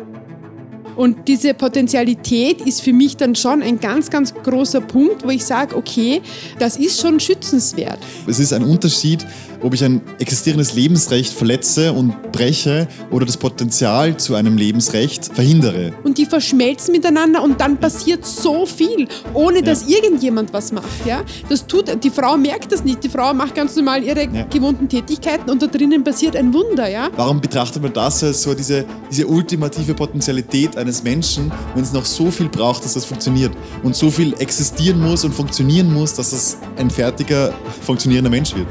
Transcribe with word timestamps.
Thank 0.00 0.30
you. 0.30 0.39
Und 1.00 1.28
diese 1.28 1.54
Potentialität 1.54 2.60
ist 2.60 2.82
für 2.82 2.92
mich 2.92 3.16
dann 3.16 3.34
schon 3.34 3.62
ein 3.62 3.80
ganz, 3.80 4.10
ganz 4.10 4.34
großer 4.34 4.82
Punkt, 4.82 5.24
wo 5.24 5.30
ich 5.30 5.42
sage, 5.42 5.74
okay, 5.74 6.20
das 6.58 6.76
ist 6.76 7.00
schon 7.00 7.18
schützenswert. 7.18 7.98
Es 8.26 8.38
ist 8.38 8.52
ein 8.52 8.62
Unterschied, 8.62 9.24
ob 9.62 9.74
ich 9.74 9.84
ein 9.84 10.00
existierendes 10.18 10.74
Lebensrecht 10.74 11.32
verletze 11.32 11.92
und 11.92 12.32
breche 12.32 12.88
oder 13.10 13.26
das 13.26 13.36
Potenzial 13.36 14.16
zu 14.16 14.34
einem 14.34 14.56
Lebensrecht 14.56 15.26
verhindere. 15.32 15.92
Und 16.02 16.18
die 16.18 16.26
verschmelzen 16.26 16.92
miteinander 16.92 17.42
und 17.42 17.60
dann 17.60 17.78
passiert 17.78 18.26
so 18.26 18.66
viel, 18.66 19.08
ohne 19.34 19.56
ja. 19.56 19.62
dass 19.62 19.86
irgendjemand 19.86 20.52
was 20.52 20.72
macht. 20.72 21.06
Ja? 21.06 21.22
Das 21.48 21.66
tut, 21.66 22.02
die 22.02 22.10
Frau 22.10 22.36
merkt 22.36 22.72
das 22.72 22.84
nicht. 22.84 23.04
Die 23.04 23.08
Frau 23.08 23.34
macht 23.34 23.54
ganz 23.54 23.76
normal 23.76 24.02
ihre 24.02 24.24
ja. 24.24 24.44
gewohnten 24.44 24.88
Tätigkeiten 24.88 25.50
und 25.50 25.62
da 25.62 25.66
drinnen 25.66 26.04
passiert 26.04 26.36
ein 26.36 26.52
Wunder. 26.52 26.88
Ja? 26.88 27.08
Warum 27.16 27.40
betrachtet 27.40 27.82
man 27.82 27.92
das 27.92 28.22
als 28.22 28.42
so 28.42 28.54
diese, 28.54 28.84
diese 29.10 29.26
ultimative 29.26 29.94
Potenzialität 29.94 30.76
eines 30.76 30.89
Menschen, 31.04 31.52
wenn 31.74 31.82
es 31.82 31.92
noch 31.92 32.04
so 32.04 32.30
viel 32.30 32.48
braucht, 32.48 32.84
dass 32.84 32.94
das 32.94 33.04
funktioniert 33.04 33.52
und 33.82 33.94
so 33.96 34.10
viel 34.10 34.34
existieren 34.40 35.00
muss 35.00 35.24
und 35.24 35.32
funktionieren 35.32 35.92
muss, 35.92 36.14
dass 36.14 36.30
das 36.30 36.58
ein 36.76 36.90
fertiger, 36.90 37.52
funktionierender 37.82 38.30
Mensch 38.30 38.54
wird? 38.54 38.68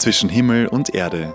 zwischen 0.00 0.30
Himmel 0.30 0.66
und 0.66 0.94
Erde. 0.94 1.34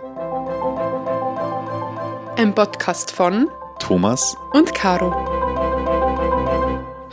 Ein 2.36 2.56
Podcast 2.56 3.12
von 3.12 3.50
Thomas 3.80 4.36
und 4.54 4.74
Caro. 4.74 5.35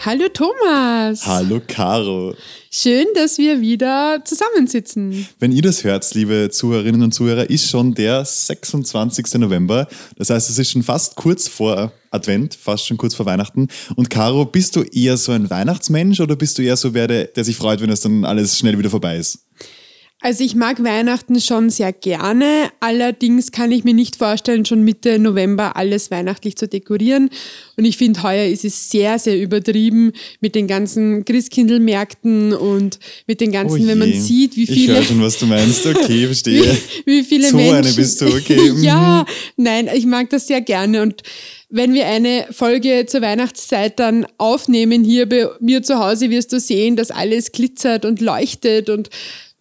Hallo 0.05 0.27
Thomas. 0.29 1.24
Hallo 1.24 1.61
Caro. 1.65 2.34
Schön, 2.73 3.06
dass 3.15 3.38
wir 3.38 3.60
wieder 3.60 4.20
zusammensitzen. 4.24 5.29
Wenn 5.38 5.52
ihr 5.52 5.62
das 5.62 5.84
hört, 5.84 6.12
liebe 6.15 6.48
Zuhörerinnen 6.51 7.02
und 7.02 7.12
Zuhörer, 7.12 7.48
ist 7.48 7.70
schon 7.70 7.95
der 7.95 8.24
26. 8.24 9.34
November. 9.34 9.87
Das 10.16 10.30
heißt, 10.30 10.51
es 10.51 10.59
ist 10.59 10.73
schon 10.73 10.82
fast 10.82 11.15
kurz 11.15 11.46
vor 11.46 11.93
Advent, 12.10 12.57
fast 12.57 12.85
schon 12.85 12.96
kurz 12.96 13.15
vor 13.15 13.27
Weihnachten. 13.27 13.68
Und 13.95 14.10
Caro, 14.10 14.45
bist 14.45 14.74
du 14.74 14.82
eher 14.82 15.16
so 15.16 15.30
ein 15.30 15.49
Weihnachtsmensch 15.49 16.18
oder 16.18 16.34
bist 16.34 16.59
du 16.59 16.62
eher 16.62 16.77
so 16.77 16.95
wer, 16.95 17.07
der 17.07 17.45
sich 17.45 17.57
freut, 17.57 17.80
wenn 17.80 17.90
es 17.90 18.01
dann 18.01 18.24
alles 18.24 18.59
schnell 18.59 18.77
wieder 18.77 18.90
vorbei 18.90 19.18
ist? 19.18 19.46
Also 20.24 20.45
ich 20.45 20.54
mag 20.54 20.84
Weihnachten 20.84 21.40
schon 21.40 21.68
sehr 21.68 21.92
gerne, 21.92 22.70
allerdings 22.78 23.51
kann 23.51 23.73
ich 23.73 23.82
mir 23.82 23.92
nicht 23.92 24.15
vorstellen, 24.15 24.65
schon 24.65 24.84
Mitte 24.84 25.18
November 25.18 25.74
alles 25.76 26.12
weihnachtlich 26.12 26.54
zu 26.54 26.68
dekorieren. 26.68 27.28
Und 27.76 27.87
ich 27.87 27.96
finde, 27.96 28.23
heuer 28.23 28.46
ist 28.46 28.65
es 28.65 28.88
sehr, 28.88 29.18
sehr 29.18 29.37
übertrieben 29.37 30.12
mit 30.40 30.54
den 30.54 30.68
ganzen 30.68 31.24
Christkindlmärkten 31.24 32.52
und 32.52 33.00
mit 33.26 33.40
den 33.40 33.50
ganzen, 33.50 33.82
oh 33.82 33.88
wenn 33.88 33.98
man 33.98 34.12
sieht, 34.12 34.54
wie 34.54 34.68
viele... 34.68 34.80
Ich 34.80 34.88
höre 34.90 35.02
schon, 35.02 35.23
was 35.23 35.38
du 35.38 35.46
meinst. 35.46 35.84
Okay, 35.84 36.26
verstehe. 36.26 36.78
wie, 37.04 37.18
wie 37.18 37.24
viele 37.24 37.48
so 37.48 37.56
Menschen... 37.56 37.74
eine 37.74 37.93
bist 37.93 38.20
du, 38.20 38.26
okay. 38.26 38.73
ja, 38.76 39.26
nein, 39.56 39.90
ich 39.93 40.06
mag 40.06 40.30
das 40.30 40.46
sehr 40.46 40.60
gerne 40.60 41.02
und 41.02 41.23
wenn 41.68 41.95
wir 41.95 42.06
eine 42.06 42.46
Folge 42.52 43.06
zur 43.06 43.23
Weihnachtszeit 43.23 43.98
dann 43.98 44.26
aufnehmen 44.37 45.02
hier 45.02 45.26
bei 45.26 45.48
mir 45.59 45.82
zu 45.82 45.98
Hause, 45.98 46.30
wirst 46.30 46.52
du 46.52 46.60
sehen, 46.60 46.95
dass 46.96 47.10
alles 47.10 47.50
glitzert 47.50 48.04
und 48.04 48.20
leuchtet 48.20 48.90
und 48.90 49.09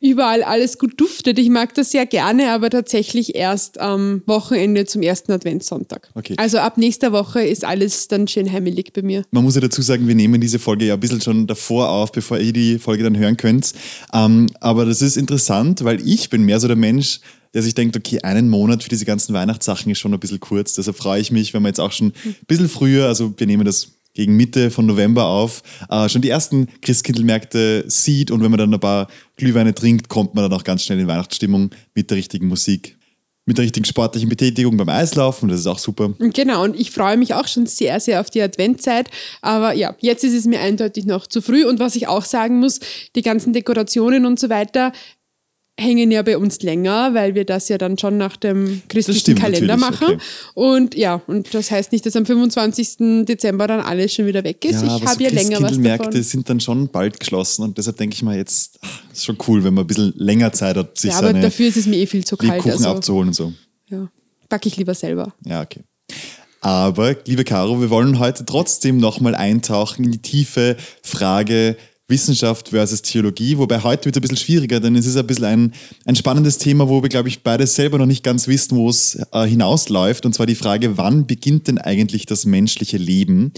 überall 0.02 0.44
alles 0.44 0.78
gut 0.80 1.00
duftet. 1.00 1.38
Ich 1.40 1.50
mag 1.50 1.74
das 1.76 1.92
sehr 1.92 2.06
gerne, 2.06 2.52
aber 2.52 2.70
tatsächlich 2.70 3.36
erst 3.36 3.80
am 3.80 4.24
Wochenende 4.26 4.86
zum 4.86 5.04
ersten 5.04 5.32
Adventssonntag. 5.32 6.10
Okay. 6.16 6.34
Also 6.38 6.58
ab 6.58 6.78
nächster 6.78 7.12
Woche 7.12 7.42
ist 7.42 7.64
alles 7.64 8.08
dann 8.08 8.28
schön 8.28 8.52
heimelig 8.52 8.94
bei 8.94 9.04
mir. 9.04 9.24
Man 9.32 9.44
muss 9.44 9.56
ja 9.56 9.62
dazu 9.62 9.82
sagen, 9.82 10.08
wir 10.08 10.16
nehmen 10.16 10.42
diese 10.42 10.60
Folge 10.60 10.86
ja 10.86 10.96
ein 10.96 11.00
bisschen 11.00 11.22
schon 11.22 11.46
davor 11.48 11.90
auf, 11.90 12.12
bevor 12.12 12.40
ihr 12.40 12.52
die 12.52 12.80
Folge 12.80 13.04
dann 13.04 13.18
hören 13.18 13.38
könnt. 13.38 13.74
Ähm, 14.14 14.48
aber 14.60 14.86
das 14.86 15.02
ist 15.02 15.18
interessant, 15.18 15.84
weil 15.84 16.06
ich 16.06 16.30
bin 16.30 16.44
mehr 16.44 16.60
so 16.60 16.68
der 16.68 16.78
Mensch, 16.78 17.20
der 17.54 17.62
sich 17.62 17.76
denkt, 17.76 17.96
okay, 17.96 18.22
einen 18.22 18.50
Monat 18.50 18.82
für 18.82 18.90
diese 18.90 19.06
ganzen 19.06 19.34
Weihnachtssachen 19.34 19.92
ist 19.92 20.00
schon 20.00 20.14
ein 20.14 20.20
bisschen 20.20 20.40
kurz. 20.40 20.74
Deshalb 20.74 20.98
freue 20.98 21.22
ich 21.22 21.32
mich, 21.32 21.54
wenn 21.54 21.62
wir 21.62 21.70
jetzt 21.70 21.80
auch 21.80 21.92
schon 21.92 22.14
ein 22.26 22.36
bisschen 22.48 22.70
früher, 22.70 23.08
also 23.08 23.34
wir 23.38 23.46
nehmen 23.46 23.66
das 23.66 23.90
gegen 24.14 24.36
Mitte 24.36 24.72
von 24.72 24.86
November 24.86 25.26
auf, 25.26 25.64
äh, 25.90 26.10
schon 26.10 26.22
die 26.22 26.30
ersten 26.30 26.68
Christkindlmärkte 26.82 27.86
sieht 27.88 28.32
und 28.32 28.44
wenn 28.44 28.52
man 28.52 28.58
dann 28.58 28.74
ein 28.74 28.80
paar 28.80 29.08
Glühweine 29.38 29.74
trinkt, 29.74 30.10
kommt 30.10 30.36
man 30.36 30.50
dann 30.50 30.60
auch 30.60 30.64
ganz 30.64 30.84
schnell 30.84 31.00
in 31.00 31.08
Weihnachtsstimmung 31.08 31.72
mit 31.96 32.10
der 32.10 32.18
richtigen 32.18 32.48
Musik. 32.48 32.98
Mit 33.48 33.58
der 33.58 33.64
richtigen 33.64 33.86
sportlichen 33.86 34.30
Betätigung 34.30 34.78
beim 34.78 34.88
Eislaufen, 34.88 35.50
das 35.50 35.62
ist 35.62 35.68
auch 35.68 35.80
super. 35.80 36.14
Genau, 36.20 36.64
und 36.64 36.80
ich 36.80 36.92
freue 36.92 37.18
mich 37.18 37.34
auch 37.34 37.48
schon 37.48 37.66
sehr, 37.66 38.00
sehr 38.00 38.22
auf 38.22 38.30
die 38.30 38.42
Adventzeit. 38.42 39.10
Aber 39.42 39.74
ja, 39.74 39.96
jetzt 40.00 40.24
ist 40.24 40.36
es 40.36 40.46
mir 40.46 40.60
eindeutig 40.60 41.06
noch 41.06 41.26
zu 41.26 41.42
früh. 41.42 41.66
Und 41.66 41.80
was 41.80 41.96
ich 41.96 42.08
auch 42.08 42.24
sagen 42.24 42.60
muss, 42.60 42.80
die 43.16 43.24
ganzen 43.24 43.52
Dekorationen 43.52 44.28
und 44.28 44.40
so 44.40 44.50
weiter, 44.50 44.94
hängen 45.82 46.12
ja 46.12 46.22
bei 46.22 46.38
uns 46.38 46.62
länger, 46.62 47.14
weil 47.14 47.36
wir 47.36 47.46
das 47.46 47.68
ja 47.70 47.78
dann 47.78 47.98
schon 47.98 48.18
nach 48.18 48.38
dem 48.38 48.82
christlichen 48.88 49.36
Kalender 49.36 49.78
machen. 49.78 50.14
Okay. 50.14 50.18
Und 50.54 50.96
ja, 50.96 51.22
und 51.28 51.54
das 51.54 51.72
heißt 51.72 51.92
nicht, 51.92 52.06
dass 52.06 52.16
am 52.16 52.26
25. 52.26 53.26
Dezember 53.26 53.68
dann 53.68 53.82
alles 53.82 54.14
schon 54.14 54.26
wieder 54.26 54.44
weg 54.44 54.64
ist. 54.64 54.82
Ja, 54.82 54.98
ich 54.98 55.06
habe 55.06 55.16
so 55.16 55.24
ja 55.24 55.30
länger 55.30 55.62
was 55.62 55.82
davon. 55.82 56.24
sind 56.24 56.50
dann 56.50 56.60
schon 56.60 56.88
bald 56.88 57.20
geschlossen 57.20 57.64
und 57.64 57.78
deshalb 57.78 57.98
denke 57.98 58.16
ich 58.16 58.24
mal 58.24 58.38
jetzt, 58.38 58.80
ach, 58.82 59.02
ist 59.12 59.26
schon 59.26 59.38
cool, 59.48 59.64
wenn 59.64 59.74
man 59.74 59.84
ein 59.84 59.88
bisschen 59.88 60.14
länger 60.16 60.54
Zeit 60.54 60.78
hat, 60.78 60.98
sich 60.98 61.12
ja, 61.12 61.18
aber 61.18 61.34
dafür 61.34 61.68
ist 61.68 61.78
es 61.78 61.88
mir 61.88 61.98
eh 61.98 62.06
viel 62.06 62.24
zu 62.24 62.38
kalt. 62.38 62.62
Kuchen 62.62 62.72
also, 62.72 62.90
abzuholen 62.90 63.30
und 63.30 63.34
so. 63.34 63.54
Ja, 63.90 64.10
backe 64.48 64.68
ich 64.68 64.78
lieber 64.78 64.94
selber. 64.94 65.34
Ja, 65.46 65.62
okay. 65.62 65.82
Aber, 66.62 67.16
liebe 67.26 67.44
Caro, 67.44 67.82
wir 67.82 67.90
wollen 67.90 68.20
heute 68.20 68.46
trotzdem 68.46 68.98
nochmal 68.98 69.34
eintauchen 69.34 70.06
in 70.06 70.12
die 70.12 70.22
tiefe 70.22 70.78
Frage, 71.02 71.76
Wissenschaft 72.12 72.70
versus 72.70 73.02
Theologie, 73.02 73.58
wobei 73.58 73.82
heute 73.82 74.06
wird 74.06 74.16
es 74.16 74.20
ein 74.20 74.22
bisschen 74.22 74.38
schwieriger, 74.38 74.80
denn 74.80 74.96
es 74.96 75.08
ist 75.08 75.18
ein 75.18 75.26
bisschen 75.26 75.46
ein, 75.46 75.74
ein 76.06 76.16
spannendes 76.16 76.60
Thema, 76.60 76.88
wo 76.88 77.02
wir, 77.02 77.10
glaube 77.10 77.30
ich, 77.30 77.42
beide 77.42 77.66
selber 77.66 77.98
noch 77.98 78.06
nicht 78.06 78.24
ganz 78.24 78.48
wissen, 78.48 78.78
wo 78.78 78.88
es 78.88 79.18
äh, 79.32 79.48
hinausläuft. 79.48 80.28
Und 80.28 80.36
zwar 80.36 80.46
die 80.46 80.54
Frage, 80.54 80.98
wann 81.00 81.26
beginnt 81.26 81.68
denn 81.68 81.80
eigentlich 81.80 82.28
das 82.28 82.46
menschliche 82.46 82.98
Leben? 82.98 83.52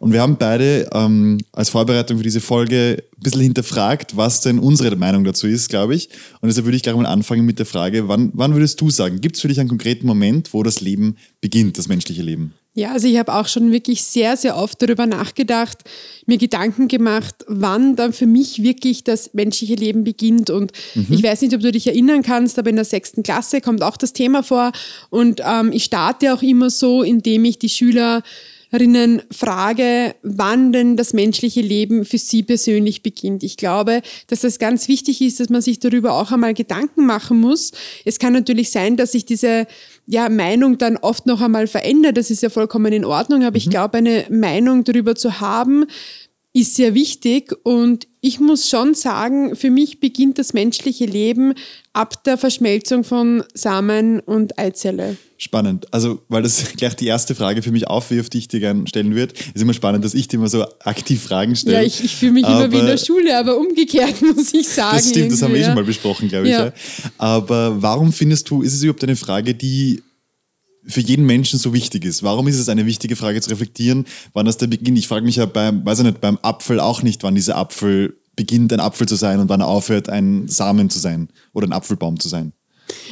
Und 0.00 0.12
wir 0.12 0.22
haben 0.22 0.36
beide 0.36 0.88
ähm, 0.92 1.38
als 1.52 1.70
Vorbereitung 1.70 2.18
für 2.18 2.22
diese 2.22 2.40
Folge 2.40 3.04
ein 3.16 3.22
bisschen 3.22 3.42
hinterfragt, 3.42 4.16
was 4.16 4.40
denn 4.40 4.58
unsere 4.58 4.94
Meinung 4.96 5.24
dazu 5.24 5.46
ist, 5.46 5.68
glaube 5.68 5.94
ich. 5.94 6.08
Und 6.40 6.48
deshalb 6.48 6.66
würde 6.66 6.76
ich 6.76 6.82
gleich 6.82 6.96
mal 6.96 7.06
anfangen 7.06 7.44
mit 7.44 7.58
der 7.58 7.66
Frage, 7.66 8.08
wann, 8.08 8.30
wann 8.34 8.54
würdest 8.54 8.80
du 8.80 8.90
sagen, 8.90 9.20
gibt 9.20 9.36
es 9.36 9.42
für 9.42 9.48
dich 9.48 9.60
einen 9.60 9.68
konkreten 9.68 10.06
Moment, 10.06 10.54
wo 10.54 10.62
das 10.62 10.80
Leben 10.80 11.16
beginnt, 11.40 11.78
das 11.78 11.88
menschliche 11.88 12.22
Leben? 12.22 12.54
Ja, 12.78 12.92
also 12.92 13.08
ich 13.08 13.18
habe 13.18 13.34
auch 13.34 13.48
schon 13.48 13.72
wirklich 13.72 14.04
sehr, 14.04 14.36
sehr 14.36 14.56
oft 14.56 14.80
darüber 14.80 15.04
nachgedacht, 15.04 15.78
mir 16.26 16.38
Gedanken 16.38 16.86
gemacht, 16.86 17.34
wann 17.48 17.96
dann 17.96 18.12
für 18.12 18.26
mich 18.26 18.62
wirklich 18.62 19.02
das 19.02 19.34
menschliche 19.34 19.74
Leben 19.74 20.04
beginnt. 20.04 20.48
Und 20.48 20.70
mhm. 20.94 21.06
ich 21.10 21.20
weiß 21.24 21.42
nicht, 21.42 21.54
ob 21.54 21.60
du 21.60 21.72
dich 21.72 21.88
erinnern 21.88 22.22
kannst, 22.22 22.56
aber 22.56 22.70
in 22.70 22.76
der 22.76 22.84
sechsten 22.84 23.24
Klasse 23.24 23.60
kommt 23.60 23.82
auch 23.82 23.96
das 23.96 24.12
Thema 24.12 24.44
vor. 24.44 24.70
Und 25.10 25.42
ähm, 25.44 25.72
ich 25.72 25.84
starte 25.84 26.32
auch 26.32 26.42
immer 26.42 26.70
so, 26.70 27.02
indem 27.02 27.44
ich 27.46 27.58
die 27.58 27.68
Schüler 27.68 28.22
Hörerinnen 28.70 29.22
frage, 29.30 30.14
wann 30.22 30.72
denn 30.72 30.96
das 30.96 31.14
menschliche 31.14 31.62
Leben 31.62 32.04
für 32.04 32.18
sie 32.18 32.42
persönlich 32.42 33.02
beginnt. 33.02 33.42
Ich 33.42 33.56
glaube, 33.56 34.02
dass 34.26 34.40
das 34.40 34.58
ganz 34.58 34.88
wichtig 34.88 35.22
ist, 35.22 35.40
dass 35.40 35.48
man 35.48 35.62
sich 35.62 35.78
darüber 35.78 36.12
auch 36.12 36.32
einmal 36.32 36.52
Gedanken 36.52 37.06
machen 37.06 37.40
muss. 37.40 37.72
Es 38.04 38.18
kann 38.18 38.34
natürlich 38.34 38.70
sein, 38.70 38.98
dass 38.98 39.12
sich 39.12 39.24
diese 39.24 39.66
ja, 40.10 40.30
Meinung 40.30 40.78
dann 40.78 40.96
oft 40.96 41.26
noch 41.26 41.42
einmal 41.42 41.66
verändert. 41.66 42.16
Das 42.16 42.30
ist 42.30 42.42
ja 42.42 42.48
vollkommen 42.48 42.92
in 42.94 43.04
Ordnung. 43.04 43.42
Aber 43.42 43.50
mhm. 43.50 43.56
ich 43.56 43.68
glaube, 43.68 43.98
eine 43.98 44.24
Meinung 44.30 44.82
darüber 44.84 45.14
zu 45.14 45.40
haben, 45.40 45.84
ist 46.60 46.74
sehr 46.74 46.94
wichtig 46.94 47.54
und 47.62 48.06
ich 48.20 48.40
muss 48.40 48.68
schon 48.68 48.94
sagen, 48.94 49.54
für 49.54 49.70
mich 49.70 50.00
beginnt 50.00 50.38
das 50.38 50.52
menschliche 50.52 51.06
Leben 51.06 51.54
ab 51.92 52.24
der 52.24 52.36
Verschmelzung 52.36 53.04
von 53.04 53.44
Samen 53.54 54.20
und 54.20 54.58
Eizelle. 54.58 55.16
Spannend. 55.36 55.86
Also, 55.92 56.20
weil 56.28 56.42
das 56.42 56.72
gleich 56.76 56.96
die 56.96 57.06
erste 57.06 57.36
Frage 57.36 57.62
für 57.62 57.70
mich 57.70 57.86
aufwirft, 57.86 58.32
die 58.32 58.38
ich 58.38 58.48
dir 58.48 58.58
gerne 58.58 58.88
stellen 58.88 59.14
würde. 59.14 59.34
Ist 59.54 59.62
immer 59.62 59.72
spannend, 59.72 60.04
dass 60.04 60.14
ich 60.14 60.26
dir 60.26 60.38
immer 60.38 60.48
so 60.48 60.64
aktiv 60.80 61.22
Fragen 61.22 61.54
stelle. 61.54 61.76
Ja, 61.76 61.82
ich, 61.82 62.02
ich 62.02 62.16
fühle 62.16 62.32
mich 62.32 62.44
aber, 62.44 62.64
immer 62.64 62.72
wie 62.72 62.78
in 62.80 62.86
der 62.86 62.98
Schule, 62.98 63.38
aber 63.38 63.56
umgekehrt 63.56 64.20
muss 64.36 64.52
ich 64.52 64.68
sagen. 64.68 64.96
Das 64.96 65.08
stimmt, 65.10 65.32
das 65.32 65.42
haben 65.42 65.54
wir 65.54 65.60
eh 65.60 65.64
schon 65.64 65.74
mal 65.74 65.84
besprochen, 65.84 66.28
glaube 66.28 66.46
ich. 66.46 66.52
Ja. 66.52 66.72
Aber 67.18 67.80
warum 67.80 68.12
findest 68.12 68.50
du, 68.50 68.62
ist 68.62 68.74
es 68.74 68.82
überhaupt 68.82 69.04
eine 69.04 69.16
Frage, 69.16 69.54
die 69.54 70.02
für 70.88 71.00
jeden 71.00 71.26
Menschen 71.26 71.58
so 71.58 71.72
wichtig 71.72 72.04
ist. 72.04 72.22
Warum 72.22 72.48
ist 72.48 72.58
es 72.58 72.68
eine 72.68 72.86
wichtige 72.86 73.14
Frage 73.14 73.40
zu 73.40 73.50
reflektieren, 73.50 74.06
wann 74.32 74.46
das 74.46 74.56
der 74.56 74.66
Beginn? 74.66 74.96
Ich 74.96 75.08
frage 75.08 75.24
mich 75.24 75.36
ja 75.36 75.46
beim, 75.46 75.84
weiß 75.84 75.98
ich 75.98 76.04
nicht, 76.06 76.20
beim 76.20 76.38
Apfel 76.42 76.80
auch 76.80 77.02
nicht, 77.02 77.22
wann 77.22 77.34
dieser 77.34 77.56
Apfel 77.56 78.16
beginnt, 78.36 78.72
ein 78.72 78.80
Apfel 78.80 79.06
zu 79.06 79.16
sein 79.16 79.40
und 79.40 79.48
wann 79.48 79.60
er 79.60 79.68
aufhört, 79.68 80.08
ein 80.08 80.48
Samen 80.48 80.90
zu 80.90 80.98
sein 80.98 81.28
oder 81.52 81.66
ein 81.66 81.72
Apfelbaum 81.72 82.18
zu 82.18 82.28
sein. 82.28 82.52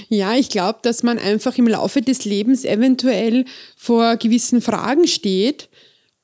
Ja, 0.09 0.35
ich 0.35 0.49
glaube, 0.49 0.79
dass 0.83 1.03
man 1.03 1.19
einfach 1.19 1.59
im 1.59 1.69
Laufe 1.69 2.01
des 2.01 2.25
Lebens 2.25 2.65
eventuell 2.65 3.45
vor 3.77 4.17
gewissen 4.17 4.63
Fragen 4.63 5.07
steht 5.07 5.69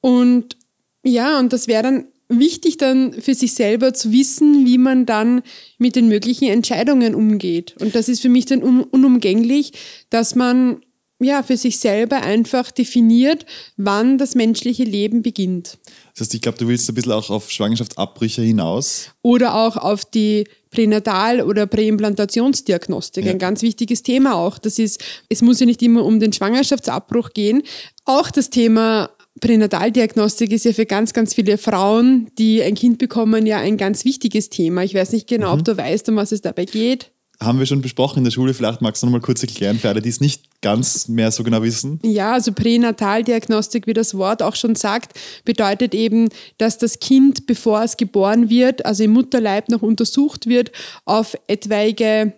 und 0.00 0.56
ja, 1.04 1.38
und 1.38 1.52
das 1.52 1.66
wäre 1.66 1.82
dann 1.82 2.04
wichtig 2.28 2.76
dann 2.78 3.12
für 3.12 3.34
sich 3.34 3.54
selber 3.54 3.93
zu 3.93 4.12
wissen, 4.12 4.64
wie 4.64 4.78
man 4.78 5.04
dann 5.04 5.43
mit 5.78 5.96
den 5.96 6.08
möglichen 6.08 6.49
Entscheidungen 6.49 7.14
umgeht. 7.14 7.75
Und 7.81 7.94
das 7.94 8.08
ist 8.08 8.22
für 8.22 8.28
mich 8.28 8.46
dann 8.46 8.62
unumgänglich, 8.62 9.72
dass 10.08 10.34
man 10.34 10.81
ja, 11.23 11.43
für 11.43 11.57
sich 11.57 11.79
selber 11.79 12.23
einfach 12.23 12.71
definiert, 12.71 13.47
wann 13.77 14.19
das 14.19 14.35
menschliche 14.35 14.85
Leben 14.85 15.23
beginnt. 15.23 15.79
Das 16.13 16.23
heißt, 16.23 16.35
ich 16.35 16.41
glaube, 16.41 16.59
du 16.59 16.69
willst 16.69 16.89
ein 16.89 16.95
bisschen 16.95 17.13
auch 17.13 17.31
auf 17.31 17.51
Schwangerschaftsabbrüche 17.51 18.43
hinaus. 18.43 19.11
Oder 19.23 19.55
auch 19.55 19.77
auf 19.77 20.05
die 20.05 20.45
Pränatal- 20.71 21.43
oder 21.43 21.67
Präimplantationsdiagnostik, 21.67 23.27
ja. 23.27 23.33
ein 23.33 23.39
ganz 23.39 23.63
wichtiges 23.63 24.03
Thema 24.03 24.35
auch. 24.37 24.59
Das 24.59 24.79
ist, 24.79 25.03
es 25.29 25.43
muss 25.43 25.61
ja 25.61 25.67
nicht 25.67 25.83
immer 25.83 26.05
um 26.05 26.21
den 26.21 26.33
Schwangerschaftsabbruch 26.33 27.31
gehen. 27.31 27.63
Auch 28.05 28.31
das 28.31 28.51
Thema 28.51 29.11
Pränataldiagnostik 29.41 30.53
ist 30.53 30.65
ja 30.65 30.73
für 30.73 30.87
ganz, 30.87 31.13
ganz 31.13 31.35
viele 31.35 31.59
Frauen, 31.59 32.31
die 32.39 32.63
ein 32.63 32.75
Kind 32.75 32.99
bekommen, 32.99 33.47
ja 33.47 33.59
ein 33.59 33.77
ganz 33.77 34.05
wichtiges 34.05 34.51
Thema. 34.51 34.83
Ich 34.85 34.95
weiß 34.95 35.13
nicht 35.13 35.27
genau, 35.27 35.55
mhm. 35.55 35.61
ob 35.61 35.65
du 35.65 35.77
weißt, 35.77 36.09
um 36.09 36.17
was 36.17 36.33
es 36.33 36.43
dabei 36.43 36.65
geht 36.65 37.13
haben 37.44 37.59
wir 37.59 37.67
schon 37.67 37.83
besprochen 37.83 38.19
in 38.19 38.25
der 38.25 38.31
Schule. 38.31 38.55
Vielleicht 38.55 38.81
magst 38.81 39.03
du 39.03 39.06
noch 39.06 39.12
mal 39.12 39.21
kurz 39.21 39.43
erklären 39.43 39.79
für 39.79 39.89
alle, 39.89 40.03
die 40.03 40.09
es 40.09 40.21
nicht 40.21 40.61
ganz 40.61 41.09
mehr 41.09 41.31
so 41.31 41.44
genau 41.44 41.62
wissen. 41.62 41.99
Ja, 42.03 42.33
also 42.33 42.53
Pränataldiagnostik, 42.53 43.87
wie 43.87 43.94
das 43.94 44.17
Wort 44.17 44.43
auch 44.43 44.55
schon 44.55 44.75
sagt, 44.75 45.19
bedeutet 45.44 45.94
eben, 45.94 46.29
dass 46.59 46.79
das 46.79 47.00
Kind, 47.00 47.47
bevor 47.47 47.83
es 47.83 47.97
geboren 47.97 48.49
wird, 48.49 48.87
also 48.87 49.05
im 49.05 49.12
Mutterleib 49.12 49.69
noch 49.69 49.83
untersucht 49.83 50.47
wird 50.47 50.73
auf 51.05 51.37
etwaige 51.47 52.33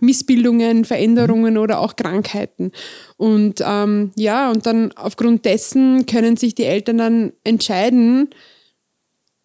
Missbildungen, 0.00 0.84
Veränderungen 0.84 1.56
oder 1.56 1.80
auch 1.80 1.96
Krankheiten. 1.96 2.72
Und 3.16 3.62
ähm, 3.64 4.10
ja, 4.16 4.50
und 4.50 4.66
dann 4.66 4.92
aufgrund 4.92 5.44
dessen 5.44 6.06
können 6.06 6.36
sich 6.36 6.54
die 6.54 6.64
Eltern 6.64 6.98
dann 6.98 7.32
entscheiden, 7.44 8.28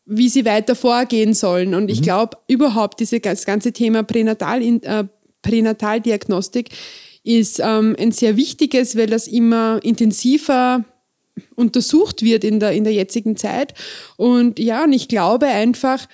wie 0.06 0.30
sie 0.30 0.46
weiter 0.46 0.76
vorgehen 0.76 1.34
sollen. 1.34 1.74
Und 1.74 1.90
ich 1.90 2.00
mhm. 2.02 2.04
glaube, 2.04 2.38
überhaupt 2.48 3.00
diese, 3.00 3.20
das 3.20 3.46
ganze 3.46 3.74
Thema 3.74 4.04
Pränatal, 4.04 4.62
äh, 4.62 5.06
Pränataldiagnostik 5.42 6.70
ist 7.24 7.60
ähm, 7.60 7.96
ein 8.00 8.12
sehr 8.12 8.38
wichtiges, 8.38 8.96
weil 8.96 9.08
das 9.08 9.28
immer 9.28 9.80
intensiver 9.84 10.86
untersucht 11.56 12.22
wird 12.22 12.44
in 12.44 12.60
der, 12.60 12.72
in 12.72 12.84
der 12.84 12.94
jetzigen 12.94 13.36
Zeit. 13.36 13.74
Und 14.16 14.60
ja, 14.60 14.84
und 14.84 14.94
ich 14.94 15.08
glaube 15.08 15.48
einfach, 15.48 16.08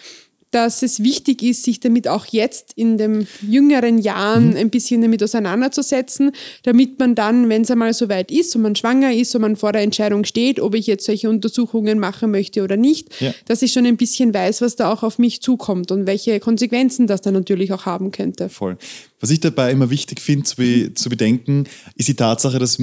dass 0.52 0.84
es 0.84 1.02
wichtig 1.02 1.42
ist, 1.42 1.64
sich 1.64 1.80
damit 1.80 2.08
auch 2.08 2.26
jetzt 2.28 2.74
in 2.76 2.98
den 2.98 3.28
jüngeren 3.42 3.98
Jahren 3.98 4.52
mhm. 4.52 4.58
ein 4.58 4.70
bisschen 4.70 5.02
damit 5.02 5.24
auseinanderzusetzen, 5.24 6.32
damit 6.64 7.00
man 7.00 7.16
dann, 7.16 7.50
wenn 7.50 7.64
es 7.64 7.72
einmal 7.72 7.94
so 7.94 8.10
weit 8.10 8.32
ist 8.32 8.56
und 8.56 8.62
man 8.62 8.76
schwanger 8.76 9.14
ist 9.14 9.34
und 9.34 9.42
man 9.42 9.56
vor 9.56 9.72
der 9.72 9.82
Entscheidung 9.82 10.26
steht, 10.26 10.60
ob 10.60 10.76
ich 10.76 10.88
jetzt 10.88 11.06
solche 11.06 11.30
Untersuchungen 11.30 12.00
machen 12.00 12.32
möchte 12.32 12.64
oder 12.64 12.78
nicht, 12.78 13.22
ja. 13.22 13.34
dass 13.46 13.62
ich 13.62 13.72
schon 13.72 13.86
ein 13.86 13.98
bisschen 13.98 14.34
weiß, 14.34 14.62
was 14.62 14.76
da 14.76 14.92
auch 14.92 15.04
auf 15.04 15.18
mich 15.18 15.42
zukommt 15.42 15.92
und 15.92 16.06
welche 16.06 16.40
Konsequenzen 16.40 17.08
das 17.08 17.22
dann 17.22 17.34
natürlich 17.34 17.72
auch 17.72 17.86
haben 17.86 18.12
könnte. 18.12 18.50
Voll. 18.50 18.78
Was 19.22 19.30
ich 19.30 19.40
dabei 19.40 19.72
immer 19.72 19.90
wichtig 19.90 20.20
finde 20.20 20.44
zu, 20.44 20.56
be 20.58 20.94
zu 20.94 21.10
bedenken, 21.10 21.66
ist 21.96 22.10
die 22.10 22.16
Tatsache, 22.16 22.60
dass 22.60 22.78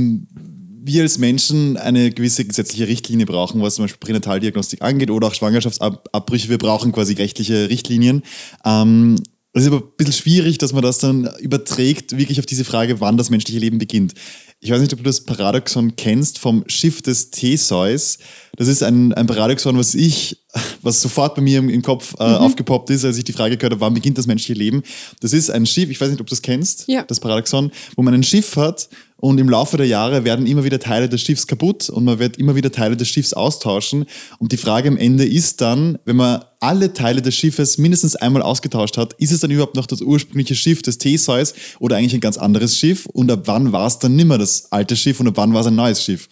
wir 0.81 1.03
als 1.03 1.19
Menschen 1.19 1.77
eine 1.77 2.11
gewisse 2.11 2.45
gesetzliche 2.45 2.89
Richtlinie 2.89 3.27
brauchen, 3.27 3.63
was 3.63 3.77
zum 3.77 3.85
Beispiel 3.85 4.01
Pränataldiagnostik 4.01 4.83
angeht 4.83 5.11
oder 5.11 5.29
auch 5.29 5.35
Schwangerschaftsabbrüche. 5.35 6.49
Wir 6.49 6.59
brauchen 6.59 6.93
quasi 6.93 7.15
rechtliche 7.15 7.69
Richtlinien. 7.69 8.23
Ähm, 8.65 9.17
es 9.53 9.63
ist 9.63 9.69
aber 9.69 9.79
ein 9.79 9.93
bisschen 9.97 10.13
schwierig, 10.13 10.59
dass 10.59 10.73
man 10.73 10.83
das 10.83 10.99
dann 10.99 11.29
überträgt, 11.41 12.17
wirklich 12.17 12.39
auf 12.39 12.47
diese 12.47 12.65
Frage, 12.65 13.01
wann 13.01 13.17
das 13.17 13.31
menschliche 13.31 13.59
Leben 13.59 13.79
beginnt. 13.79 14.15
Ich 14.61 14.71
weiß 14.71 14.81
nicht, 14.81 14.93
ob 14.93 14.99
du 14.99 15.05
das 15.05 15.25
Paradoxon 15.25 15.97
kennst 15.97 16.39
vom 16.39 16.65
Schiff 16.69 17.03
des 17.03 17.31
Theseus. 17.31 18.19
Das 18.59 18.67
ist 18.67 18.83
ein, 18.83 19.15
ein 19.15 19.29
Paradoxon, 19.29 19.79
was 19.79 19.95
ich, 19.95 20.37
was 20.83 21.01
sofort 21.01 21.37
bei 21.37 21.41
mir 21.41 21.61
im, 21.61 21.69
im 21.69 21.81
Kopf 21.81 22.17
äh, 22.19 22.29
mhm. 22.29 22.35
aufgepoppt 22.35 22.91
ist, 22.91 23.05
als 23.05 23.17
ich 23.17 23.23
die 23.23 23.33
Frage 23.33 23.57
gehört 23.57 23.75
habe, 23.75 23.81
wann 23.81 23.95
beginnt 23.95 24.19
das 24.19 24.27
menschliche 24.27 24.59
Leben? 24.59 24.83
Das 25.21 25.33
ist 25.33 25.49
ein 25.49 25.65
Schiff, 25.65 25.89
ich 25.89 26.01
weiß 26.01 26.11
nicht, 26.11 26.21
ob 26.21 26.27
du 26.27 26.33
das 26.33 26.43
kennst, 26.43 26.89
ja. 26.89 27.05
das 27.05 27.21
Paradoxon, 27.21 27.71
wo 27.95 28.03
man 28.03 28.15
ein 28.15 28.25
Schiff 28.25 28.57
hat 28.57 28.89
und 29.17 29.39
im 29.39 29.49
Laufe 29.49 29.77
der 29.77 29.87
Jahre 29.87 30.25
werden 30.25 30.45
immer 30.49 30.65
wieder 30.65 30.81
Teile 30.81 31.09
des 31.09 31.23
Schiffs 31.23 31.47
kaputt 31.47 31.89
und 31.89 32.03
man 32.03 32.19
wird 32.19 32.37
immer 32.37 32.57
wieder 32.57 32.73
Teile 32.73 32.97
des 32.97 33.09
Schiffs 33.09 33.33
austauschen. 33.33 34.07
Und 34.39 34.51
die 34.51 34.57
Frage 34.57 34.89
am 34.89 34.97
Ende 34.97 35.25
ist 35.25 35.61
dann, 35.61 35.99
wenn 36.05 36.17
man 36.17 36.45
alle 36.59 36.93
Teile 36.93 37.23
des 37.23 37.37
Schiffes 37.37 37.79
mindestens 37.79 38.17
einmal 38.17 38.43
ausgetauscht 38.43 38.97
hat, 38.97 39.13
ist 39.15 39.31
es 39.31 39.41
dann 39.41 39.53
überhaupt 39.53 39.77
noch 39.77 39.87
das 39.87 40.03
ursprüngliche 40.03 40.57
Schiff 40.57 40.83
des 40.83 40.99
Theseus 40.99 41.55
oder 41.79 41.97
eigentlich 41.97 42.15
ein 42.15 42.21
ganz 42.21 42.39
anderes 42.39 42.77
Schiff? 42.77 43.07
Und 43.07 43.31
ab 43.31 43.43
wann 43.45 43.71
war 43.71 43.87
es 43.87 44.01
dann 44.01 44.17
nimmer 44.17 44.39
das 44.39 44.73
alte 44.73 44.97
Schiff 44.97 45.21
und 45.21 45.29
ab 45.29 45.35
wann 45.37 45.53
war 45.53 45.61
es 45.61 45.67
ein 45.69 45.77
neues 45.77 46.03
Schiff? 46.03 46.29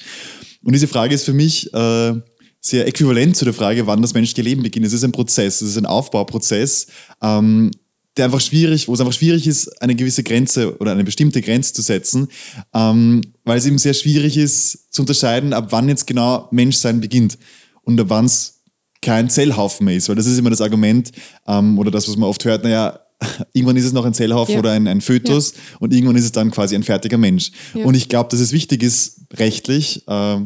Und 0.67 0.73
diese 0.73 0.89
Frage 0.89 1.15
ist 1.15 1.25
für 1.25 1.33
mich 1.33 1.73
äh, 1.73 2.13
sehr 2.61 2.89
äquivalent 2.89 3.37
zu 3.37 3.45
der 3.45 3.55
Frage, 3.55 3.87
wann 3.87 4.03
das 4.03 4.15
menschliche 4.15 4.43
Leben 4.43 4.65
beginnt. 4.65 4.85
Es 4.85 4.93
ist 4.93 5.05
ein 5.05 5.13
Prozess, 5.13 5.61
es 5.61 5.71
ist 5.71 5.79
ein 5.79 5.87
Aufbauprozess. 5.87 6.89
Ähm, 7.23 7.71
der 8.17 8.25
einfach 8.25 8.41
schwierig, 8.41 8.89
wo 8.89 8.95
es 8.95 9.01
einfach 9.01 9.13
schwierig 9.13 9.47
ist, 9.47 9.81
eine 9.81 9.95
gewisse 9.95 10.25
Grenze 10.25 10.77
oder 10.79 10.91
eine 10.91 11.05
bestimmte 11.05 11.41
Grenze 11.41 11.73
zu 11.73 11.83
setzen, 11.83 12.29
ähm, 12.75 13.21
weil 13.45 13.59
es 13.59 13.67
eben 13.67 13.79
sehr 13.79 13.95
schwierig 13.95 14.37
ist 14.37 14.93
zu 14.93 15.03
unterscheiden, 15.03 15.53
ab 15.53 15.69
wann 15.71 15.89
jetzt 15.89 16.07
genau 16.07 16.49
Menschsein 16.51 17.01
beginnt 17.01 17.39
und 17.83 18.01
ab 18.01 18.07
wann 18.09 18.25
es 18.25 18.65
kein 19.03 19.31
Zellhaufen 19.31 19.85
mehr 19.85 19.97
ist, 19.97 20.09
weil 20.09 20.17
das 20.17 20.27
ist 20.27 20.39
immer 20.39 20.51
das 20.51 20.63
Argument 20.63 21.13
ähm, 21.47 21.79
oder 21.79 21.93
das, 21.93 22.09
was 22.09 22.17
man 22.17 22.29
oft 22.29 22.45
hört, 22.45 22.65
naja, 22.65 22.99
irgendwann 23.53 23.77
ist 23.77 23.85
es 23.85 23.93
noch 23.93 24.05
ein 24.05 24.15
Zellhaufen 24.15 24.55
ja. 24.55 24.61
oder 24.61 24.73
ein, 24.73 24.89
ein 24.89 25.01
Fötus 25.01 25.53
ja. 25.53 25.77
und 25.79 25.93
irgendwann 25.93 26.17
ist 26.17 26.25
es 26.25 26.33
dann 26.33 26.51
quasi 26.51 26.75
ein 26.75 26.83
fertiger 26.83 27.19
Mensch. 27.19 27.53
Ja. 27.75 27.85
Und 27.85 27.95
ich 27.95 28.09
glaube, 28.09 28.31
dass 28.31 28.41
es 28.41 28.53
wichtig 28.53 28.83
ist, 28.83 29.21
rechtlich, 29.35 30.03
äh, 30.09 30.39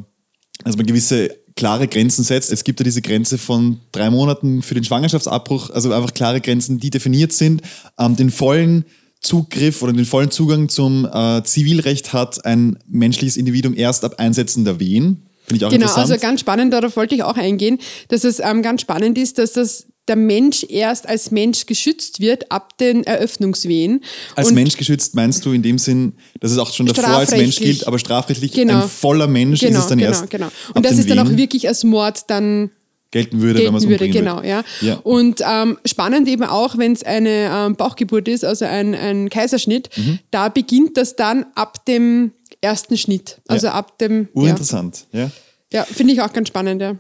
dass 0.64 0.76
man 0.76 0.86
gewisse 0.86 1.30
klare 1.56 1.88
Grenzen 1.88 2.24
setzt. 2.24 2.52
Es 2.52 2.64
gibt 2.64 2.80
ja 2.80 2.84
diese 2.84 3.02
Grenze 3.02 3.38
von 3.38 3.80
drei 3.92 4.10
Monaten 4.10 4.62
für 4.62 4.74
den 4.74 4.84
Schwangerschaftsabbruch, 4.84 5.70
also 5.70 5.92
einfach 5.92 6.14
klare 6.14 6.40
Grenzen, 6.40 6.78
die 6.78 6.90
definiert 6.90 7.32
sind. 7.32 7.62
Ähm, 7.98 8.16
den 8.16 8.30
vollen 8.30 8.84
Zugriff 9.20 9.82
oder 9.82 9.92
den 9.92 10.06
vollen 10.06 10.30
Zugang 10.30 10.68
zum 10.68 11.06
äh, 11.12 11.42
Zivilrecht 11.44 12.12
hat 12.12 12.44
ein 12.46 12.78
menschliches 12.88 13.36
Individuum 13.36 13.74
erst 13.74 14.04
ab 14.04 14.14
Einsetzen 14.18 14.64
der 14.64 14.80
Wehen. 14.80 15.26
Finde 15.44 15.56
ich 15.56 15.64
auch 15.64 15.70
genau, 15.70 15.86
interessant. 15.86 16.10
also 16.10 16.22
ganz 16.22 16.40
spannend, 16.40 16.72
darauf 16.72 16.96
wollte 16.96 17.14
ich 17.14 17.22
auch 17.22 17.36
eingehen, 17.36 17.78
dass 18.08 18.24
es 18.24 18.40
ähm, 18.40 18.62
ganz 18.62 18.82
spannend 18.82 19.18
ist, 19.18 19.38
dass 19.38 19.52
das 19.52 19.86
der 20.08 20.16
Mensch 20.16 20.66
erst 20.68 21.08
als 21.08 21.30
Mensch 21.30 21.66
geschützt 21.66 22.20
wird 22.20 22.50
ab 22.50 22.76
den 22.78 23.04
Eröffnungswehen. 23.04 24.02
Als 24.34 24.48
und 24.48 24.54
Mensch 24.54 24.76
geschützt 24.76 25.14
meinst 25.14 25.44
du 25.46 25.52
in 25.52 25.62
dem 25.62 25.78
Sinn, 25.78 26.14
dass 26.40 26.50
es 26.50 26.58
auch 26.58 26.72
schon 26.72 26.86
davor 26.86 27.08
als 27.08 27.30
Mensch 27.30 27.58
gilt, 27.58 27.86
aber 27.86 27.98
strafrechtlich 27.98 28.52
genau. 28.52 28.82
ein 28.82 28.88
voller 28.88 29.28
Mensch 29.28 29.60
genau, 29.60 29.78
ist 29.78 29.84
es 29.84 29.88
dann 29.88 29.98
genau, 29.98 30.10
erst. 30.10 30.30
Genau. 30.30 30.48
Und 30.74 30.84
das 30.84 30.98
ist 30.98 31.08
dann 31.08 31.18
auch 31.20 31.36
wirklich 31.36 31.68
als 31.68 31.84
Mord 31.84 32.24
dann 32.28 32.70
gelten 33.10 33.40
würde, 33.40 33.60
gelten 33.60 33.66
wenn 33.66 33.72
man 33.72 33.82
es 33.82 33.86
umbringen 33.86 34.12
genau, 34.12 34.42
ja. 34.42 34.62
ja. 34.80 34.96
Und 34.96 35.42
ähm, 35.44 35.78
spannend 35.84 36.28
eben 36.28 36.44
auch, 36.44 36.78
wenn 36.78 36.92
es 36.92 37.02
eine 37.02 37.50
ähm, 37.52 37.76
Bauchgeburt 37.76 38.28
ist, 38.28 38.44
also 38.44 38.64
ein, 38.64 38.94
ein 38.94 39.28
Kaiserschnitt, 39.28 39.90
mhm. 39.96 40.20
da 40.30 40.48
beginnt 40.48 40.96
das 40.96 41.16
dann 41.16 41.46
ab 41.54 41.84
dem 41.86 42.32
ersten 42.60 42.96
Schnitt, 42.96 43.40
also 43.48 43.68
ja. 43.68 43.74
ab 43.74 43.98
dem. 43.98 44.28
Urinteressant, 44.34 45.06
ja. 45.12 45.20
Ja, 45.20 45.30
ja 45.72 45.84
finde 45.84 46.12
ich 46.12 46.20
auch 46.20 46.32
ganz 46.32 46.48
spannend, 46.48 46.82
ja. 46.82 46.96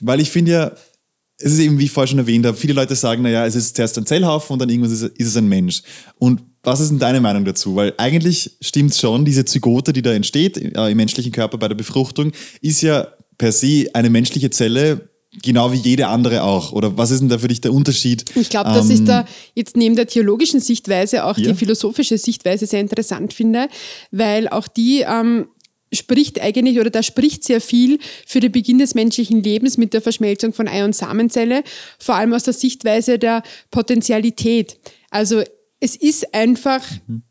Weil 0.00 0.20
ich 0.20 0.30
finde 0.30 0.52
ja, 0.52 0.72
es 1.40 1.52
ist 1.52 1.58
eben, 1.60 1.78
wie 1.78 1.84
ich 1.84 1.90
vorher 1.90 2.08
schon 2.08 2.18
erwähnt 2.18 2.44
habe, 2.46 2.56
viele 2.56 2.72
Leute 2.72 2.96
sagen, 2.96 3.22
naja, 3.22 3.46
es 3.46 3.54
ist 3.54 3.76
zuerst 3.76 3.96
ein 3.96 4.06
Zellhaufen 4.06 4.54
und 4.54 4.58
dann 4.58 4.68
irgendwann 4.68 4.92
ist, 4.92 5.02
ist 5.02 5.28
es 5.28 5.36
ein 5.36 5.48
Mensch. 5.48 5.82
Und 6.18 6.42
was 6.62 6.80
ist 6.80 6.90
denn 6.90 6.98
deine 6.98 7.20
Meinung 7.20 7.44
dazu? 7.44 7.76
Weil 7.76 7.94
eigentlich 7.96 8.56
stimmt 8.60 8.94
schon, 8.94 9.24
diese 9.24 9.44
Zygote, 9.44 9.92
die 9.92 10.02
da 10.02 10.12
entsteht 10.12 10.56
äh, 10.56 10.90
im 10.90 10.96
menschlichen 10.96 11.30
Körper 11.30 11.56
bei 11.56 11.68
der 11.68 11.76
Befruchtung, 11.76 12.32
ist 12.60 12.82
ja 12.82 13.08
per 13.38 13.52
se 13.52 13.86
eine 13.94 14.10
menschliche 14.10 14.50
Zelle, 14.50 15.08
genau 15.42 15.72
wie 15.72 15.76
jede 15.76 16.08
andere 16.08 16.42
auch. 16.42 16.72
Oder 16.72 16.96
was 16.98 17.12
ist 17.12 17.20
denn 17.20 17.28
da 17.28 17.38
für 17.38 17.48
dich 17.48 17.60
der 17.60 17.72
Unterschied? 17.72 18.24
Ich 18.34 18.48
glaube, 18.48 18.70
dass 18.70 18.90
ähm, 18.90 18.96
ich 18.96 19.04
da 19.04 19.24
jetzt 19.54 19.76
neben 19.76 19.94
der 19.94 20.08
theologischen 20.08 20.60
Sichtweise 20.60 21.24
auch 21.24 21.38
ja. 21.38 21.52
die 21.52 21.54
philosophische 21.54 22.18
Sichtweise 22.18 22.66
sehr 22.66 22.80
interessant 22.80 23.32
finde, 23.32 23.68
weil 24.10 24.48
auch 24.48 24.66
die 24.66 25.04
ähm, 25.08 25.46
spricht 25.92 26.40
eigentlich 26.40 26.78
oder 26.78 26.90
da 26.90 27.02
spricht 27.02 27.44
sehr 27.44 27.60
viel 27.60 27.98
für 28.26 28.40
den 28.40 28.52
Beginn 28.52 28.78
des 28.78 28.94
menschlichen 28.94 29.42
Lebens 29.42 29.78
mit 29.78 29.94
der 29.94 30.02
Verschmelzung 30.02 30.52
von 30.52 30.68
Ei- 30.68 30.84
und 30.84 30.94
Samenzelle, 30.94 31.62
vor 31.98 32.16
allem 32.16 32.32
aus 32.32 32.44
der 32.44 32.54
Sichtweise 32.54 33.18
der 33.18 33.42
Potentialität. 33.70 34.78
Also 35.10 35.42
es 35.80 35.96
ist 35.96 36.34
einfach 36.34 36.84
mhm. 37.06 37.22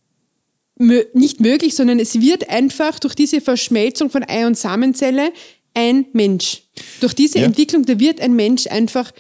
nicht 1.13 1.39
möglich, 1.39 1.75
sondern 1.75 1.99
es 1.99 2.19
wird 2.19 2.49
einfach 2.49 2.99
durch 2.99 3.15
diese 3.15 3.41
Verschmelzung 3.41 4.09
von 4.09 4.23
Ei- 4.23 4.47
und 4.47 4.57
Samenzelle 4.57 5.31
ein 5.73 6.05
Mensch. 6.13 6.63
Durch 7.01 7.13
diese 7.13 7.39
ja. 7.39 7.45
Entwicklung, 7.45 7.85
da 7.85 7.99
wird 7.99 8.19
ein 8.19 8.35
Mensch 8.35 8.67
einfach 8.67 9.11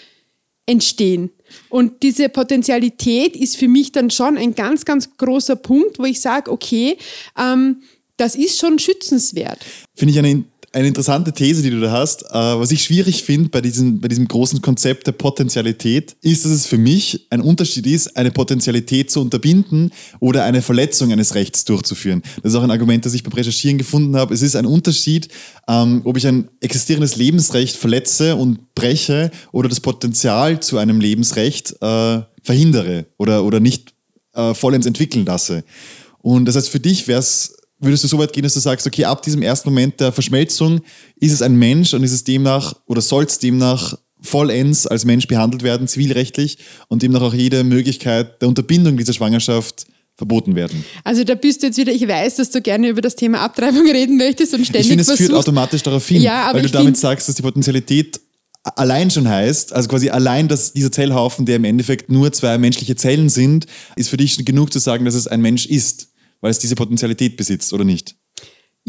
entstehen. 0.65 1.31
Und 1.69 2.03
diese 2.03 2.29
Potentialität 2.29 3.35
ist 3.35 3.57
für 3.57 3.67
mich 3.67 3.91
dann 3.91 4.09
schon 4.09 4.37
ein 4.37 4.53
ganz, 4.53 4.83
ganz 4.85 5.15
großer 5.17 5.55
Punkt, 5.55 5.97
wo 5.97 6.03
ich 6.03 6.19
sage, 6.19 6.51
okay, 6.51 6.97
ähm, 7.37 7.81
das 8.17 8.35
ist 8.35 8.59
schon 8.59 8.79
schützenswert. 8.79 9.59
Finde 9.95 10.11
ich 10.11 10.19
eine, 10.19 10.43
eine 10.73 10.87
interessante 10.87 11.31
These, 11.31 11.61
die 11.61 11.69
du 11.69 11.79
da 11.79 11.91
hast. 11.91 12.23
Äh, 12.23 12.33
was 12.33 12.71
ich 12.71 12.83
schwierig 12.83 13.23
finde 13.23 13.49
bei 13.49 13.61
diesem, 13.61 13.99
bei 13.99 14.07
diesem 14.07 14.27
großen 14.27 14.61
Konzept 14.61 15.07
der 15.07 15.11
Potentialität, 15.13 16.15
ist, 16.21 16.43
dass 16.43 16.51
es 16.51 16.65
für 16.65 16.77
mich 16.77 17.27
ein 17.29 17.41
Unterschied 17.41 17.85
ist, 17.87 18.17
eine 18.17 18.31
Potentialität 18.31 19.11
zu 19.11 19.21
unterbinden 19.21 19.91
oder 20.19 20.43
eine 20.43 20.61
Verletzung 20.61 21.11
eines 21.11 21.35
Rechts 21.35 21.63
durchzuführen. 21.65 22.21
Das 22.43 22.51
ist 22.53 22.57
auch 22.57 22.63
ein 22.63 22.71
Argument, 22.71 23.05
das 23.05 23.13
ich 23.13 23.23
beim 23.23 23.33
Recherchieren 23.33 23.77
gefunden 23.77 24.15
habe. 24.15 24.33
Es 24.33 24.41
ist 24.41 24.55
ein 24.55 24.65
Unterschied, 24.65 25.29
ähm, 25.67 26.01
ob 26.03 26.17
ich 26.17 26.27
ein 26.27 26.49
existierendes 26.59 27.15
Lebensrecht 27.15 27.77
verletze 27.77 28.35
und 28.35 28.73
breche 28.75 29.31
oder 29.51 29.69
das 29.69 29.79
Potenzial 29.79 30.59
zu 30.59 30.79
einem 30.79 30.99
Lebensrecht 30.99 31.75
äh, 31.81 32.21
verhindere 32.43 33.05
oder, 33.17 33.43
oder 33.43 33.59
nicht 33.59 33.93
äh, 34.33 34.53
vollends 34.53 34.87
entwickeln 34.87 35.25
lasse. 35.25 35.63
Und 36.19 36.45
das 36.45 36.55
heißt, 36.55 36.69
für 36.69 36.79
dich 36.79 37.07
wäre 37.07 37.19
es 37.19 37.56
würdest 37.79 38.03
du 38.03 38.07
so 38.07 38.17
weit 38.17 38.33
gehen, 38.33 38.43
dass 38.43 38.53
du 38.53 38.59
sagst, 38.59 38.87
okay, 38.87 39.05
ab 39.05 39.21
diesem 39.21 39.41
ersten 39.41 39.69
Moment 39.69 39.99
der 39.99 40.11
Verschmelzung 40.11 40.81
ist 41.15 41.33
es 41.33 41.41
ein 41.41 41.55
Mensch 41.55 41.93
und 41.93 42.03
ist 42.03 42.11
es 42.11 42.23
demnach 42.23 42.75
oder 42.85 43.01
soll 43.01 43.25
es 43.25 43.39
demnach 43.39 43.97
vollends 44.21 44.87
als 44.87 45.05
Mensch 45.05 45.27
behandelt 45.27 45.63
werden, 45.63 45.87
zivilrechtlich 45.87 46.57
und 46.87 47.03
demnach 47.03 47.21
auch 47.21 47.33
jede 47.33 47.63
Möglichkeit 47.63 48.41
der 48.41 48.47
Unterbindung 48.47 48.97
dieser 48.97 49.13
Schwangerschaft 49.13 49.85
verboten 50.15 50.55
werden. 50.55 50.83
Also 51.03 51.23
da 51.23 51.35
bist 51.35 51.61
du 51.61 51.67
jetzt 51.67 51.77
wieder, 51.77 51.93
ich 51.93 52.07
weiß, 52.07 52.37
dass 52.37 52.49
du 52.49 52.59
gerne 52.61 52.89
über 52.89 53.01
das 53.01 53.15
Thema 53.15 53.41
Abtreibung 53.41 53.87
reden 53.91 54.17
möchtest 54.17 54.53
und 54.53 54.65
ständig 54.65 54.81
Ich 54.81 54.87
finde, 54.87 55.01
es 55.01 55.07
versuchst, 55.07 55.29
führt 55.29 55.39
automatisch 55.39 55.83
darauf 55.83 56.07
hin, 56.07 56.21
Ja, 56.21 56.45
aber 56.45 56.57
weil 56.57 56.63
du 56.63 56.71
damit 56.71 56.97
sagst, 56.97 57.29
dass 57.29 57.35
die 57.35 57.43
Potentialität 57.43 58.19
allein 58.75 59.11
schon 59.11 59.27
heißt, 59.27 59.73
also 59.73 59.87
quasi 59.87 60.09
allein, 60.09 60.47
dass 60.47 60.73
dieser 60.73 60.91
Zellhaufen, 60.91 61.45
der 61.45 61.57
im 61.57 61.63
Endeffekt 61.63 62.11
nur 62.11 62.33
zwei 62.33 62.57
menschliche 62.57 62.95
Zellen 62.95 63.29
sind, 63.29 63.67
ist 63.95 64.09
für 64.09 64.17
dich 64.17 64.33
schon 64.33 64.45
genug 64.45 64.73
zu 64.73 64.79
sagen, 64.79 65.05
dass 65.05 65.13
es 65.13 65.27
ein 65.27 65.41
Mensch 65.41 65.67
ist, 65.67 66.09
weil 66.41 66.51
es 66.51 66.59
diese 66.59 66.75
Potentialität 66.75 67.37
besitzt, 67.37 67.73
oder 67.73 67.83
nicht? 67.83 68.15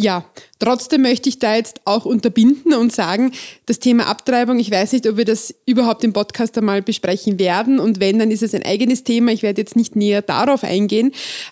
Ja, 0.00 0.24
trotzdem 0.60 1.02
möchte 1.02 1.28
ich 1.28 1.40
da 1.40 1.56
jetzt 1.56 1.80
auch 1.84 2.04
unterbinden 2.04 2.72
und 2.72 2.92
sagen, 2.92 3.32
das 3.66 3.80
Thema 3.80 4.06
Abtreibung, 4.06 4.60
ich 4.60 4.70
weiß 4.70 4.92
nicht, 4.92 5.08
ob 5.08 5.16
wir 5.16 5.24
das 5.24 5.52
überhaupt 5.66 6.04
im 6.04 6.12
Podcast 6.12 6.56
einmal 6.56 6.82
besprechen 6.82 7.40
werden 7.40 7.80
und 7.80 7.98
wenn, 7.98 8.20
dann 8.20 8.30
ist 8.30 8.44
es 8.44 8.54
ein 8.54 8.62
eigenes 8.62 9.02
Thema. 9.02 9.32
Ich 9.32 9.42
werde 9.42 9.60
jetzt 9.60 9.74
nicht 9.74 9.96
näher 9.96 10.22
darauf 10.22 10.62
eingehen, 10.62 11.10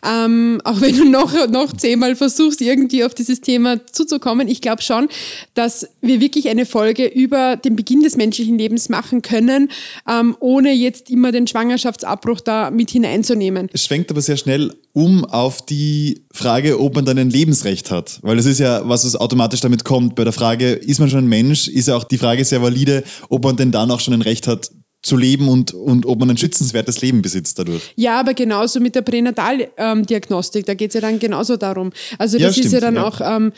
ähm, 0.09 0.61
auch 0.62 0.81
wenn 0.81 0.97
du 0.97 1.11
noch, 1.11 1.49
noch 1.49 1.73
zehnmal 1.73 2.15
versuchst, 2.15 2.61
irgendwie 2.61 3.03
auf 3.03 3.15
dieses 3.15 3.41
Thema 3.41 3.85
zuzukommen. 3.85 4.47
Ich 4.47 4.61
glaube 4.61 4.83
schon, 4.83 5.09
dass 5.55 5.88
wir 6.00 6.21
wirklich 6.21 6.49
eine 6.49 6.67
Folge 6.67 7.05
über 7.05 7.57
den 7.57 7.75
Beginn 7.75 8.05
des 8.05 8.17
menschlichen 8.17 8.59
Lebens 8.59 8.88
machen 8.88 9.23
können, 9.23 9.73
ähm, 10.09 10.37
ohne 10.38 10.73
jetzt 10.73 11.11
immer 11.11 11.33
den 11.33 11.49
Schwangerschaftsabbruch 11.49 12.41
da 12.43 12.71
mit 12.71 12.93
hineinzunehmen. 12.93 13.71
Es 13.73 13.87
schwenkt 13.87 14.12
aber 14.12 14.21
sehr 14.21 14.37
schnell 14.37 14.73
um 14.97 15.26
auf 15.26 15.61
die 15.61 16.23
Frage, 16.33 16.81
ob 16.81 16.95
man 16.95 17.05
dann 17.05 17.19
ein 17.19 17.29
Lebensrecht 17.29 17.91
hat. 17.91 18.19
Weil 18.23 18.36
das 18.37 18.47
ist 18.47 18.61
ja, 18.61 18.88
was 18.88 19.05
es 19.05 19.16
automatisch 19.16 19.61
damit 19.61 19.85
kommt. 19.85 20.14
Bei 20.14 20.25
der 20.25 20.33
Frage, 20.33 20.73
ist 20.73 21.00
man 21.00 21.11
schon 21.11 21.25
ein 21.25 21.28
Mensch, 21.28 21.69
ist 21.69 21.88
ja 21.88 21.97
auch 21.97 22.05
die 22.05 22.19
Frage 22.19 22.45
sehr 22.45 22.62
valide, 22.62 23.05
ob 23.28 23.45
man 23.45 23.57
denn 23.57 23.73
dann 23.73 23.90
auch 23.90 24.00
schon 24.00 24.14
ein 24.14 24.23
Recht 24.23 24.47
hat 24.47 24.71
zu 25.02 25.16
leben 25.16 25.49
und, 25.49 25.73
und 25.73 26.05
ob 26.05 26.19
man 26.19 26.31
ein 26.31 26.37
schützenswertes 26.37 27.00
Leben 27.00 27.23
besitzt 27.23 27.59
dadurch. 27.59 27.93
Ja, 27.95 28.19
aber 28.19 28.35
genauso 28.35 28.81
mit 28.81 28.95
der 28.95 29.02
Pränataldiagnostik, 29.02 30.66
da 30.66 30.75
geht 30.75 30.90
es 30.90 30.95
ja 30.95 31.00
dann 31.00 31.19
genauso 31.19 31.57
darum. 31.57 31.93
Also 32.19 32.38
Ja, 32.38 32.49
das 32.49 32.57
ist 32.57 32.66
stimmt, 32.66 32.75
ja 32.75 32.81
dann 32.81 32.97
ja. 32.97 33.07
auch, 33.07 33.21
ähm, 33.21 33.52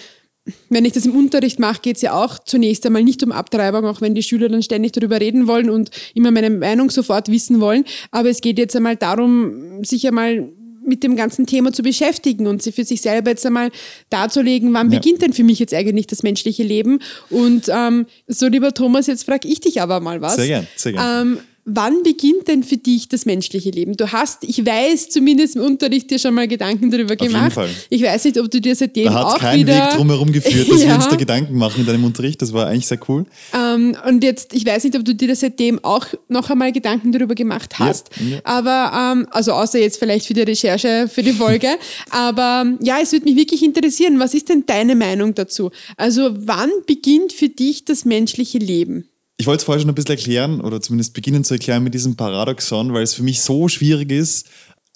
wenn 0.69 0.85
ich 0.85 0.93
das 0.93 1.07
im 1.07 1.15
Unterricht 1.17 1.59
mache, 1.59 1.81
geht 1.81 1.97
es 1.97 2.03
ja 2.03 2.13
auch 2.13 2.39
zunächst 2.39 2.85
einmal 2.87 3.03
nicht 3.03 3.23
um 3.23 3.33
Abtreibung, 3.33 3.85
auch 3.87 4.01
wenn 4.01 4.15
die 4.15 4.23
Schüler 4.23 4.49
dann 4.49 4.63
ständig 4.63 4.93
darüber 4.93 5.21
reden 5.21 5.47
wollen 5.47 5.71
und 5.71 5.91
immer 6.15 6.31
meine 6.31 6.51
Meinung 6.51 6.91
sofort 6.91 7.29
wissen 7.29 7.61
wollen. 7.61 7.85
Aber 8.11 8.29
es 8.29 8.41
geht 8.41 8.59
jetzt 8.59 8.77
einmal 8.77 8.97
darum, 8.97 9.85
sich 9.85 10.07
einmal 10.07 10.51
mit 10.89 11.03
dem 11.05 11.15
ganzen 11.17 11.47
Thema 11.47 11.73
zu 11.73 11.83
beschäftigen 11.83 12.47
und 12.47 12.63
sie 12.63 12.73
für 12.73 12.85
sich 12.85 13.01
selber 13.01 13.31
jetzt 13.31 13.47
einmal 13.47 13.71
darzulegen, 14.11 14.73
wann 14.75 14.91
Ja. 14.91 14.99
beginnt 14.99 15.23
denn 15.23 15.33
für 15.33 15.45
mich 15.45 15.59
jetzt 15.59 15.75
eigentlich 15.75 16.07
das 16.07 16.23
menschliche 16.23 16.63
Leben? 16.63 16.99
Und 17.31 17.69
ähm, 17.69 18.07
so, 18.27 18.47
lieber 18.49 18.75
Thomas, 18.75 19.07
jetzt 19.07 19.25
frage 19.25 19.47
ich 19.49 19.61
dich 19.61 19.81
aber 19.81 20.01
mal 20.01 20.21
was. 20.21 20.37
Sehr 20.37 20.47
gern, 20.47 20.67
sehr 20.77 20.93
gern. 20.93 21.27
Ähm, 21.29 21.39
wann 21.71 22.03
beginnt 22.03 22.49
denn 22.49 22.63
für 22.65 22.77
dich 22.77 23.09
das 23.09 23.27
menschliche 23.27 23.71
Leben? 23.71 23.97
Du 23.97 24.11
hast, 24.11 24.45
ich 24.45 24.65
weiß, 24.65 25.11
zumindest 25.11 25.57
im 25.57 25.63
Unterricht 25.63 26.11
dir 26.11 26.19
schon 26.19 26.35
mal 26.35 26.49
Gedanken 26.49 26.91
darüber 26.91 27.15
jeden 27.15 27.33
gemacht. 27.33 27.53
Fall. 27.53 27.69
Ich 27.91 28.03
weiß 28.03 28.25
nicht, 28.25 28.39
ob 28.39 28.51
du 28.51 28.61
dir 28.61 28.75
seitdem 28.75 29.05
Da 29.05 29.15
hat 29.15 29.25
auch 29.27 29.39
kein 29.39 29.61
wieder 29.61 29.75
Weg 29.75 29.97
drumherum 29.97 30.33
geführt, 30.33 30.71
dass 30.71 30.81
wir 30.81 30.87
Ja. 30.89 30.95
uns 30.97 31.09
da 31.09 31.17
Gedanken 31.17 31.57
machen 31.59 31.81
in 31.81 31.87
deinem 31.87 32.05
Unterricht. 32.05 32.41
Das 32.43 32.53
war 32.53 32.67
eigentlich 32.67 32.87
sehr 32.87 32.99
cool. 33.09 33.27
Ähm, 33.55 33.97
und 34.07 34.25
jetzt, 34.25 34.55
ich 34.55 34.65
weiß 34.67 34.85
nicht, 34.85 34.97
ob 34.97 35.05
du 35.05 35.15
dir 35.15 35.29
das 35.29 35.41
seitdem 35.41 35.83
auch 35.85 36.07
noch 36.29 36.51
einmal 36.51 36.73
Gedanken 36.73 37.13
darüber 37.13 37.35
gemacht 37.35 37.79
hast. 37.79 38.11
ja. 38.29 38.39
Aber, 38.45 39.13
ähm, 39.15 39.27
also 39.31 39.53
außer 39.53 39.79
jetzt 39.79 39.99
vielleicht 39.99 40.27
für 40.27 40.35
die 40.35 40.43
Recherche, 40.43 41.09
für 41.13 41.23
die 41.23 41.33
Folge. 41.33 41.69
Aber 42.11 42.67
ja, 42.81 42.99
es 43.03 43.13
würde 43.13 43.25
mich 43.27 43.37
wirklich 43.37 43.63
interessieren, 43.63 44.19
was 44.19 44.35
ist 44.35 44.49
denn 44.49 44.65
deine 44.67 44.95
Meinung 44.97 45.35
dazu? 45.35 45.71
Also 45.97 46.31
wann 46.35 46.71
beginnt 46.87 47.33
für 47.33 47.49
dich 47.49 47.85
das 47.85 48.05
menschliche 48.05 48.59
Leben? 48.59 49.09
Ich 49.41 49.47
wollte 49.47 49.61
es 49.61 49.65
vorher 49.65 49.81
schon 49.81 49.89
ein 49.89 49.95
bisschen 49.95 50.17
erklären 50.17 50.61
oder 50.61 50.81
zumindest 50.81 51.15
beginnen 51.15 51.45
zu 51.45 51.55
erklären 51.55 51.85
mit 51.85 51.95
diesem 51.95 52.17
Paradoxon, 52.17 52.93
weil 52.93 53.05
es 53.05 53.15
für 53.15 53.23
mich 53.23 53.41
so 53.41 53.69
schwierig 53.69 54.11
ist, 54.11 54.49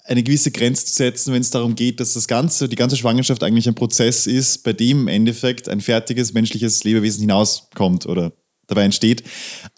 eine 0.03 0.21
gewisse 0.21 0.51
Grenze 0.51 0.85
zu 0.85 0.93
setzen, 0.95 1.33
wenn 1.33 1.41
es 1.41 1.49
darum 1.49 1.75
geht, 1.75 2.01
dass 2.01 2.11
das 2.11 2.27
Ganze, 2.27 2.67
die 2.67 2.75
ganze 2.75 2.97
Schwangerschaft 2.97 3.41
eigentlich 3.41 3.67
ein 3.69 3.75
Prozess 3.75 4.27
ist, 4.27 4.63
bei 4.63 4.73
dem 4.73 5.01
im 5.01 5.07
Endeffekt 5.07 5.69
ein 5.69 5.79
fertiges 5.79 6.33
menschliches 6.33 6.83
Lebewesen 6.83 7.21
hinauskommt 7.21 8.05
oder 8.05 8.33
dabei 8.67 8.83
entsteht. 8.83 9.23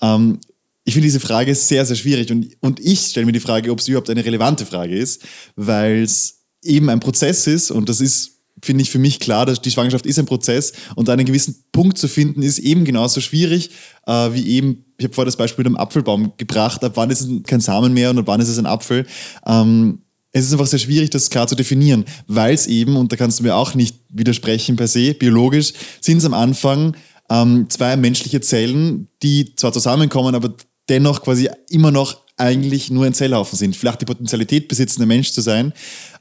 Ähm, 0.02 0.40
ich 0.84 0.94
finde 0.94 1.08
diese 1.08 1.20
Frage 1.20 1.54
sehr, 1.54 1.86
sehr 1.86 1.96
schwierig 1.96 2.32
und, 2.32 2.58
und 2.60 2.80
ich 2.80 3.02
stelle 3.02 3.28
mir 3.28 3.34
die 3.34 3.40
Frage, 3.40 3.72
ob 3.72 3.80
es 3.80 3.88
überhaupt 3.88 4.10
eine 4.10 4.26
relevante 4.26 4.66
Frage 4.66 4.98
ist, 4.98 5.24
weil 5.56 6.02
es 6.02 6.46
eben 6.64 6.90
ein 6.90 7.00
Prozess 7.00 7.46
ist 7.46 7.70
und 7.70 7.88
das 7.88 8.02
ist 8.02 8.35
finde 8.66 8.82
ich 8.82 8.90
für 8.90 9.00
mich 9.00 9.20
klar, 9.20 9.46
dass 9.46 9.62
die 9.62 9.72
Schwangerschaft 9.72 10.06
ist 10.06 10.20
ein 10.20 10.26
Prozess 10.26 10.74
und 10.96 11.10
einen 11.10 11.26
gewissen 11.26 11.64
Punkt 11.72 11.98
zu 11.98 12.08
finden 12.08 12.42
ist 12.42 12.60
eben 12.60 12.84
genauso 12.84 13.22
schwierig 13.22 13.70
äh, 14.08 14.34
wie 14.34 14.48
eben, 14.48 14.86
ich 14.98 15.06
habe 15.06 15.14
vorher 15.14 15.26
das 15.26 15.38
Beispiel 15.38 15.64
mit 15.64 15.74
dem 15.74 15.78
Apfelbaum 15.78 16.34
gebracht, 16.38 16.84
ab 16.84 16.94
wann 16.96 17.10
ist 17.10 17.22
es 17.22 17.44
kein 17.44 17.60
Samen 17.60 17.94
mehr 17.94 18.10
und 18.10 18.20
ab 18.20 18.28
wann 18.28 18.42
ist 18.42 18.50
es 18.50 18.58
ein 18.58 18.66
Apfel. 18.66 19.06
Ähm, 19.46 20.00
es 20.32 20.46
ist 20.46 20.52
einfach 20.52 20.68
sehr 20.68 20.80
schwierig, 20.80 21.12
das 21.12 21.30
klar 21.30 21.48
zu 21.48 21.56
definieren, 21.56 22.04
weil 22.28 22.54
es 22.54 22.68
eben, 22.68 22.98
und 22.98 23.12
da 23.12 23.16
kannst 23.16 23.40
du 23.40 23.44
mir 23.44 23.56
auch 23.56 23.74
nicht 23.74 23.96
widersprechen 24.10 24.76
per 24.76 24.88
se, 24.88 25.14
biologisch, 25.14 25.74
sind 26.02 26.18
es 26.18 26.26
am 26.26 26.34
Anfang 26.34 26.96
ähm, 27.30 27.68
zwei 27.70 27.96
menschliche 27.96 28.42
Zellen, 28.42 29.08
die 29.24 29.56
zwar 29.56 29.72
zusammenkommen, 29.72 30.36
aber 30.36 30.54
dennoch 30.90 31.24
quasi 31.24 31.50
immer 31.70 31.92
noch 31.92 32.18
eigentlich 32.38 32.92
nur 32.92 33.06
ein 33.06 33.14
Zellhaufen 33.14 33.58
sind. 33.58 33.76
Vielleicht 33.76 34.02
die 34.02 34.06
Potenzialität 34.06 34.68
besitzen, 34.68 35.02
ein 35.02 35.08
Mensch 35.08 35.32
zu 35.32 35.42
sein. 35.42 35.74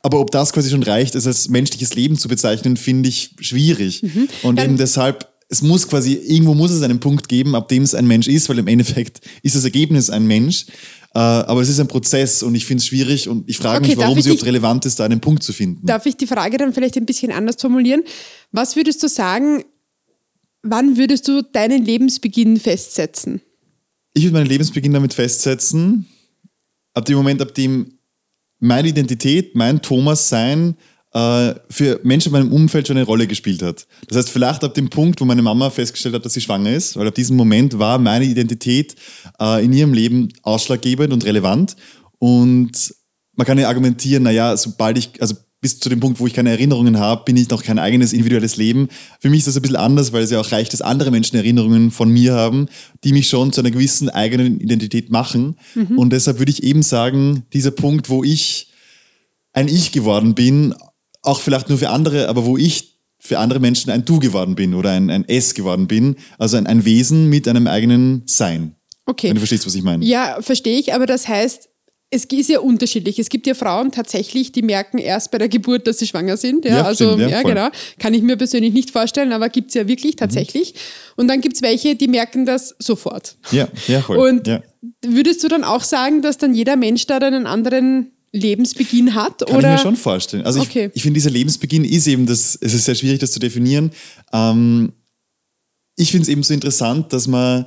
Aber 0.04 0.20
ob 0.20 0.30
das 0.30 0.52
quasi 0.52 0.68
schon 0.68 0.82
reicht, 0.82 1.14
es 1.14 1.26
als 1.26 1.48
menschliches 1.48 1.94
Leben 1.94 2.18
zu 2.18 2.28
bezeichnen, 2.28 2.76
finde 2.76 3.08
ich 3.08 3.34
schwierig. 3.40 4.02
Und 4.42 4.56
Dann- 4.58 4.66
eben 4.66 4.76
deshalb, 4.76 5.26
es 5.48 5.62
muss 5.62 5.88
quasi, 5.88 6.12
irgendwo 6.12 6.52
muss 6.54 6.70
es 6.72 6.82
einen 6.82 7.00
Punkt 7.00 7.26
geben, 7.28 7.54
ab 7.54 7.68
dem 7.68 7.82
es 7.84 7.94
ein 7.94 8.06
Mensch 8.06 8.28
ist, 8.28 8.48
weil 8.50 8.58
im 8.58 8.66
Endeffekt 8.66 9.22
ist 9.42 9.56
das 9.56 9.64
Ergebnis 9.64 10.10
ein 10.10 10.26
Mensch. 10.26 10.66
Äh, 11.14 11.18
aber 11.20 11.62
es 11.62 11.68
ist 11.70 11.80
ein 11.80 11.88
Prozess 11.88 12.42
und 12.42 12.54
ich 12.54 12.66
finde 12.66 12.80
es 12.82 12.86
schwierig 12.86 13.28
und 13.28 13.48
ich 13.48 13.56
frage 13.56 13.78
Okay, 13.78 13.88
mich, 13.90 13.96
warum 13.96 14.18
es 14.18 14.26
überhaupt 14.26 14.42
dich- 14.42 14.46
relevant 14.48 14.84
ist, 14.84 15.00
da 15.00 15.04
einen 15.06 15.20
Punkt 15.20 15.42
zu 15.42 15.52
finden. 15.54 15.86
Darf 15.86 16.04
ich 16.06 16.16
die 16.16 16.26
Frage 16.26 16.58
dann 16.58 16.74
vielleicht 16.74 16.96
ein 16.98 17.06
bisschen 17.06 17.32
anders 17.32 17.56
formulieren? 17.58 18.02
Was 18.52 18.76
würdest 18.76 19.02
du 19.02 19.08
sagen, 19.08 19.64
wann 20.62 20.96
würdest 20.98 21.28
du 21.28 21.40
deinen 21.42 21.84
Lebensbeginn 21.84 22.58
festsetzen? 22.58 23.40
Ich 24.12 24.24
würde 24.24 24.34
meinen 24.34 24.46
Lebensbeginn 24.48 24.92
damit 24.92 25.14
festsetzen, 25.14 26.06
ab 26.94 27.04
dem 27.06 27.16
Moment, 27.16 27.40
ab 27.40 27.54
dem 27.54 27.93
meine 28.64 28.88
Identität, 28.88 29.54
mein 29.54 29.82
Thomas 29.82 30.28
sein 30.28 30.76
äh, 31.12 31.54
für 31.70 32.00
Menschen 32.02 32.28
in 32.28 32.32
meinem 32.32 32.52
Umfeld 32.52 32.88
schon 32.88 32.96
eine 32.96 33.06
Rolle 33.06 33.26
gespielt 33.26 33.62
hat. 33.62 33.86
Das 34.08 34.18
heißt, 34.18 34.30
vielleicht 34.30 34.64
ab 34.64 34.74
dem 34.74 34.90
Punkt, 34.90 35.20
wo 35.20 35.24
meine 35.24 35.42
Mama 35.42 35.70
festgestellt 35.70 36.14
hat, 36.14 36.24
dass 36.24 36.32
sie 36.32 36.40
schwanger 36.40 36.72
ist, 36.72 36.96
weil 36.96 37.06
ab 37.06 37.14
diesem 37.14 37.36
Moment 37.36 37.78
war 37.78 37.98
meine 37.98 38.24
Identität 38.24 38.96
äh, 39.40 39.64
in 39.64 39.72
ihrem 39.72 39.92
Leben 39.92 40.32
ausschlaggebend 40.42 41.12
und 41.12 41.24
relevant. 41.24 41.76
Und 42.18 42.94
man 43.36 43.46
kann 43.46 43.58
ja 43.58 43.68
argumentieren, 43.68 44.24
naja, 44.24 44.56
sobald 44.56 44.98
ich, 44.98 45.20
also 45.20 45.34
bis 45.64 45.80
zu 45.80 45.88
dem 45.88 45.98
Punkt, 45.98 46.20
wo 46.20 46.26
ich 46.26 46.34
keine 46.34 46.50
Erinnerungen 46.50 46.98
habe, 46.98 47.24
bin 47.24 47.38
ich 47.38 47.48
noch 47.48 47.62
kein 47.62 47.78
eigenes 47.78 48.12
individuelles 48.12 48.58
Leben. 48.58 48.88
Für 49.18 49.30
mich 49.30 49.38
ist 49.38 49.48
das 49.48 49.56
ein 49.56 49.62
bisschen 49.62 49.76
anders, 49.76 50.12
weil 50.12 50.22
es 50.22 50.30
ja 50.30 50.38
auch 50.38 50.52
reicht, 50.52 50.74
dass 50.74 50.82
andere 50.82 51.10
Menschen 51.10 51.36
Erinnerungen 51.38 51.90
von 51.90 52.10
mir 52.10 52.34
haben, 52.34 52.66
die 53.02 53.14
mich 53.14 53.28
schon 53.28 53.50
zu 53.50 53.62
einer 53.62 53.70
gewissen 53.70 54.10
eigenen 54.10 54.60
Identität 54.60 55.10
machen. 55.10 55.56
Und 55.96 56.12
deshalb 56.12 56.38
würde 56.38 56.52
ich 56.52 56.64
eben 56.64 56.82
sagen, 56.82 57.44
dieser 57.54 57.70
Punkt, 57.70 58.10
wo 58.10 58.22
ich 58.22 58.72
ein 59.54 59.68
Ich 59.68 59.90
geworden 59.90 60.34
bin, 60.34 60.74
auch 61.22 61.40
vielleicht 61.40 61.70
nur 61.70 61.78
für 61.78 61.88
andere, 61.88 62.28
aber 62.28 62.44
wo 62.44 62.58
ich 62.58 62.98
für 63.18 63.38
andere 63.38 63.58
Menschen 63.58 63.90
ein 63.90 64.04
Du 64.04 64.18
geworden 64.18 64.56
bin 64.56 64.74
oder 64.74 64.90
ein, 64.90 65.08
ein 65.08 65.24
Es 65.26 65.54
geworden 65.54 65.86
bin, 65.86 66.16
also 66.36 66.58
ein, 66.58 66.66
ein 66.66 66.84
Wesen 66.84 67.30
mit 67.30 67.48
einem 67.48 67.68
eigenen 67.68 68.22
Sein. 68.26 68.74
Okay. 69.06 69.28
Wenn 69.28 69.36
du 69.36 69.40
verstehst, 69.40 69.66
was 69.66 69.74
ich 69.74 69.82
meine. 69.82 70.04
Ja, 70.04 70.42
verstehe 70.42 70.78
ich, 70.78 70.92
aber 70.92 71.06
das 71.06 71.26
heißt, 71.26 71.70
es 72.10 72.24
ist 72.26 72.48
ja 72.48 72.60
unterschiedlich. 72.60 73.18
Es 73.18 73.28
gibt 73.28 73.46
ja 73.46 73.54
Frauen 73.54 73.90
tatsächlich, 73.90 74.52
die 74.52 74.62
merken 74.62 74.98
erst 74.98 75.30
bei 75.30 75.38
der 75.38 75.48
Geburt, 75.48 75.86
dass 75.86 75.98
sie 75.98 76.06
schwanger 76.06 76.36
sind. 76.36 76.64
Ja, 76.64 76.76
Ja, 76.76 76.82
also 76.82 77.12
stimmt, 77.12 77.22
ja, 77.22 77.28
ja, 77.28 77.42
genau. 77.42 77.68
Kann 77.98 78.14
ich 78.14 78.22
mir 78.22 78.36
persönlich 78.36 78.72
nicht 78.72 78.90
vorstellen, 78.90 79.32
aber 79.32 79.48
gibt 79.48 79.68
es 79.68 79.74
ja 79.74 79.88
wirklich 79.88 80.16
tatsächlich. 80.16 80.74
Und 81.16 81.28
dann 81.28 81.40
gibt 81.40 81.56
es 81.56 81.62
welche, 81.62 81.96
die 81.96 82.08
merken 82.08 82.46
das 82.46 82.74
sofort. 82.78 83.36
Ja, 83.50 83.68
ja, 83.88 84.00
voll. 84.00 84.18
Und 84.18 84.46
ja. 84.46 84.62
würdest 85.04 85.42
du 85.42 85.48
dann 85.48 85.64
auch 85.64 85.82
sagen, 85.82 86.22
dass 86.22 86.38
dann 86.38 86.54
jeder 86.54 86.76
Mensch 86.76 87.06
da 87.06 87.18
einen 87.18 87.46
anderen 87.46 88.12
Lebensbeginn 88.32 89.14
hat? 89.14 89.38
Kann 89.46 89.56
oder? 89.56 89.68
ich 89.70 89.78
mir 89.78 89.82
schon 89.82 89.96
vorstellen. 89.96 90.44
Also 90.44 90.60
Okay. 90.60 90.86
ich, 90.86 90.96
ich 90.96 91.02
finde, 91.02 91.18
dieser 91.18 91.30
Lebensbeginn 91.30 91.84
ist 91.84 92.06
eben 92.06 92.26
das, 92.26 92.56
es 92.60 92.74
ist 92.74 92.84
sehr 92.84 92.94
schwierig, 92.94 93.20
das 93.20 93.32
zu 93.32 93.40
definieren. 93.40 93.90
Ähm, 94.32 94.92
ich 95.96 96.10
finde 96.10 96.22
es 96.22 96.28
eben 96.28 96.42
so 96.42 96.54
interessant, 96.54 97.12
dass 97.12 97.26
man 97.28 97.66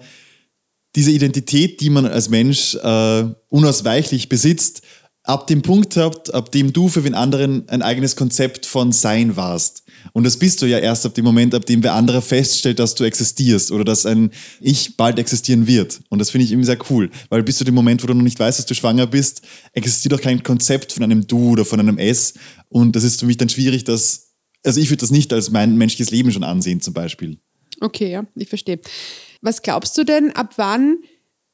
diese 0.98 1.12
Identität, 1.12 1.80
die 1.80 1.92
man 1.92 2.08
als 2.08 2.28
Mensch 2.28 2.76
äh, 2.76 3.24
unausweichlich 3.50 4.30
besitzt, 4.30 4.82
ab 5.22 5.46
dem 5.46 5.62
Punkt 5.62 5.96
hat, 5.96 6.34
ab 6.34 6.52
dem 6.52 6.74
du 6.74 6.90
für 6.90 7.02
den 7.02 7.14
anderen 7.14 7.70
ein 7.70 7.84
eigenes 7.84 8.16
Konzept 8.16 8.66
von 8.66 8.92
Sein 8.92 9.36
warst. 9.36 9.84
Und 10.14 10.24
das 10.24 10.38
bist 10.38 10.62
du 10.62 10.66
ja 10.66 10.80
erst 10.80 11.06
ab 11.06 11.14
dem 11.14 11.24
Moment, 11.24 11.54
ab 11.54 11.68
dem 11.68 11.84
wer 11.84 11.94
anderer 11.94 12.24
feststellt, 12.24 12.80
dass 12.80 12.96
du 12.96 13.04
existierst 13.04 13.72
oder 13.72 13.84
dass 13.84 14.08
ein 14.08 14.32
Ich 14.60 14.98
bald 14.98 15.20
existieren 15.20 15.68
wird. 15.68 16.00
Und 16.10 16.18
das 16.18 16.32
finde 16.32 16.46
ich 16.46 16.52
eben 16.52 16.64
sehr 16.64 16.80
cool, 16.90 17.12
weil 17.30 17.44
bis 17.44 17.58
zu 17.58 17.64
dem 17.64 17.76
Moment, 17.76 18.02
wo 18.02 18.08
du 18.08 18.16
noch 18.16 18.24
nicht 18.24 18.40
weißt, 18.40 18.58
dass 18.58 18.66
du 18.66 18.74
schwanger 18.74 19.06
bist, 19.06 19.42
existiert 19.74 20.16
auch 20.16 20.22
kein 20.22 20.42
Konzept 20.42 20.94
von 20.94 21.04
einem 21.04 21.28
Du 21.28 21.52
oder 21.52 21.64
von 21.66 21.80
einem 21.80 22.00
Es. 22.00 22.34
Und 22.70 22.96
das 22.96 23.04
ist 23.04 23.20
für 23.20 23.28
mich 23.28 23.38
dann 23.38 23.50
schwierig, 23.50 23.84
das 23.84 24.24
also 24.66 24.82
ich 24.82 24.90
würde 24.90 25.02
das 25.02 25.12
nicht 25.12 25.32
als 25.32 25.52
mein 25.52 25.78
menschliches 25.78 26.10
Leben 26.10 26.32
schon 26.32 26.44
ansehen, 26.44 26.82
zum 26.82 26.94
Beispiel. 26.94 27.38
Okay, 27.80 28.12
ja, 28.12 28.26
ich 28.36 28.50
verstehe. 28.50 28.80
Was 29.42 29.62
glaubst 29.62 29.98
du 29.98 30.04
denn, 30.04 30.32
ab 30.32 30.54
wann 30.58 30.98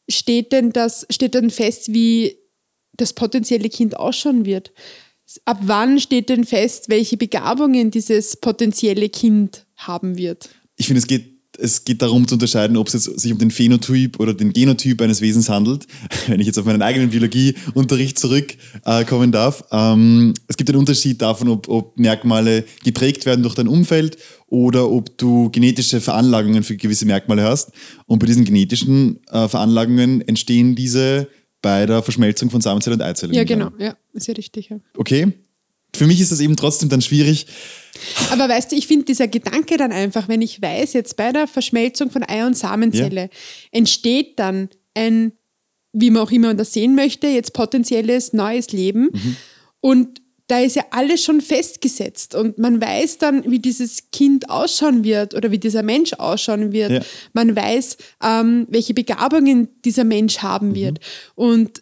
steht 0.09 0.51
denn 0.51 0.71
das, 0.71 1.05
steht 1.09 1.33
denn 1.33 1.49
fest, 1.49 1.93
wie 1.93 2.37
das 2.93 3.13
potenzielle 3.13 3.69
Kind 3.69 3.97
ausschauen 3.97 4.45
wird? 4.45 4.71
Ab 5.45 5.59
wann 5.61 5.99
steht 5.99 6.29
denn 6.29 6.43
fest, 6.43 6.89
welche 6.89 7.17
Begabungen 7.17 7.91
dieses 7.91 8.37
potenzielle 8.37 9.09
Kind 9.09 9.65
haben 9.77 10.17
wird? 10.17 10.49
Ich 10.75 10.87
finde, 10.87 10.99
es 10.99 11.07
geht 11.07 11.33
es 11.59 11.85
geht 11.85 12.01
darum 12.01 12.27
zu 12.27 12.35
unterscheiden, 12.35 12.77
ob 12.77 12.87
es 12.87 12.93
jetzt 12.93 13.19
sich 13.19 13.31
um 13.31 13.37
den 13.37 13.51
Phänotyp 13.51 14.19
oder 14.19 14.33
den 14.33 14.53
Genotyp 14.53 15.01
eines 15.01 15.21
Wesens 15.21 15.49
handelt. 15.49 15.85
Wenn 16.27 16.39
ich 16.39 16.47
jetzt 16.47 16.57
auf 16.57 16.65
meinen 16.65 16.81
eigenen 16.81 17.09
Biologieunterricht 17.09 18.17
zurückkommen 18.17 19.29
äh, 19.29 19.33
darf. 19.33 19.63
Ähm, 19.71 20.33
es 20.47 20.57
gibt 20.57 20.69
einen 20.69 20.79
Unterschied 20.79 21.21
davon, 21.21 21.49
ob, 21.49 21.67
ob, 21.67 21.97
Merkmale 21.99 22.65
geprägt 22.83 23.25
werden 23.25 23.43
durch 23.43 23.55
dein 23.55 23.67
Umfeld 23.67 24.17
oder 24.53 24.91
ob 24.91 25.17
du 25.17 25.49
genetische 25.49 25.99
Veranlagungen 25.99 26.61
für 26.61 26.77
gewisse 26.77 27.07
Merkmale 27.07 27.41
hast. 27.41 27.71
Und 28.05 28.19
bei 28.19 28.27
diesen 28.27 28.45
genetischen 28.45 29.19
äh, 29.31 29.47
Veranlagungen 29.47 30.21
entstehen 30.27 30.75
diese 30.75 31.27
bei 31.63 31.87
der 31.87 32.03
Verschmelzung 32.03 32.51
von 32.51 32.61
Samenzelle 32.61 32.95
und 32.95 33.01
Eizelle. 33.01 33.33
Ja, 33.33 33.45
genau. 33.45 33.71
Ja, 33.79 33.97
ist 34.13 34.27
ja 34.27 34.35
richtig. 34.35 34.69
Ja. 34.69 34.77
Okay. 34.95 35.33
Für 35.95 36.05
mich 36.05 36.21
ist 36.21 36.31
das 36.31 36.39
eben 36.39 36.55
trotzdem 36.55 36.87
dann 36.87 37.01
schwierig, 37.01 37.47
aber 38.31 38.49
weißt 38.49 38.71
du, 38.71 38.75
ich 38.75 38.87
finde 38.87 39.05
dieser 39.05 39.27
Gedanke 39.27 39.77
dann 39.77 39.91
einfach, 39.91 40.27
wenn 40.27 40.41
ich 40.41 40.61
weiß, 40.61 40.93
jetzt 40.93 41.15
bei 41.15 41.31
der 41.31 41.47
Verschmelzung 41.47 42.09
von 42.09 42.23
Ei- 42.23 42.45
und 42.45 42.57
Samenzelle 42.57 43.21
ja. 43.21 43.29
entsteht 43.71 44.39
dann 44.39 44.69
ein, 44.95 45.33
wie 45.93 46.09
man 46.09 46.23
auch 46.23 46.31
immer 46.31 46.53
das 46.55 46.73
sehen 46.73 46.95
möchte, 46.95 47.27
jetzt 47.27 47.53
potenzielles 47.53 48.33
neues 48.33 48.71
Leben. 48.71 49.09
Mhm. 49.13 49.35
Und 49.81 50.22
da 50.53 50.59
ist 50.59 50.75
ja 50.75 50.85
alles 50.91 51.23
schon 51.23 51.41
festgesetzt 51.41 52.35
und 52.35 52.59
man 52.59 52.79
weiß 52.79 53.17
dann, 53.17 53.49
wie 53.49 53.57
dieses 53.57 54.11
Kind 54.11 54.51
ausschauen 54.51 55.03
wird 55.03 55.33
oder 55.33 55.49
wie 55.49 55.57
dieser 55.57 55.81
Mensch 55.81 56.13
ausschauen 56.13 56.71
wird. 56.71 56.91
Ja. 56.91 56.99
Man 57.33 57.55
weiß, 57.55 57.97
ähm, 58.23 58.67
welche 58.69 58.93
Begabungen 58.93 59.69
dieser 59.83 60.03
Mensch 60.03 60.37
haben 60.43 60.69
mhm. 60.69 60.75
wird. 60.75 60.99
Und 61.33 61.81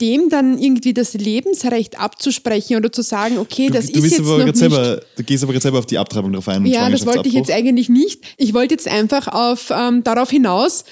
dem 0.00 0.28
dann 0.28 0.58
irgendwie 0.58 0.94
das 0.94 1.14
Lebensrecht 1.14 1.98
abzusprechen 1.98 2.76
oder 2.76 2.92
zu 2.92 3.02
sagen, 3.02 3.38
okay, 3.38 3.68
das 3.68 3.86
du, 3.86 3.98
du 3.98 4.06
ist 4.06 4.18
jetzt 4.18 4.24
noch 4.24 4.44
nicht... 4.44 4.56
Selber, 4.56 5.00
du 5.16 5.24
gehst 5.24 5.42
aber 5.42 5.52
gerade 5.52 5.62
selber 5.62 5.78
auf 5.80 5.86
die 5.86 5.98
Abtreibung 5.98 6.32
drauf 6.32 6.46
ein. 6.46 6.64
Ja, 6.66 6.88
das 6.88 7.04
wollte 7.04 7.28
ich 7.28 7.34
jetzt 7.34 7.50
eigentlich 7.50 7.88
nicht. 7.88 8.22
Ich 8.36 8.54
wollte 8.54 8.74
jetzt 8.74 8.86
einfach 8.86 9.26
auf, 9.26 9.72
ähm, 9.76 10.04
darauf 10.04 10.30
hinaus, 10.30 10.84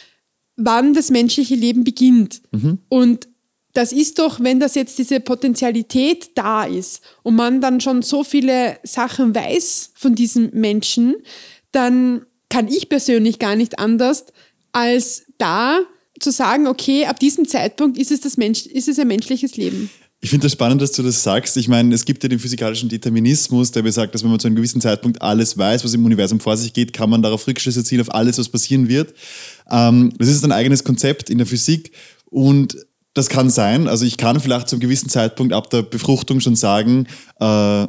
wann 0.56 0.92
das 0.92 1.12
menschliche 1.12 1.54
Leben 1.54 1.84
beginnt. 1.84 2.42
Mhm. 2.50 2.78
Und 2.88 3.28
das 3.74 3.92
ist 3.92 4.20
doch, 4.20 4.40
wenn 4.40 4.60
das 4.60 4.76
jetzt 4.76 4.98
diese 4.98 5.20
Potentialität 5.20 6.30
da 6.36 6.64
ist 6.64 7.02
und 7.22 7.34
man 7.34 7.60
dann 7.60 7.80
schon 7.80 8.02
so 8.02 8.24
viele 8.24 8.78
Sachen 8.84 9.34
weiß 9.34 9.90
von 9.94 10.14
diesem 10.14 10.50
Menschen, 10.52 11.16
dann 11.72 12.24
kann 12.48 12.68
ich 12.68 12.88
persönlich 12.88 13.40
gar 13.40 13.56
nicht 13.56 13.80
anders, 13.80 14.26
als 14.72 15.24
da 15.38 15.80
zu 16.20 16.30
sagen, 16.30 16.68
okay, 16.68 17.06
ab 17.06 17.18
diesem 17.18 17.48
Zeitpunkt 17.48 17.98
ist 17.98 18.12
es, 18.12 18.20
das 18.20 18.36
Mensch, 18.36 18.66
ist 18.66 18.88
es 18.88 18.98
ein 19.00 19.08
menschliches 19.08 19.56
Leben. 19.56 19.90
Ich 20.20 20.30
finde 20.30 20.44
das 20.44 20.52
spannend, 20.52 20.80
dass 20.80 20.92
du 20.92 21.02
das 21.02 21.22
sagst. 21.22 21.56
Ich 21.56 21.68
meine, 21.68 21.94
es 21.94 22.04
gibt 22.04 22.22
ja 22.22 22.28
den 22.28 22.38
physikalischen 22.38 22.88
Determinismus, 22.88 23.72
der 23.72 23.82
besagt, 23.82 24.14
dass 24.14 24.22
wenn 24.22 24.30
man 24.30 24.40
zu 24.40 24.46
einem 24.46 24.56
gewissen 24.56 24.80
Zeitpunkt 24.80 25.20
alles 25.20 25.58
weiß, 25.58 25.84
was 25.84 25.92
im 25.92 26.04
Universum 26.04 26.40
vor 26.40 26.56
sich 26.56 26.72
geht, 26.72 26.92
kann 26.92 27.10
man 27.10 27.22
darauf 27.22 27.46
Rückschlüsse 27.46 27.84
ziehen 27.84 28.00
auf 28.00 28.14
alles, 28.14 28.38
was 28.38 28.48
passieren 28.48 28.88
wird. 28.88 29.12
Ähm, 29.70 30.12
das 30.16 30.28
ist 30.28 30.44
ein 30.44 30.52
eigenes 30.52 30.84
Konzept 30.84 31.28
in 31.28 31.38
der 31.38 31.46
Physik 31.46 31.92
und 32.30 32.76
das 33.14 33.28
kann 33.28 33.48
sein. 33.48 33.88
Also 33.88 34.04
ich 34.04 34.16
kann 34.16 34.40
vielleicht 34.40 34.68
zu 34.68 34.76
einem 34.76 34.80
gewissen 34.80 35.08
Zeitpunkt 35.08 35.52
ab 35.52 35.70
der 35.70 35.82
Befruchtung 35.82 36.40
schon 36.40 36.56
sagen, 36.56 37.06
äh, 37.40 37.86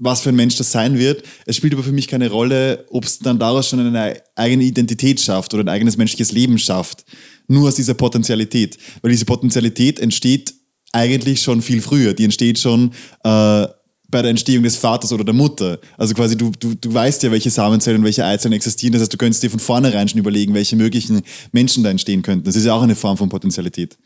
was 0.00 0.20
für 0.20 0.28
ein 0.28 0.36
Mensch 0.36 0.56
das 0.56 0.70
sein 0.70 0.98
wird. 0.98 1.24
Es 1.44 1.56
spielt 1.56 1.74
aber 1.74 1.82
für 1.82 1.92
mich 1.92 2.06
keine 2.06 2.30
Rolle, 2.30 2.86
ob 2.90 3.04
es 3.04 3.18
dann 3.18 3.38
daraus 3.38 3.68
schon 3.68 3.80
eine 3.80 4.22
eigene 4.36 4.62
Identität 4.62 5.20
schafft 5.20 5.52
oder 5.54 5.64
ein 5.64 5.68
eigenes 5.68 5.96
menschliches 5.96 6.30
Leben 6.30 6.58
schafft 6.58 7.04
nur 7.48 7.68
aus 7.68 7.74
dieser 7.74 7.94
Potentialität. 7.94 8.78
Weil 9.02 9.10
diese 9.10 9.24
Potentialität 9.24 9.98
entsteht 9.98 10.54
eigentlich 10.92 11.42
schon 11.42 11.62
viel 11.62 11.80
früher. 11.80 12.14
Die 12.14 12.24
entsteht 12.24 12.58
schon 12.58 12.92
äh, 13.24 13.66
bei 14.10 14.22
der 14.22 14.30
Entstehung 14.30 14.62
des 14.62 14.76
Vaters 14.76 15.12
oder 15.12 15.24
der 15.24 15.34
Mutter. 15.34 15.78
Also 15.96 16.14
quasi 16.14 16.36
du, 16.36 16.50
du, 16.58 16.74
du 16.74 16.94
weißt 16.94 17.22
ja, 17.22 17.30
welche 17.30 17.50
Samenzellen 17.50 17.98
und 17.98 18.04
welche 18.04 18.24
Eizellen 18.24 18.54
existieren. 18.54 18.92
Das 18.92 19.02
heißt, 19.02 19.12
du 19.12 19.18
könntest 19.18 19.42
dir 19.42 19.50
von 19.50 19.60
vornherein 19.60 20.08
schon 20.08 20.18
überlegen, 20.18 20.54
welche 20.54 20.76
möglichen 20.76 21.22
Menschen 21.52 21.82
da 21.84 21.90
entstehen 21.90 22.22
könnten. 22.22 22.44
Das 22.44 22.56
ist 22.56 22.64
ja 22.64 22.74
auch 22.74 22.82
eine 22.82 22.94
Form 22.94 23.16
von 23.16 23.28
Potentialität. 23.28 23.98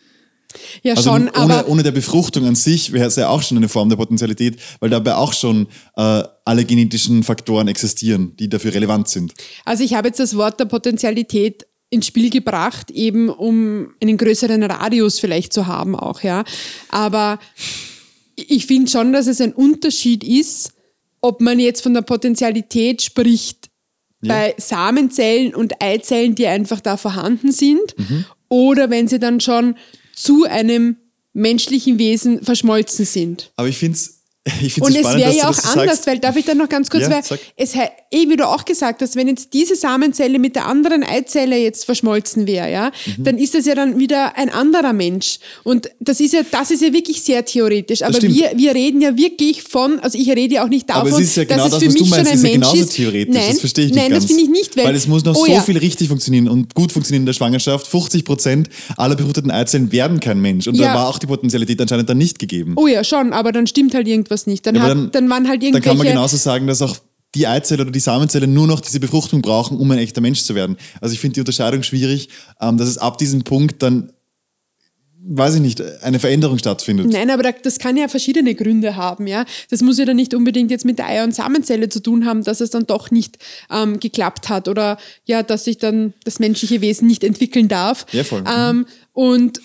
Ja, 0.82 0.94
also 0.94 1.10
schon, 1.10 1.28
ohne. 1.30 1.66
Ohne 1.66 1.82
der 1.82 1.92
Befruchtung 1.92 2.46
an 2.46 2.54
sich 2.54 2.92
wäre 2.92 3.06
es 3.06 3.16
ja 3.16 3.28
auch 3.28 3.42
schon 3.42 3.56
eine 3.56 3.68
Form 3.68 3.88
der 3.88 3.96
Potentialität, 3.96 4.60
weil 4.80 4.90
dabei 4.90 5.14
auch 5.14 5.32
schon 5.32 5.68
äh, 5.96 6.22
alle 6.44 6.64
genetischen 6.64 7.22
Faktoren 7.22 7.68
existieren, 7.68 8.36
die 8.36 8.48
dafür 8.48 8.74
relevant 8.74 9.08
sind. 9.08 9.34
Also 9.64 9.84
ich 9.84 9.94
habe 9.94 10.08
jetzt 10.08 10.20
das 10.20 10.36
Wort 10.36 10.58
der 10.60 10.66
Potentialität 10.66 11.66
ins 11.90 12.06
Spiel 12.06 12.30
gebracht, 12.30 12.90
eben 12.90 13.28
um 13.28 13.94
einen 14.02 14.16
größeren 14.16 14.62
Radius 14.62 15.18
vielleicht 15.20 15.52
zu 15.52 15.66
haben 15.66 15.94
auch, 15.94 16.22
ja. 16.22 16.44
Aber 16.88 17.38
ich 18.34 18.66
finde 18.66 18.90
schon, 18.90 19.12
dass 19.12 19.26
es 19.26 19.40
ein 19.40 19.52
Unterschied 19.52 20.24
ist, 20.24 20.72
ob 21.20 21.40
man 21.40 21.58
jetzt 21.58 21.82
von 21.82 21.94
der 21.94 22.02
Potentialität 22.02 23.02
spricht 23.02 23.68
ja. 24.22 24.34
bei 24.34 24.54
Samenzellen 24.56 25.54
und 25.54 25.82
Eizellen, 25.82 26.34
die 26.34 26.46
einfach 26.46 26.80
da 26.80 26.96
vorhanden 26.96 27.52
sind, 27.52 27.98
mhm. 27.98 28.24
oder 28.48 28.90
wenn 28.90 29.06
sie 29.06 29.18
dann 29.18 29.40
schon 29.40 29.76
zu 30.22 30.44
einem 30.44 30.98
menschlichen 31.32 31.98
Wesen 31.98 32.44
verschmolzen 32.44 33.04
sind. 33.04 33.52
Aber 33.56 33.66
ich 33.66 33.76
finde 33.76 33.96
es 33.96 34.21
und 34.81 34.96
es 34.96 35.05
wäre 35.05 35.33
ja 35.33 35.44
auch 35.44 35.64
anders, 35.64 35.74
sagst. 35.74 36.07
weil 36.09 36.18
darf 36.18 36.35
ich 36.35 36.44
dann 36.44 36.59
noch 36.59 36.68
ganz 36.68 36.90
kurz, 36.90 37.05
ja, 37.05 37.11
weil 37.11 37.22
sag. 37.22 37.38
es 37.57 37.76
eh, 37.76 38.28
wie 38.28 38.37
du 38.37 38.48
auch 38.48 38.64
gesagt 38.64 39.00
hast, 39.00 39.14
wenn 39.14 39.28
jetzt 39.28 39.52
diese 39.52 39.76
Samenzelle 39.76 40.40
mit 40.40 40.57
der 40.57 40.66
anderen 40.66 41.05
Eizelle 41.05 41.57
jetzt 41.59 41.85
verschmolzen 41.85 42.48
wäre, 42.48 42.68
ja, 42.68 42.90
mhm. 43.07 43.22
dann 43.22 43.38
ist 43.38 43.55
das 43.55 43.66
ja 43.66 43.76
dann 43.76 44.00
wieder 44.00 44.37
ein 44.37 44.50
anderer 44.50 44.92
Mensch. 44.92 45.38
Und 45.62 45.90
das 46.00 46.18
ist 46.18 46.33
ja, 46.33 46.40
das 46.50 46.72
ist 46.72 46.83
ja 46.83 46.92
wirklich 46.92 47.22
sehr 47.22 47.44
theoretisch. 47.44 48.02
Aber 48.02 48.20
wir, 48.20 48.50
wir 48.57 48.74
reden 48.74 49.00
ja 49.00 49.16
wirklich 49.16 49.62
von, 49.62 50.00
also 50.00 50.18
ich 50.18 50.28
rede 50.28 50.57
ja 50.57 50.64
auch 50.64 50.68
nicht 50.68 50.90
davon, 50.90 51.02
Aber 51.02 51.20
es 51.20 51.20
ist 51.20 51.37
ja 51.37 51.44
genau 51.44 51.62
dass 51.62 51.70
das, 51.74 51.83
es 51.83 51.92
für 51.92 52.00
mich 52.00 52.11
meinst, 52.11 52.33
schon 52.33 52.38
ein 52.38 52.42
Mensch 52.42 52.74
ist. 52.74 52.96
Theoretisch. 52.96 53.35
Nein, 53.35 53.48
das 53.48 53.61
verstehe 53.61 53.85
ich 53.85 53.92
nicht 53.92 54.02
nein, 54.02 54.11
ganz. 54.11 54.24
das 54.24 54.33
finde 54.33 54.42
ich 54.42 54.50
nicht, 54.50 54.76
weil, 54.76 54.87
weil 54.87 54.96
es 54.96 55.07
muss 55.07 55.24
noch 55.24 55.37
oh, 55.37 55.46
so 55.46 55.52
ja. 55.52 55.61
viel 55.61 55.78
richtig 55.78 56.09
funktionieren 56.09 56.48
und 56.48 56.74
gut 56.74 56.90
funktionieren 56.90 57.22
in 57.22 57.26
der 57.26 57.33
Schwangerschaft. 57.33 57.87
50 57.87 58.24
Prozent 58.24 58.68
aller 58.96 59.14
befruchteten 59.14 59.52
Eizellen 59.52 59.92
werden 59.92 60.18
kein 60.18 60.40
Mensch. 60.40 60.66
Und 60.66 60.74
ja. 60.74 60.88
da 60.88 60.94
war 60.94 61.09
auch 61.09 61.20
die 61.20 61.28
Potenzialität 61.28 61.81
anscheinend 61.81 62.09
dann 62.09 62.18
nicht 62.18 62.40
gegeben. 62.40 62.72
Oh 62.74 62.88
ja, 62.88 63.05
schon, 63.05 63.33
aber 63.33 63.52
dann 63.52 63.68
stimmt 63.68 63.94
halt 63.94 64.09
irgendwas 64.09 64.32
irgendwas 64.33 64.47
nicht. 64.47 64.66
Dann, 64.66 64.75
ja, 64.75 64.83
hat, 64.83 64.90
dann, 64.90 65.11
dann 65.11 65.31
waren 65.31 65.49
halt 65.49 65.62
irgendwelche... 65.62 65.85
Dann 65.85 65.97
kann 65.97 65.99
man 65.99 66.07
genauso 66.07 66.37
sagen, 66.37 66.66
dass 66.66 66.83
auch 66.83 66.97
die 67.35 67.47
Eizelle 67.47 67.83
oder 67.83 67.92
die 67.92 68.01
Samenzelle 68.01 68.47
nur 68.47 68.66
noch 68.66 68.81
diese 68.81 69.01
Befruchtung 69.01 69.40
brauchen, 69.40 69.79
um 69.79 69.90
ein 69.90 69.99
echter 69.99 70.21
Mensch 70.21 70.42
zu 70.42 70.55
werden. 70.55 70.77
Also 71.01 71.14
ich 71.14 71.21
finde 71.21 71.35
die 71.35 71.40
Unterscheidung 71.40 71.83
schwierig, 71.83 72.29
ähm, 72.61 72.77
dass 72.77 72.88
es 72.88 72.99
ab 72.99 73.18
diesem 73.18 73.42
Punkt 73.42 73.83
dann 73.83 74.12
weiß 75.25 75.55
ich 75.55 75.61
nicht, 75.61 75.81
eine 76.03 76.18
Veränderung 76.18 76.59
stattfindet. 76.59 77.07
Nein, 77.09 77.31
aber 77.31 77.45
das 77.45 77.79
kann 77.79 77.97
ja 77.97 78.09
verschiedene 78.09 78.57
Gründe 78.57 78.97
haben, 78.97 79.29
ja. 79.29 79.45
Das 79.71 79.81
muss 79.81 79.97
ja 79.99 80.05
dann 80.05 80.16
nicht 80.16 80.35
unbedingt 80.35 80.73
jetzt 80.73 80.85
mit 80.85 80.99
der 80.99 81.07
Eier- 81.07 81.23
und 81.23 81.33
Samenzelle 81.33 81.88
zu 81.88 82.03
tun 82.03 82.27
haben, 82.27 82.42
dass 82.42 82.61
es 82.61 82.71
dann 82.71 82.88
doch 82.88 83.12
nicht 83.12 83.38
ähm, 83.71 84.01
geklappt 84.01 84.49
hat 84.49 84.66
oder 84.66 84.99
ja, 85.25 85.45
dass 85.45 85.62
sich 85.62 85.79
dann 85.79 86.12
das 86.25 86.40
menschliche 86.40 86.81
Wesen 86.81 87.07
nicht 87.07 87.23
entwickeln 87.23 87.68
darf. 87.68 88.05
Ja, 88.11 88.25
voll. 88.25 88.42
Ähm, 88.53 88.85
und 89.12 89.61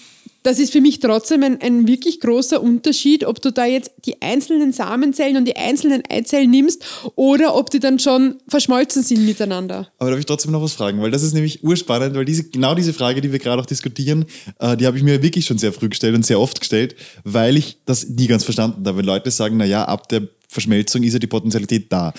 das 0.47 0.59
ist 0.59 0.71
für 0.71 0.79
mich 0.79 1.01
trotzdem 1.01 1.43
ein, 1.43 1.61
ein 1.61 1.87
wirklich 1.89 2.21
großer 2.21 2.61
Unterschied, 2.61 3.25
ob 3.25 3.41
du 3.41 3.51
da 3.51 3.65
jetzt 3.65 3.91
die 4.05 4.21
einzelnen 4.21 4.71
Samenzellen 4.71 5.35
und 5.35 5.43
die 5.43 5.57
einzelnen 5.57 6.03
Eizellen 6.09 6.49
nimmst 6.49 6.85
oder 7.15 7.53
ob 7.53 7.69
die 7.69 7.79
dann 7.79 7.99
schon 7.99 8.37
verschmolzen 8.47 9.03
sind 9.03 9.25
miteinander. 9.25 9.89
Aber 9.99 10.09
darf 10.09 10.19
ich 10.19 10.25
trotzdem 10.25 10.53
noch 10.53 10.61
was 10.61 10.71
fragen? 10.71 11.01
Weil 11.01 11.11
das 11.11 11.21
ist 11.21 11.33
nämlich 11.33 11.65
urspannend, 11.65 12.15
weil 12.15 12.23
diese, 12.23 12.45
genau 12.45 12.75
diese 12.75 12.93
Frage, 12.93 13.19
die 13.19 13.33
wir 13.33 13.39
gerade 13.39 13.61
auch 13.61 13.65
diskutieren, 13.65 14.23
äh, 14.59 14.77
die 14.77 14.87
habe 14.87 14.95
ich 14.95 15.03
mir 15.03 15.21
wirklich 15.21 15.45
schon 15.45 15.57
sehr 15.57 15.73
früh 15.73 15.89
gestellt 15.89 16.15
und 16.15 16.25
sehr 16.25 16.39
oft 16.39 16.61
gestellt, 16.61 16.95
weil 17.25 17.57
ich 17.57 17.79
das 17.85 18.07
nie 18.07 18.27
ganz 18.27 18.45
verstanden 18.45 18.87
habe. 18.87 18.99
Wenn 18.99 19.05
Leute 19.05 19.29
sagen, 19.31 19.57
naja, 19.57 19.83
ab 19.83 20.07
der 20.07 20.29
Verschmelzung 20.47 21.03
ist 21.03 21.11
ja 21.11 21.19
die 21.19 21.27
Potenzialität 21.27 21.91
da. 21.91 22.13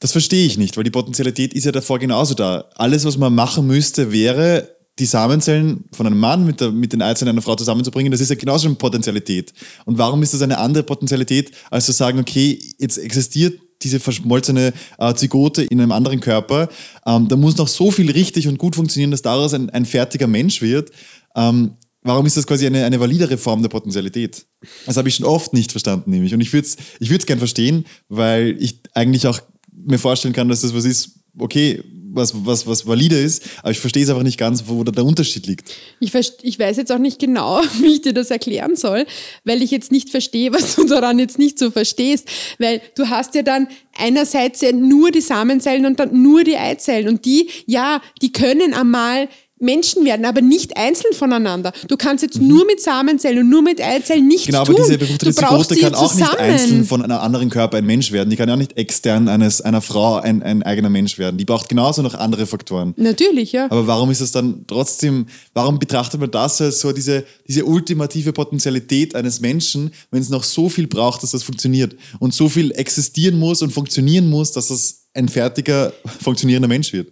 Das 0.00 0.12
verstehe 0.12 0.44
ich 0.44 0.58
nicht, 0.58 0.76
weil 0.76 0.84
die 0.84 0.90
Potenzialität 0.90 1.54
ist 1.54 1.64
ja 1.64 1.72
davor 1.72 1.98
genauso 1.98 2.34
da. 2.34 2.66
Alles, 2.74 3.06
was 3.06 3.16
man 3.16 3.34
machen 3.34 3.66
müsste, 3.66 4.12
wäre 4.12 4.77
die 4.98 5.06
Samenzellen 5.06 5.84
von 5.92 6.06
einem 6.06 6.18
Mann 6.18 6.44
mit, 6.44 6.60
der, 6.60 6.72
mit 6.72 6.92
den 6.92 7.02
Eizellen 7.02 7.30
einer 7.30 7.42
Frau 7.42 7.54
zusammenzubringen, 7.54 8.10
das 8.10 8.20
ist 8.20 8.30
ja 8.30 8.36
genauso 8.36 8.66
eine 8.66 8.76
Potentialität. 8.76 9.52
Und 9.84 9.98
warum 9.98 10.22
ist 10.22 10.34
das 10.34 10.42
eine 10.42 10.58
andere 10.58 10.82
Potentialität, 10.82 11.52
als 11.70 11.86
zu 11.86 11.92
sagen, 11.92 12.18
okay, 12.18 12.58
jetzt 12.78 12.98
existiert 12.98 13.60
diese 13.82 14.00
verschmolzene 14.00 14.72
äh, 14.98 15.14
Zygote 15.14 15.62
in 15.62 15.80
einem 15.80 15.92
anderen 15.92 16.20
Körper. 16.20 16.68
Ähm, 17.06 17.28
da 17.28 17.36
muss 17.36 17.56
noch 17.56 17.68
so 17.68 17.90
viel 17.90 18.10
richtig 18.10 18.48
und 18.48 18.58
gut 18.58 18.74
funktionieren, 18.74 19.12
dass 19.12 19.22
daraus 19.22 19.54
ein, 19.54 19.70
ein 19.70 19.86
fertiger 19.86 20.26
Mensch 20.26 20.60
wird. 20.62 20.90
Ähm, 21.36 21.76
warum 22.02 22.26
ist 22.26 22.36
das 22.36 22.46
quasi 22.46 22.66
eine, 22.66 22.84
eine 22.84 22.98
validere 22.98 23.38
Form 23.38 23.62
der 23.62 23.68
Potentialität? 23.68 24.46
Das 24.86 24.96
habe 24.96 25.08
ich 25.08 25.14
schon 25.14 25.26
oft 25.26 25.52
nicht 25.52 25.70
verstanden, 25.70 26.10
nämlich. 26.10 26.34
Und 26.34 26.40
ich 26.40 26.52
würde 26.52 26.66
es 26.66 26.76
ich 26.98 27.26
gern 27.26 27.38
verstehen, 27.38 27.84
weil 28.08 28.56
ich 28.58 28.80
eigentlich 28.94 29.26
auch 29.28 29.40
mir 29.72 29.98
vorstellen 29.98 30.34
kann, 30.34 30.48
dass 30.48 30.62
das 30.62 30.74
was 30.74 30.84
ist, 30.84 31.20
okay, 31.38 31.82
was, 32.12 32.32
was, 32.44 32.66
was 32.66 32.86
valide 32.86 33.18
ist, 33.18 33.44
aber 33.62 33.70
ich 33.70 33.80
verstehe 33.80 34.02
es 34.02 34.10
einfach 34.10 34.22
nicht 34.22 34.38
ganz, 34.38 34.64
wo 34.66 34.84
da 34.84 34.92
der 34.92 35.04
Unterschied 35.04 35.46
liegt. 35.46 35.70
Ich, 36.00 36.12
ich 36.42 36.58
weiß 36.58 36.76
jetzt 36.76 36.92
auch 36.92 36.98
nicht 36.98 37.18
genau, 37.18 37.60
wie 37.80 37.94
ich 37.94 38.02
dir 38.02 38.14
das 38.14 38.30
erklären 38.30 38.76
soll, 38.76 39.06
weil 39.44 39.62
ich 39.62 39.70
jetzt 39.70 39.92
nicht 39.92 40.10
verstehe, 40.10 40.52
was 40.52 40.76
du 40.76 40.86
daran 40.86 41.18
jetzt 41.18 41.38
nicht 41.38 41.58
so 41.58 41.70
verstehst, 41.70 42.28
weil 42.58 42.80
du 42.96 43.08
hast 43.08 43.34
ja 43.34 43.42
dann 43.42 43.68
einerseits 43.96 44.60
ja 44.60 44.72
nur 44.72 45.10
die 45.10 45.20
Samenzellen 45.20 45.86
und 45.86 46.00
dann 46.00 46.22
nur 46.22 46.44
die 46.44 46.56
Eizellen 46.56 47.08
und 47.08 47.24
die, 47.24 47.48
ja, 47.66 48.00
die 48.22 48.32
können 48.32 48.74
einmal 48.74 49.28
Menschen 49.60 50.04
werden, 50.04 50.24
aber 50.24 50.40
nicht 50.40 50.76
einzeln 50.76 51.14
voneinander. 51.14 51.72
Du 51.88 51.96
kannst 51.96 52.22
jetzt 52.22 52.40
mhm. 52.40 52.48
nur 52.48 52.66
mit 52.66 52.80
Samenzellen 52.80 53.38
und 53.40 53.50
nur 53.50 53.62
mit 53.62 53.80
Eizellen 53.80 54.26
nichts 54.26 54.46
genau, 54.46 54.64
tun. 54.64 54.76
Genau, 54.76 54.86
aber 54.86 54.96
diese 54.96 54.98
befruchtete 54.98 55.34
Zygote 55.34 55.76
kann 55.76 55.94
auch 55.94 56.10
zusammen. 56.10 56.30
nicht 56.30 56.40
einzeln 56.40 56.84
von 56.84 57.02
einem 57.02 57.18
anderen 57.18 57.50
Körper 57.50 57.78
ein 57.78 57.86
Mensch 57.86 58.12
werden. 58.12 58.30
Die 58.30 58.36
kann 58.36 58.48
ja 58.48 58.54
auch 58.54 58.58
nicht 58.58 58.76
extern 58.76 59.28
eines, 59.28 59.60
einer 59.60 59.80
Frau 59.80 60.16
ein, 60.16 60.42
ein 60.42 60.62
eigener 60.62 60.90
Mensch 60.90 61.18
werden. 61.18 61.38
Die 61.38 61.44
braucht 61.44 61.68
genauso 61.68 62.02
noch 62.02 62.14
andere 62.14 62.46
Faktoren. 62.46 62.94
Natürlich, 62.96 63.52
ja. 63.52 63.66
Aber 63.66 63.86
warum 63.86 64.10
ist 64.10 64.20
es 64.20 64.32
dann 64.32 64.64
trotzdem, 64.66 65.26
warum 65.54 65.78
betrachtet 65.78 66.20
man 66.20 66.30
das 66.30 66.60
als 66.60 66.80
so 66.80 66.92
diese, 66.92 67.24
diese 67.46 67.64
ultimative 67.64 68.32
Potenzialität 68.32 69.14
eines 69.14 69.40
Menschen, 69.40 69.90
wenn 70.10 70.22
es 70.22 70.28
noch 70.28 70.44
so 70.44 70.68
viel 70.68 70.86
braucht, 70.86 71.22
dass 71.22 71.32
das 71.32 71.42
funktioniert 71.42 71.96
und 72.18 72.34
so 72.34 72.48
viel 72.48 72.72
existieren 72.72 73.38
muss 73.38 73.62
und 73.62 73.72
funktionieren 73.72 74.28
muss, 74.28 74.52
dass 74.52 74.68
das 74.68 75.06
ein 75.14 75.28
fertiger, 75.28 75.92
funktionierender 76.20 76.68
Mensch 76.68 76.92
wird? 76.92 77.08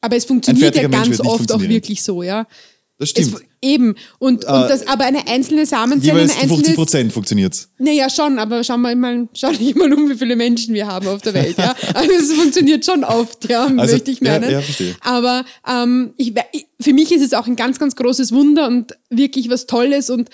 Aber 0.00 0.16
es 0.16 0.24
funktioniert 0.24 0.76
ja 0.76 0.88
ganz 0.88 1.20
oft 1.20 1.50
auch 1.52 1.60
wirklich 1.60 2.02
so, 2.02 2.22
ja. 2.22 2.46
Das 2.98 3.10
stimmt. 3.10 3.34
Es, 3.34 3.40
eben. 3.62 3.94
Und, 4.18 4.44
und 4.44 4.64
äh, 4.64 4.68
das, 4.68 4.86
aber 4.88 5.04
eine 5.04 5.26
einzelne 5.28 5.66
Samenzelle, 5.66 6.22
eine 6.22 6.32
einzelne. 6.32 6.48
50 6.48 6.74
Prozent 6.74 7.12
funktioniert 7.12 7.54
es. 7.54 7.70
Naja, 7.78 8.10
schon, 8.10 8.40
aber 8.40 8.64
schauen 8.64 8.80
wir 8.82 8.94
mal, 8.96 9.28
schau 9.34 9.52
dich 9.52 9.74
mal 9.76 9.92
um, 9.92 10.10
wie 10.10 10.16
viele 10.16 10.34
Menschen 10.34 10.74
wir 10.74 10.86
haben 10.86 11.06
auf 11.06 11.22
der 11.22 11.34
Welt, 11.34 11.56
ja. 11.58 11.76
Also 11.94 12.12
es 12.12 12.32
funktioniert 12.32 12.84
schon 12.84 13.04
oft, 13.04 13.48
ja, 13.48 13.66
also, 13.66 13.94
möchte 13.94 14.10
ich 14.10 14.20
meinen. 14.20 14.44
Ja, 14.44 14.50
ja, 14.50 14.60
verstehe. 14.60 14.96
Aber 15.00 15.44
ähm, 15.68 16.12
ich, 16.16 16.34
für 16.80 16.92
mich 16.92 17.12
ist 17.12 17.22
es 17.22 17.34
auch 17.34 17.46
ein 17.46 17.54
ganz, 17.54 17.78
ganz 17.78 17.94
großes 17.94 18.32
Wunder 18.32 18.66
und 18.66 18.96
wirklich 19.10 19.48
was 19.48 19.66
Tolles 19.66 20.10
und 20.10 20.28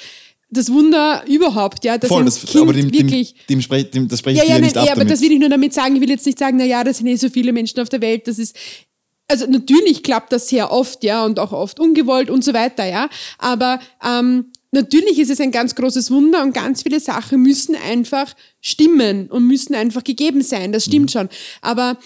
das 0.49 0.73
Wunder 0.73 1.23
überhaupt, 1.29 1.85
ja. 1.85 1.99
Das 1.99 2.09
Voll, 2.09 2.25
das, 2.25 2.41
kind 2.47 2.63
aber 2.63 2.73
dem, 2.73 2.91
wirklich, 2.95 3.35
dem, 3.35 3.57
dem, 3.57 3.61
sprech, 3.61 3.91
dem, 3.91 4.09
das 4.09 4.21
spreche 4.21 4.43
ich 4.43 4.49
ja, 4.49 4.55
ja, 4.55 4.61
nicht 4.61 4.75
nein, 4.75 4.89
ab 4.89 4.97
aber 4.97 5.05
das 5.05 5.21
will 5.21 5.33
ich 5.33 5.39
nur 5.41 5.51
damit 5.51 5.75
sagen. 5.75 5.97
Ich 5.97 6.01
will 6.01 6.11
jetzt 6.11 6.25
nicht 6.25 6.39
sagen, 6.39 6.57
na 6.57 6.65
ja, 6.65 6.83
das 6.83 6.99
sind 6.99 7.09
eh 7.09 7.17
so 7.17 7.29
viele 7.29 7.53
Menschen 7.53 7.81
auf 7.81 7.91
der 7.91 8.01
Welt, 8.01 8.27
das 8.27 8.39
ist 8.39 8.57
also 9.29 9.47
natürlich 9.47 10.03
klappt 10.03 10.33
das 10.33 10.49
sehr 10.49 10.71
oft, 10.71 11.03
ja, 11.05 11.25
und 11.25 11.39
auch 11.39 11.53
oft 11.53 11.81
ungewollt 11.81 12.31
und 12.31 12.45
so 12.45 12.53
weiter, 12.53 12.85
ja. 12.85 13.09
Aber 13.39 13.81
ähm, 14.05 14.53
natürlich 14.71 15.19
ist 15.19 15.31
es 15.31 15.41
ein 15.41 15.51
ganz 15.51 15.75
großes 15.75 16.11
Wunder 16.11 16.43
und 16.43 16.53
ganz 16.53 16.83
viele 16.83 17.01
Sachen 17.01 17.43
müssen 17.43 17.75
einfach 17.77 18.35
stimmen 18.61 19.29
und 19.29 19.47
müssen 19.47 19.75
einfach 19.75 20.05
gegeben 20.05 20.43
sein. 20.43 20.73
Das 20.73 20.85
stimmt 20.85 21.15
mhm. 21.15 21.19
schon. 21.19 21.29
Aber 21.63 21.97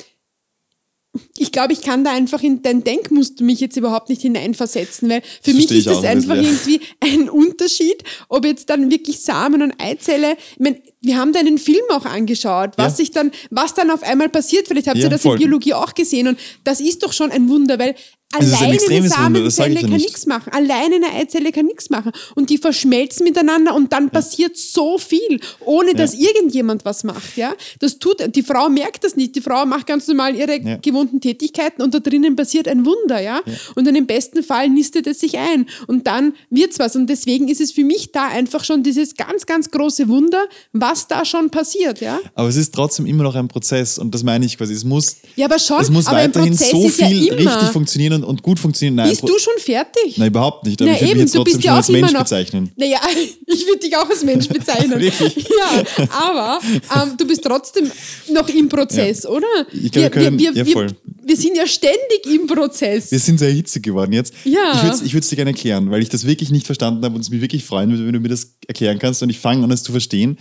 ich 1.36 1.52
glaube, 1.52 1.72
ich 1.72 1.82
kann 1.82 2.04
da 2.04 2.12
einfach 2.12 2.42
in 2.42 2.62
dein 2.62 2.84
Denkmuster 2.84 3.44
mich 3.44 3.60
jetzt 3.60 3.76
überhaupt 3.76 4.08
nicht 4.08 4.22
hineinversetzen, 4.22 5.08
weil 5.08 5.22
für 5.42 5.52
das 5.52 5.54
mich 5.54 5.70
ist 5.70 5.86
das 5.86 6.04
einfach 6.04 6.36
ein 6.36 6.44
irgendwie 6.44 6.80
ein 7.00 7.28
Unterschied, 7.28 8.02
ob 8.28 8.44
jetzt 8.44 8.70
dann 8.70 8.90
wirklich 8.90 9.20
Samen 9.20 9.62
und 9.62 9.74
Eizelle, 9.78 10.36
ich 10.52 10.58
meine, 10.58 10.80
wir 11.00 11.16
haben 11.16 11.32
da 11.32 11.40
einen 11.40 11.58
Film 11.58 11.82
auch 11.90 12.04
angeschaut, 12.04 12.72
was 12.76 12.94
ja. 12.94 12.96
sich 12.96 13.10
dann, 13.12 13.30
was 13.50 13.74
dann 13.74 13.90
auf 13.90 14.02
einmal 14.02 14.28
passiert. 14.28 14.66
Vielleicht 14.66 14.88
habt 14.88 14.98
ihr 14.98 15.08
das 15.08 15.22
voll. 15.22 15.36
in 15.36 15.42
Biologie 15.42 15.74
auch 15.74 15.94
gesehen 15.94 16.28
und 16.28 16.38
das 16.64 16.80
ist 16.80 17.02
doch 17.02 17.12
schon 17.12 17.30
ein 17.30 17.48
Wunder, 17.48 17.78
weil 17.78 17.94
Alleine 18.30 18.78
eine 18.90 19.08
Samenzelle 19.08 19.80
kann 19.80 19.90
nichts 19.92 20.26
machen. 20.26 20.52
Alleine 20.52 20.96
eine 20.96 21.14
Eizelle 21.14 21.50
kann 21.50 21.64
nichts 21.64 21.88
machen. 21.88 22.12
Und 22.34 22.50
die 22.50 22.58
verschmelzen 22.58 23.24
miteinander 23.24 23.74
und 23.74 23.90
dann 23.90 24.04
ja. 24.04 24.10
passiert 24.10 24.54
so 24.58 24.98
viel, 24.98 25.40
ohne 25.64 25.94
dass 25.94 26.12
ja. 26.12 26.28
irgendjemand 26.28 26.84
was 26.84 27.04
macht. 27.04 27.38
Ja, 27.38 27.54
das 27.78 27.98
tut, 27.98 28.34
die 28.34 28.42
Frau 28.42 28.68
merkt 28.68 29.04
das 29.04 29.16
nicht. 29.16 29.34
Die 29.34 29.40
Frau 29.40 29.64
macht 29.64 29.86
ganz 29.86 30.06
normal 30.08 30.36
ihre 30.36 30.60
ja. 30.60 30.76
gewohnten 30.76 31.22
Tätigkeiten 31.22 31.80
und 31.80 31.94
da 31.94 32.00
drinnen 32.00 32.36
passiert 32.36 32.68
ein 32.68 32.84
Wunder. 32.84 33.18
Ja, 33.18 33.40
und 33.76 33.86
dann 33.86 33.96
im 33.96 34.06
besten 34.06 34.42
Fall 34.42 34.68
nistet 34.68 35.06
es 35.06 35.20
sich 35.20 35.38
ein 35.38 35.64
und 35.86 36.06
dann 36.06 36.34
wird's 36.50 36.78
was. 36.78 36.96
Und 36.96 37.06
deswegen 37.06 37.48
ist 37.48 37.62
es 37.62 37.72
für 37.72 37.84
mich 37.84 38.12
da 38.12 38.28
einfach 38.28 38.62
schon 38.62 38.82
dieses 38.82 39.16
ganz, 39.16 39.46
ganz 39.46 39.70
große 39.70 40.06
Wunder, 40.08 40.44
was 40.74 41.08
da 41.08 41.24
schon 41.24 41.48
passiert. 41.48 42.02
Ja, 42.02 42.20
aber 42.34 42.48
es 42.48 42.56
ist 42.56 42.74
trotzdem 42.74 43.06
immer 43.06 43.22
noch 43.22 43.34
ein 43.36 43.48
Prozess 43.48 43.98
und 43.98 44.14
das 44.14 44.22
meine 44.22 44.44
ich 44.44 44.58
quasi. 44.58 44.74
Es 44.74 44.84
muss, 44.84 45.16
ja, 45.34 45.46
aber 45.46 45.58
schon, 45.58 45.80
es 45.80 45.88
muss 45.88 46.04
weiterhin 46.06 46.52
so 46.52 46.90
viel 46.90 47.32
richtig 47.32 47.70
funktionieren 47.70 48.17
können 48.20 48.30
und 48.30 48.42
gut 48.42 48.58
funktionieren. 48.58 48.96
Nein, 48.96 49.10
Bist 49.10 49.22
du 49.22 49.38
schon 49.38 49.54
fertig? 49.58 50.16
Nein, 50.16 50.28
überhaupt 50.28 50.64
nicht. 50.64 50.80
Aber 50.80 50.90
Na, 50.90 50.96
ich 50.96 51.02
würde 51.02 51.14
mich 51.14 51.22
jetzt 51.22 51.34
trotzdem 51.34 51.62
schon 51.62 51.70
als 51.70 51.88
Mensch 51.88 52.12
noch, 52.12 52.20
bezeichnen. 52.20 52.70
Naja, 52.76 53.00
ich 53.46 53.66
würde 53.66 53.80
dich 53.80 53.96
auch 53.96 54.08
als 54.08 54.24
Mensch 54.24 54.48
bezeichnen. 54.48 55.00
ja, 55.00 56.06
aber 56.10 56.60
ähm, 56.64 57.16
du 57.16 57.26
bist 57.26 57.42
trotzdem 57.42 57.90
noch 58.32 58.48
im 58.48 58.68
Prozess, 58.68 59.24
ja. 59.24 59.30
oder? 59.30 59.46
Ich 59.72 59.92
glaube, 59.92 60.14
wir, 60.14 60.38
wir, 60.38 60.54
wir, 60.54 60.64
ja, 60.64 60.64
voll. 60.64 60.88
wir, 61.22 61.36
sind 61.36 61.56
ja 61.56 61.66
ständig 61.66 62.26
im 62.26 62.46
Prozess. 62.46 63.10
Wir 63.10 63.18
sind 63.18 63.38
sehr 63.38 63.50
hitzig 63.50 63.82
geworden 63.82 64.12
jetzt. 64.12 64.34
Ja. 64.44 64.92
Ich 65.04 65.12
würde 65.12 65.24
es 65.24 65.28
dir 65.28 65.36
gerne 65.36 65.50
erklären, 65.50 65.90
weil 65.90 66.02
ich 66.02 66.08
das 66.08 66.26
wirklich 66.26 66.50
nicht 66.50 66.66
verstanden 66.66 67.04
habe 67.04 67.14
und 67.14 67.20
es 67.20 67.30
mich 67.30 67.40
wirklich 67.40 67.64
freuen 67.64 67.90
würde, 67.90 68.06
wenn 68.06 68.12
du 68.12 68.20
mir 68.20 68.28
das 68.28 68.54
erklären 68.66 68.98
kannst 68.98 69.22
und 69.22 69.30
ich 69.30 69.38
fange 69.38 69.64
an, 69.64 69.70
es 69.70 69.82
zu 69.82 69.92
verstehen. 69.92 70.38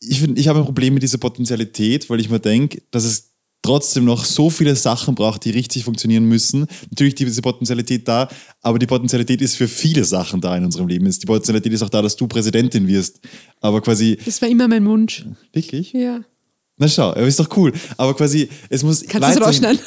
Ich, 0.00 0.22
ich 0.22 0.48
habe 0.48 0.60
ein 0.60 0.64
Problem 0.64 0.94
mit 0.94 1.02
dieser 1.02 1.18
Potentialität, 1.18 2.08
weil 2.08 2.20
ich 2.20 2.30
mir 2.30 2.38
denke, 2.38 2.82
dass 2.92 3.04
es 3.04 3.28
trotzdem 3.68 4.06
noch 4.06 4.24
so 4.24 4.48
viele 4.48 4.74
Sachen 4.74 5.14
braucht, 5.14 5.44
die 5.44 5.50
richtig 5.50 5.84
funktionieren 5.84 6.24
müssen. 6.24 6.66
Natürlich 6.90 7.14
diese 7.14 7.42
Potenzialität 7.42 8.08
da, 8.08 8.28
aber 8.62 8.78
die 8.78 8.86
Potenzialität 8.86 9.42
ist 9.42 9.56
für 9.56 9.68
viele 9.68 10.04
Sachen 10.04 10.40
da 10.40 10.56
in 10.56 10.64
unserem 10.64 10.88
Leben. 10.88 11.04
Die 11.04 11.26
Potenzialität 11.26 11.72
ist 11.74 11.82
auch 11.82 11.90
da, 11.90 12.00
dass 12.00 12.16
du 12.16 12.26
Präsidentin 12.26 12.88
wirst. 12.88 13.20
Aber 13.60 13.82
quasi. 13.82 14.18
Das 14.24 14.40
war 14.40 14.48
immer 14.48 14.68
mein 14.68 14.86
Wunsch. 14.86 15.26
Wirklich? 15.52 15.92
Ja. 15.92 16.20
Na 16.78 16.88
schau, 16.88 17.12
ist 17.12 17.40
doch 17.40 17.54
cool. 17.56 17.72
Aber 17.98 18.14
quasi, 18.14 18.48
es 18.70 18.82
muss. 18.82 19.04
Kannst 19.06 19.36
du 19.36 19.40
es 19.40 19.46
rausschneiden? 19.46 19.80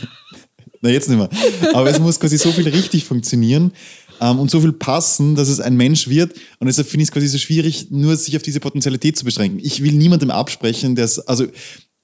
Na, 0.80 0.90
jetzt 0.90 1.08
nicht 1.08 1.18
mehr. 1.18 1.28
Aber 1.74 1.90
es 1.90 1.98
muss 1.98 2.18
quasi 2.18 2.38
so 2.38 2.52
viel 2.52 2.68
richtig 2.68 3.04
funktionieren 3.04 3.72
ähm, 4.20 4.38
und 4.38 4.50
so 4.50 4.60
viel 4.60 4.72
passen, 4.72 5.34
dass 5.34 5.48
es 5.48 5.60
ein 5.60 5.76
Mensch 5.76 6.08
wird. 6.08 6.34
Und 6.58 6.66
deshalb 6.66 6.88
finde 6.88 7.02
ich 7.02 7.08
es 7.08 7.12
quasi 7.12 7.26
so 7.26 7.38
schwierig, 7.38 7.90
nur 7.90 8.16
sich 8.16 8.36
auf 8.36 8.42
diese 8.42 8.60
Potenzialität 8.60 9.16
zu 9.16 9.24
beschränken. 9.24 9.60
Ich 9.62 9.82
will 9.82 9.92
niemandem 9.92 10.30
absprechen, 10.30 10.94
der 10.94 11.06
es, 11.06 11.18
also 11.18 11.46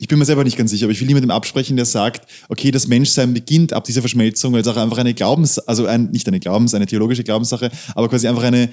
ich 0.00 0.08
bin 0.08 0.18
mir 0.18 0.24
selber 0.24 0.44
nicht 0.44 0.56
ganz 0.56 0.70
sicher, 0.70 0.86
aber 0.86 0.92
ich 0.92 1.00
will 1.00 1.06
niemandem 1.06 1.30
absprechen, 1.30 1.76
der 1.76 1.84
sagt, 1.84 2.26
okay, 2.48 2.70
das 2.70 2.86
Menschsein 2.86 3.34
beginnt 3.34 3.74
ab 3.74 3.84
dieser 3.84 4.00
Verschmelzung, 4.00 4.54
es 4.54 4.66
auch 4.66 4.78
einfach 4.78 4.96
eine 4.96 5.12
Glaubens-, 5.12 5.58
also 5.58 5.84
ein, 5.84 6.10
nicht 6.10 6.26
eine 6.26 6.40
Glaubens-, 6.40 6.72
eine 6.72 6.86
theologische 6.86 7.22
Glaubenssache, 7.22 7.70
aber 7.94 8.08
quasi 8.08 8.26
einfach 8.26 8.44
eine 8.44 8.70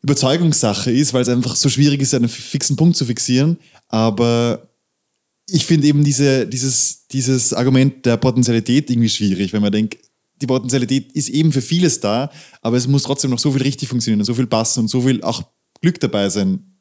Überzeugungssache 0.00 0.90
ist, 0.90 1.12
weil 1.12 1.20
es 1.20 1.28
einfach 1.28 1.54
so 1.54 1.68
schwierig 1.68 2.00
ist, 2.00 2.14
einen 2.14 2.30
fixen 2.30 2.76
Punkt 2.76 2.96
zu 2.96 3.04
fixieren. 3.04 3.58
Aber 3.88 4.70
ich 5.50 5.66
finde 5.66 5.86
eben 5.86 6.02
diese, 6.02 6.46
dieses, 6.46 7.06
dieses 7.08 7.52
Argument 7.52 8.06
der 8.06 8.16
Potenzialität 8.16 8.88
irgendwie 8.88 9.10
schwierig, 9.10 9.52
wenn 9.52 9.60
man 9.60 9.70
denkt, 9.70 9.98
die 10.40 10.46
Potenzialität 10.46 11.12
ist 11.12 11.28
eben 11.28 11.52
für 11.52 11.60
vieles 11.60 12.00
da, 12.00 12.30
aber 12.62 12.78
es 12.78 12.88
muss 12.88 13.02
trotzdem 13.02 13.30
noch 13.30 13.38
so 13.38 13.52
viel 13.52 13.62
richtig 13.62 13.90
funktionieren 13.90 14.24
so 14.24 14.32
viel 14.32 14.46
passen 14.46 14.80
und 14.80 14.88
so 14.88 15.02
viel 15.02 15.22
auch 15.22 15.42
Glück 15.82 16.00
dabei 16.00 16.30
sein, 16.30 16.74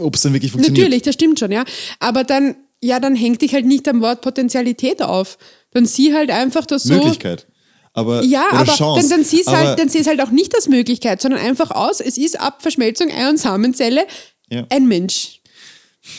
ob 0.00 0.14
es 0.14 0.22
dann 0.22 0.32
wirklich 0.32 0.52
funktioniert. 0.52 0.84
Natürlich, 0.84 1.02
das 1.02 1.14
stimmt 1.14 1.38
schon, 1.38 1.52
ja. 1.52 1.64
Aber 1.98 2.24
dann, 2.24 2.56
ja, 2.82 3.00
dann 3.00 3.14
hängt 3.14 3.42
dich 3.42 3.54
halt 3.54 3.66
nicht 3.66 3.86
am 3.88 4.00
Wort 4.00 4.20
Potentialität 4.20 5.02
auf. 5.02 5.38
Dann 5.72 5.86
sieh 5.86 6.14
halt 6.14 6.30
einfach 6.30 6.66
das 6.66 6.84
so. 6.84 6.94
Möglichkeit. 6.94 7.46
Aber, 7.92 8.24
ja, 8.24 8.46
aber 8.50 8.72
Chance. 8.74 9.00
dann, 9.00 9.18
dann 9.18 9.24
siehst 9.24 9.48
halt, 9.48 9.78
dann 9.78 9.88
siehst 9.88 10.08
halt 10.08 10.20
auch 10.20 10.30
nicht 10.30 10.54
als 10.54 10.68
Möglichkeit, 10.68 11.22
sondern 11.22 11.40
einfach 11.40 11.70
aus, 11.70 12.00
es 12.00 12.18
ist 12.18 12.40
ab 12.40 12.60
Verschmelzung 12.60 13.08
Ei- 13.10 13.28
und 13.28 13.38
Samenzelle 13.38 14.06
ja. 14.50 14.66
ein 14.68 14.88
Mensch. 14.88 15.40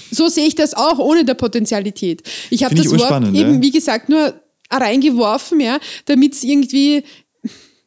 So 0.09 0.29
sehe 0.29 0.47
ich 0.47 0.55
das 0.55 0.73
auch 0.73 0.99
ohne 0.99 1.25
der 1.25 1.33
Potentialität. 1.33 2.23
Ich 2.49 2.63
habe 2.63 2.73
das 2.75 2.89
Wort 2.89 3.01
spannend, 3.01 3.35
eben, 3.35 3.55
ja? 3.55 3.61
wie 3.61 3.71
gesagt, 3.71 4.07
nur 4.07 4.33
reingeworfen, 4.71 5.59
ja, 5.59 5.79
damit 6.05 6.33
es 6.33 6.43
irgendwie 6.43 7.03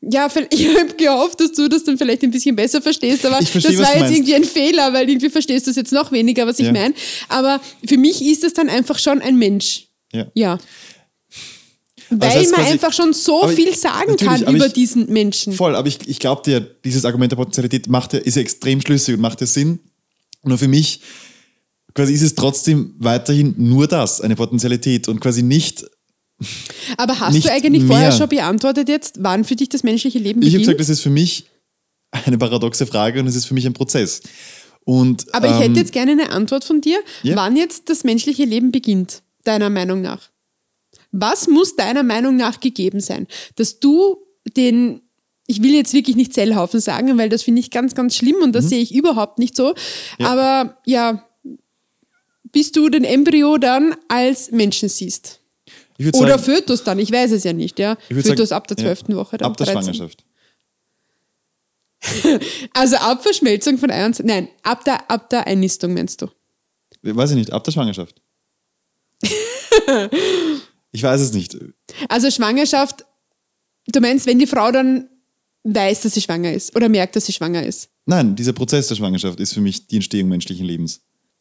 ja, 0.00 0.28
ich 0.50 0.68
habe 0.68 0.94
gehofft, 0.96 1.40
dass 1.40 1.52
du 1.52 1.68
das 1.68 1.84
dann 1.84 1.98
vielleicht 1.98 2.22
ein 2.22 2.30
bisschen 2.30 2.56
besser 2.56 2.80
verstehst, 2.80 3.24
aber 3.26 3.44
versteh, 3.44 3.76
das 3.76 3.78
war 3.78 3.96
jetzt 3.96 4.12
irgendwie 4.12 4.34
ein 4.34 4.44
Fehler, 4.44 4.92
weil 4.92 5.08
irgendwie 5.08 5.30
verstehst 5.30 5.66
du 5.66 5.70
es 5.70 5.76
jetzt 5.76 5.92
noch 5.92 6.12
weniger, 6.12 6.46
was 6.46 6.58
ich 6.58 6.66
ja. 6.66 6.72
meine. 6.72 6.94
Aber 7.28 7.60
für 7.86 7.98
mich 7.98 8.22
ist 8.22 8.44
es 8.44 8.52
dann 8.52 8.68
einfach 8.68 8.98
schon 8.98 9.20
ein 9.20 9.36
Mensch. 9.36 9.88
Ja. 10.12 10.26
ja. 10.34 10.58
Weil 12.10 12.18
das 12.20 12.34
heißt 12.36 12.52
man 12.52 12.66
einfach 12.66 12.92
schon 12.92 13.12
so 13.12 13.48
viel 13.48 13.74
sagen 13.74 14.16
kann 14.16 14.42
über 14.54 14.66
ich, 14.66 14.72
diesen 14.72 15.12
Menschen. 15.12 15.52
Voll, 15.52 15.76
aber 15.76 15.88
ich, 15.88 15.98
ich 16.06 16.18
glaube 16.18 16.42
dir, 16.42 16.60
dieses 16.60 17.04
Argument 17.04 17.32
der 17.32 17.36
Potenzialität 17.36 17.86
macht 17.88 18.14
ja, 18.14 18.18
ist 18.20 18.36
ja 18.36 18.42
extrem 18.42 18.80
schlüssig 18.80 19.14
und 19.14 19.20
macht 19.20 19.40
ja 19.40 19.46
Sinn. 19.46 19.80
Nur 20.42 20.56
für 20.56 20.68
mich 20.68 21.00
quasi 21.94 22.14
ist 22.14 22.22
es 22.22 22.34
trotzdem 22.34 22.94
weiterhin 22.98 23.54
nur 23.58 23.86
das, 23.86 24.20
eine 24.20 24.36
Potentialität 24.36 25.08
und 25.08 25.20
quasi 25.20 25.42
nicht 25.42 25.84
aber 26.96 27.18
hast 27.20 27.44
du 27.44 27.50
eigentlich 27.50 27.82
mehr. 27.82 27.92
vorher 27.92 28.12
schon 28.12 28.28
beantwortet 28.28 28.88
jetzt, 28.88 29.16
wann 29.20 29.44
für 29.44 29.56
dich 29.56 29.68
das 29.68 29.82
menschliche 29.82 30.18
Leben 30.18 30.40
beginnt? 30.40 30.46
Ich 30.48 30.54
habe 30.54 30.76
gesagt, 30.76 30.80
das 30.80 30.88
ist 30.88 31.00
für 31.00 31.10
mich 31.10 31.46
eine 32.10 32.38
paradoxe 32.38 32.86
Frage 32.86 33.20
und 33.20 33.26
es 33.26 33.36
ist 33.36 33.46
für 33.46 33.54
mich 33.54 33.66
ein 33.66 33.72
Prozess. 33.72 34.22
Und, 34.84 35.26
Aber 35.34 35.48
ich 35.48 35.54
hätte 35.54 35.66
ähm, 35.66 35.74
jetzt 35.74 35.92
gerne 35.92 36.12
eine 36.12 36.30
Antwort 36.30 36.64
von 36.64 36.80
dir, 36.80 36.98
yeah. 37.22 37.36
wann 37.36 37.56
jetzt 37.56 37.90
das 37.90 38.04
menschliche 38.04 38.44
Leben 38.44 38.72
beginnt, 38.72 39.22
deiner 39.44 39.68
Meinung 39.68 40.00
nach. 40.00 40.30
Was 41.12 41.46
muss 41.46 41.76
deiner 41.76 42.02
Meinung 42.02 42.36
nach 42.36 42.60
gegeben 42.60 43.00
sein, 43.00 43.26
dass 43.56 43.80
du 43.80 44.18
den, 44.56 45.02
ich 45.46 45.62
will 45.62 45.74
jetzt 45.74 45.92
wirklich 45.92 46.16
nicht 46.16 46.32
Zellhaufen 46.32 46.80
sagen, 46.80 47.18
weil 47.18 47.28
das 47.28 47.42
finde 47.42 47.60
ich 47.60 47.70
ganz, 47.70 47.94
ganz 47.94 48.16
schlimm 48.16 48.36
und 48.42 48.52
das 48.52 48.66
mhm. 48.66 48.68
sehe 48.68 48.82
ich 48.82 48.94
überhaupt 48.94 49.38
nicht 49.38 49.56
so. 49.56 49.74
Ja. 50.18 50.28
Aber 50.28 50.78
ja, 50.86 51.28
bis 52.44 52.72
du 52.72 52.88
den 52.88 53.04
Embryo 53.04 53.58
dann 53.58 53.94
als 54.08 54.50
Menschen 54.50 54.88
siehst. 54.88 55.37
Oder 55.98 56.38
sagen, 56.38 56.42
Fötus 56.42 56.84
dann, 56.84 56.98
ich 56.98 57.10
weiß 57.10 57.32
es 57.32 57.44
ja 57.44 57.52
nicht, 57.52 57.78
ja. 57.78 57.96
Fötus 58.08 58.50
sagen, 58.50 58.58
ab 58.58 58.68
der 58.68 58.76
ja, 58.78 58.94
12. 58.94 59.16
Woche. 59.16 59.38
Dann 59.38 59.50
Ab 59.50 59.56
der 59.56 59.66
13. 59.66 59.94
Schwangerschaft. 59.94 60.24
Also 62.74 62.96
ab 62.96 63.22
Verschmelzung 63.22 63.76
von 63.76 63.90
Ei 63.90 64.06
und 64.06 64.18
Nein, 64.24 64.48
ab 64.62 64.84
der, 64.84 65.10
ab 65.10 65.28
der 65.30 65.46
Einnistung 65.48 65.94
meinst 65.94 66.22
du. 66.22 66.28
Weiß 67.02 67.30
ich 67.30 67.36
nicht, 67.36 67.52
ab 67.52 67.64
der 67.64 67.72
Schwangerschaft. 67.72 68.20
ich 70.92 71.02
weiß 71.02 71.20
es 71.20 71.32
nicht. 71.32 71.58
Also 72.08 72.30
Schwangerschaft, 72.30 73.04
du 73.88 74.00
meinst, 74.00 74.26
wenn 74.26 74.38
die 74.38 74.46
Frau 74.46 74.70
dann 74.70 75.08
weiß, 75.64 76.02
dass 76.02 76.14
sie 76.14 76.20
schwanger 76.20 76.52
ist 76.52 76.74
oder 76.76 76.88
merkt, 76.88 77.16
dass 77.16 77.26
sie 77.26 77.32
schwanger 77.32 77.64
ist. 77.64 77.90
Nein, 78.06 78.36
dieser 78.36 78.52
Prozess 78.52 78.88
der 78.88 78.94
Schwangerschaft 78.94 79.40
ist 79.40 79.52
für 79.52 79.60
mich 79.60 79.86
die 79.86 79.96
Entstehung 79.96 80.28
menschlichen 80.28 80.66
Lebens. 80.66 81.00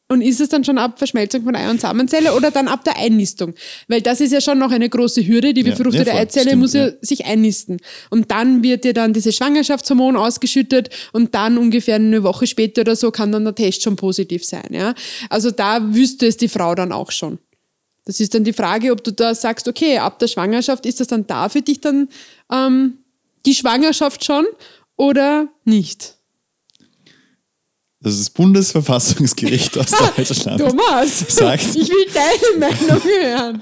Und 0.10 0.22
ist 0.22 0.40
es 0.40 0.48
dann 0.48 0.64
schon 0.64 0.78
ab 0.78 0.98
Verschmelzung 0.98 1.44
von 1.44 1.54
Ei- 1.54 1.70
und 1.70 1.82
Samenzelle 1.82 2.34
oder 2.34 2.50
dann 2.50 2.70
ab 2.70 2.86
der 2.86 2.98
Einnistung? 2.98 3.54
Weil 3.90 4.02
das 4.02 4.22
ist 4.22 4.32
ja 4.32 4.40
schon 4.40 4.58
noch 4.58 4.72
eine 4.72 4.88
große 4.88 5.28
Hürde. 5.28 5.54
Die 5.54 5.62
Ja, 5.62 5.72
befruchtete 5.72 6.06
ja, 6.06 6.12
voll, 6.14 6.22
Eizelle 6.22 6.48
stimmt, 6.48 6.62
muss 6.62 6.74
ja, 6.74 6.88
ja. 6.88 6.94
sich 7.02 7.26
einnisten. 7.26 7.78
Und 8.10 8.32
dann 8.32 8.64
wird 8.64 8.86
dir 8.86 8.94
dann 8.94 9.12
dieses 9.12 9.36
Schwangerschaftshormon 9.36 10.16
ausgeschüttet 10.16 10.90
und 11.12 11.36
dann 11.36 11.58
ungefähr 11.58 11.96
eine 11.96 12.24
Woche 12.24 12.48
später 12.48 12.82
oder 12.82 12.96
so 12.96 13.12
kann 13.12 13.34
dann 13.34 13.44
der 13.44 13.56
Test 13.56 13.84
schon 13.84 13.98
positiv 13.98 14.46
sein. 14.46 14.70
Ja? 14.72 14.94
Also 15.30 15.52
da 15.52 15.94
wüsste 15.94 16.26
es 16.26 16.38
die 16.38 16.48
Frau 16.48 16.74
dann 16.74 16.94
auch 16.94 17.12
schon. 17.12 17.40
Das 18.06 18.22
ist 18.22 18.34
dann 18.34 18.46
die 18.46 18.54
Frage, 18.54 18.94
ob 18.94 19.04
du 19.04 19.12
da 19.12 19.36
sagst, 19.36 19.68
okay, 19.68 19.98
ab 19.98 20.20
der 20.20 20.28
Schwangerschaft 20.28 20.86
ist 20.86 21.02
das 21.02 21.08
dann 21.08 21.28
da 21.28 21.50
für 21.50 21.62
dich 21.62 21.82
dann 21.82 22.08
ähm, 22.50 23.00
die 23.46 23.54
Schwangerschaft 23.54 24.24
schon 24.24 24.46
oder 24.96 25.50
nicht? 25.66 26.17
Das 28.00 28.14
ist 28.14 28.20
das 28.22 28.30
Bundesverfassungsgericht 28.30 29.78
aus 29.78 29.88
Deutschland. 30.16 30.62
Thomas, 30.62 31.20
Sagt- 31.30 31.76
ich 31.76 31.90
will 31.90 32.06
deine 32.14 32.60
Meinung 32.60 33.02
hören. 33.04 33.62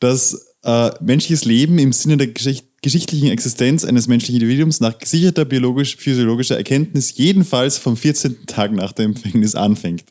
dass 0.00 0.54
äh, 0.62 0.90
menschliches 1.00 1.44
Leben 1.44 1.78
im 1.78 1.92
Sinne 1.92 2.16
der 2.16 2.28
Geschicht 2.28 2.66
geschichtlichen 2.82 3.28
Existenz 3.28 3.84
eines 3.84 4.06
menschlichen 4.06 4.40
Individuums 4.40 4.78
nach 4.80 4.96
gesicherter 4.98 5.44
biologisch-physiologischer 5.44 6.56
Erkenntnis 6.56 7.16
jedenfalls 7.16 7.78
vom 7.78 7.96
14. 7.96 8.46
Tag 8.46 8.70
nach 8.72 8.92
der 8.92 9.06
Empfängnis 9.06 9.56
anfängt. 9.56 10.04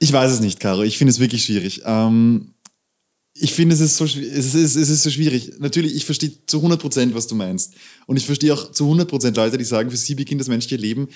Ich 0.00 0.12
weiß 0.12 0.32
es 0.32 0.40
nicht, 0.40 0.58
Caro. 0.58 0.82
Ich 0.82 0.98
finde 0.98 1.12
es 1.12 1.20
wirklich 1.20 1.44
schwierig. 1.44 1.82
Ähm, 1.84 2.54
ich 3.34 3.52
finde, 3.52 3.74
es 3.74 3.80
ist, 3.80 3.98
so, 3.98 4.04
es, 4.04 4.16
ist, 4.16 4.76
es 4.76 4.88
ist 4.88 5.02
so 5.02 5.10
schwierig. 5.10 5.52
Natürlich, 5.58 5.94
ich 5.94 6.06
verstehe 6.06 6.32
zu 6.46 6.56
100 6.56 6.80
Prozent, 6.80 7.14
was 7.14 7.26
du 7.26 7.34
meinst. 7.34 7.74
Und 8.06 8.16
ich 8.16 8.26
verstehe 8.26 8.52
auch 8.52 8.72
zu 8.72 8.84
100 8.84 9.08
Prozent 9.08 9.36
Leute, 9.36 9.58
die 9.58 9.64
sagen, 9.64 9.90
für 9.90 9.96
sie 9.96 10.14
beginnt 10.14 10.40
das 10.40 10.48
menschliche 10.48 10.76
Leben 10.80 11.08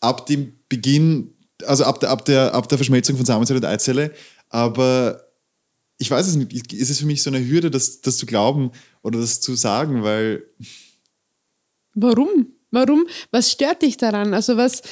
ab 0.00 0.26
dem 0.26 0.52
Beginn, 0.68 1.34
also 1.64 1.84
ab 1.84 2.00
der, 2.00 2.10
ab 2.10 2.24
der, 2.24 2.54
ab 2.54 2.68
der 2.68 2.78
Verschmelzung 2.78 3.16
von 3.16 3.26
Samenzelle 3.26 3.58
und 3.58 3.64
Eizelle. 3.64 4.12
Aber 4.48 5.22
ich 5.98 6.10
weiß 6.10 6.26
es 6.26 6.36
nicht, 6.36 6.72
ist 6.72 6.90
es 6.90 7.00
für 7.00 7.06
mich 7.06 7.22
so 7.22 7.30
eine 7.30 7.46
Hürde, 7.46 7.70
das, 7.70 8.00
das 8.00 8.16
zu 8.16 8.26
glauben 8.26 8.70
oder 9.02 9.18
das 9.18 9.40
zu 9.40 9.54
sagen, 9.54 10.02
weil 10.02 10.44
Warum? 11.94 12.52
Warum? 12.70 13.06
Was 13.30 13.52
stört 13.52 13.82
dich 13.82 13.96
daran? 13.96 14.34
Also 14.34 14.56
was, 14.56 14.82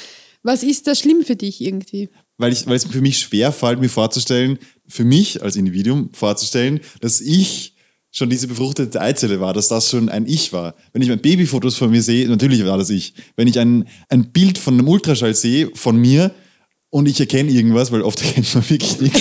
was 0.41 0.63
ist 0.63 0.87
da 0.87 0.95
schlimm 0.95 1.23
für 1.23 1.35
dich 1.35 1.61
irgendwie? 1.61 2.09
weil, 2.37 2.51
ich, 2.51 2.65
weil 2.67 2.75
es 2.75 2.85
für 2.85 3.01
mich 3.01 3.19
schwer 3.19 3.51
fällt, 3.51 3.79
mir 3.79 3.89
vorzustellen, 3.89 4.59
für 4.87 5.05
mich 5.05 5.41
als 5.41 5.55
Individuum 5.55 6.09
vorzustellen, 6.13 6.79
dass 7.01 7.21
ich 7.21 7.74
schon 8.15 8.29
diese 8.29 8.47
befruchtete 8.47 9.01
Eizelle 9.01 9.41
war, 9.41 9.53
dass 9.53 9.67
das 9.67 9.89
schon 9.89 10.07
ein 10.07 10.25
Ich 10.25 10.53
war. 10.53 10.73
Wenn 10.93 11.01
ich 11.01 11.09
mein 11.09 11.19
Babyfotos 11.19 11.75
von 11.75 11.91
mir 11.91 12.01
sehe, 12.01 12.27
natürlich 12.29 12.65
war 12.65 12.77
das 12.77 12.89
ich. 12.89 13.13
Wenn 13.35 13.47
ich 13.47 13.59
ein, 13.59 13.89
ein 14.07 14.31
Bild 14.31 14.57
von 14.57 14.75
einem 14.75 14.87
Ultraschall 14.87 15.35
sehe, 15.35 15.69
von 15.73 15.97
mir, 15.97 16.31
und 16.91 17.09
ich 17.09 17.19
erkenne 17.19 17.51
irgendwas, 17.51 17.91
weil 17.91 18.01
oft 18.01 18.21
erkennt 18.25 18.55
man 18.55 18.69
wirklich 18.69 19.01
nichts, 19.01 19.19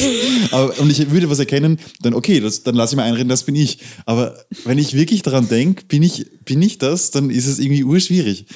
aber, 0.52 0.78
und 0.78 0.90
ich 0.90 1.10
würde 1.10 1.28
was 1.28 1.40
erkennen, 1.40 1.80
dann 2.02 2.14
okay, 2.14 2.38
das, 2.38 2.62
dann 2.62 2.76
lasse 2.76 2.94
ich 2.94 2.96
mir 2.96 3.02
einreden, 3.02 3.28
das 3.28 3.42
bin 3.42 3.56
ich. 3.56 3.80
Aber 4.06 4.38
wenn 4.64 4.78
ich 4.78 4.94
wirklich 4.94 5.22
daran 5.22 5.48
denke, 5.48 5.84
bin 5.86 6.04
ich, 6.04 6.26
bin 6.44 6.62
ich 6.62 6.78
das, 6.78 7.10
dann 7.10 7.30
ist 7.30 7.48
es 7.48 7.58
irgendwie 7.58 7.82
urschwierig. 7.82 8.46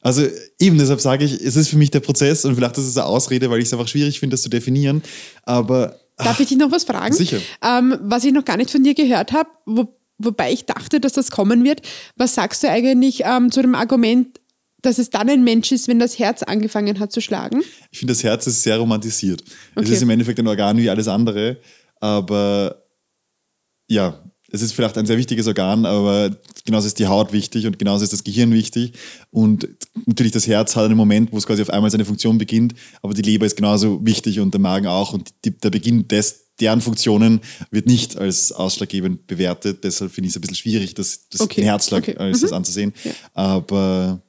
Also 0.00 0.22
eben, 0.60 0.78
deshalb 0.78 1.00
sage 1.00 1.24
ich, 1.24 1.32
es 1.32 1.56
ist 1.56 1.70
für 1.70 1.76
mich 1.76 1.90
der 1.90 2.00
Prozess 2.00 2.44
und 2.44 2.54
vielleicht 2.54 2.78
ist 2.78 2.84
es 2.84 2.96
eine 2.96 3.06
Ausrede, 3.06 3.50
weil 3.50 3.58
ich 3.58 3.66
es 3.66 3.72
einfach 3.72 3.88
schwierig 3.88 4.20
finde, 4.20 4.34
das 4.34 4.42
zu 4.42 4.48
definieren. 4.48 5.02
Aber 5.42 5.98
Darf 6.18 6.40
ich 6.40 6.48
dich 6.48 6.58
noch 6.58 6.70
was 6.72 6.84
fragen? 6.84 7.14
Sicher. 7.14 7.38
Ähm, 7.62 7.96
was 8.02 8.24
ich 8.24 8.32
noch 8.32 8.44
gar 8.44 8.56
nicht 8.56 8.70
von 8.70 8.82
dir 8.82 8.94
gehört 8.94 9.32
habe, 9.32 9.48
wo, 9.66 9.96
wobei 10.18 10.52
ich 10.52 10.66
dachte, 10.66 11.00
dass 11.00 11.12
das 11.12 11.30
kommen 11.30 11.64
wird. 11.64 11.82
Was 12.16 12.34
sagst 12.34 12.62
du 12.62 12.68
eigentlich 12.70 13.22
ähm, 13.24 13.50
zu 13.52 13.62
dem 13.62 13.74
Argument, 13.74 14.40
dass 14.82 14.98
es 14.98 15.10
dann 15.10 15.28
ein 15.28 15.42
Mensch 15.44 15.72
ist, 15.72 15.88
wenn 15.88 15.98
das 15.98 16.18
Herz 16.18 16.42
angefangen 16.42 16.98
hat 17.00 17.12
zu 17.12 17.20
schlagen? 17.20 17.62
ich 17.90 17.98
finde, 17.98 18.12
das 18.12 18.22
Herz 18.24 18.46
ist 18.46 18.62
sehr 18.62 18.78
romantisiert. 18.78 19.42
Es 19.74 19.82
Okay. 19.84 19.92
ist 19.92 20.02
im 20.02 20.10
Endeffekt 20.10 20.38
ein 20.38 20.46
Organ 20.46 20.76
wie 20.76 20.90
alles 20.90 21.08
andere, 21.08 21.58
aber 22.00 22.84
ja, 23.88 24.22
es 24.50 24.62
ist 24.62 24.72
vielleicht 24.72 24.96
ein 24.96 25.06
sehr 25.06 25.18
wichtiges 25.18 25.46
Organ, 25.46 25.84
aber 25.84 26.34
genauso 26.64 26.86
ist 26.86 26.98
die 26.98 27.06
Haut 27.06 27.32
wichtig 27.32 27.66
und 27.66 27.78
genauso 27.78 28.04
ist 28.04 28.12
das 28.12 28.24
Gehirn 28.24 28.52
wichtig. 28.52 28.92
Und 29.30 29.68
natürlich 30.06 30.32
das 30.32 30.46
Herz 30.46 30.74
hat 30.74 30.86
einen 30.86 30.96
Moment, 30.96 31.32
wo 31.32 31.38
es 31.38 31.46
quasi 31.46 31.60
auf 31.60 31.70
einmal 31.70 31.90
seine 31.90 32.06
Funktion 32.06 32.38
beginnt, 32.38 32.74
aber 33.02 33.12
die 33.12 33.22
Leber 33.22 33.44
ist 33.44 33.56
genauso 33.56 34.04
wichtig 34.04 34.40
und 34.40 34.54
der 34.54 34.60
Magen 34.60 34.86
auch. 34.86 35.12
Und 35.12 35.30
die, 35.44 35.50
der 35.50 35.68
Beginn 35.70 36.08
des, 36.08 36.54
deren 36.60 36.80
Funktionen 36.80 37.40
wird 37.70 37.86
nicht 37.86 38.16
als 38.16 38.50
ausschlaggebend 38.52 39.26
bewertet. 39.26 39.84
Deshalb 39.84 40.12
finde 40.12 40.28
ich 40.28 40.32
es 40.32 40.38
ein 40.38 40.40
bisschen 40.40 40.56
schwierig, 40.56 40.94
das, 40.94 41.28
das 41.28 41.42
Okay, 41.42 41.60
den 41.60 41.64
Herzschlag 41.64 42.04
okay. 42.04 42.16
als 42.16 42.38
Mhm. 42.38 42.42
das 42.42 42.52
anzusehen. 42.52 42.94
Aber 43.34 44.22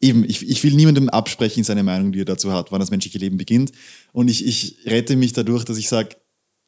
eben, 0.00 0.24
ich, 0.24 0.48
ich 0.48 0.64
will 0.64 0.72
niemandem 0.72 1.10
absprechen 1.10 1.62
seine 1.62 1.82
Meinung, 1.82 2.12
die 2.12 2.20
er 2.20 2.24
dazu 2.24 2.52
hat, 2.52 2.72
wann 2.72 2.80
das 2.80 2.90
menschliche 2.90 3.18
Leben 3.18 3.36
beginnt. 3.36 3.72
Und 4.12 4.28
ich, 4.28 4.46
ich 4.46 4.78
rette 4.86 5.14
mich 5.14 5.34
dadurch, 5.34 5.64
dass 5.64 5.76
ich 5.76 5.90
sage, 5.90 6.16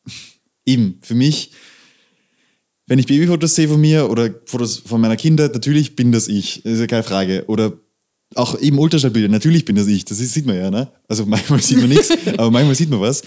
eben, 0.66 0.98
für 1.00 1.14
mich, 1.14 1.52
wenn 2.88 2.98
ich 2.98 3.06
Babyfotos 3.06 3.54
sehe 3.54 3.68
von 3.68 3.80
mir 3.80 4.10
oder 4.10 4.30
Fotos 4.46 4.78
von 4.78 5.00
meiner 5.00 5.16
Kinder, 5.16 5.48
natürlich 5.48 5.94
bin 5.94 6.10
das 6.10 6.26
ich. 6.26 6.62
Das 6.64 6.72
ist 6.72 6.80
ja 6.80 6.86
keine 6.86 7.02
Frage. 7.02 7.44
Oder 7.46 7.74
auch 8.34 8.58
eben 8.58 8.78
Ultraschallbilder, 8.78 9.28
natürlich 9.28 9.66
bin 9.66 9.76
das 9.76 9.86
ich. 9.86 10.06
Das 10.06 10.18
sieht 10.18 10.46
man 10.46 10.56
ja, 10.56 10.70
ne? 10.70 10.90
Also 11.06 11.26
manchmal 11.26 11.60
sieht 11.60 11.78
man 11.78 11.90
nichts, 11.90 12.10
aber 12.38 12.50
manchmal 12.50 12.74
sieht 12.74 12.90
man 12.90 13.00
was. 13.00 13.22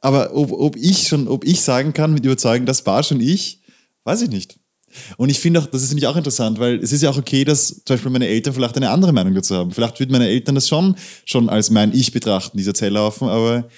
Aber 0.00 0.36
ob, 0.36 0.52
ob 0.52 0.76
ich 0.76 1.08
schon, 1.08 1.26
ob 1.26 1.44
ich 1.44 1.62
sagen 1.62 1.94
kann 1.94 2.12
mit 2.12 2.24
Überzeugung, 2.24 2.66
das 2.66 2.84
war 2.84 3.02
schon 3.02 3.20
ich, 3.20 3.62
weiß 4.04 4.22
ich 4.22 4.28
nicht. 4.28 4.60
Und 5.16 5.30
ich 5.30 5.40
finde 5.40 5.60
auch, 5.60 5.66
das 5.66 5.82
ist 5.82 5.88
nämlich 5.88 6.06
auch 6.06 6.16
interessant, 6.16 6.58
weil 6.58 6.76
es 6.76 6.92
ist 6.92 7.02
ja 7.02 7.10
auch 7.10 7.18
okay, 7.18 7.44
dass 7.44 7.68
zum 7.68 7.96
Beispiel 7.96 8.10
meine 8.10 8.28
Eltern 8.28 8.54
vielleicht 8.54 8.76
eine 8.76 8.90
andere 8.90 9.12
Meinung 9.12 9.34
dazu 9.34 9.54
haben. 9.54 9.70
Vielleicht 9.70 9.98
würden 9.98 10.12
meine 10.12 10.28
Eltern 10.28 10.54
das 10.54 10.68
schon, 10.68 10.96
schon 11.24 11.48
als 11.48 11.70
mein 11.70 11.94
Ich 11.94 12.12
betrachten, 12.12 12.56
dieser 12.56 12.74
Zelllaufen, 12.74 13.28
aber 13.28 13.68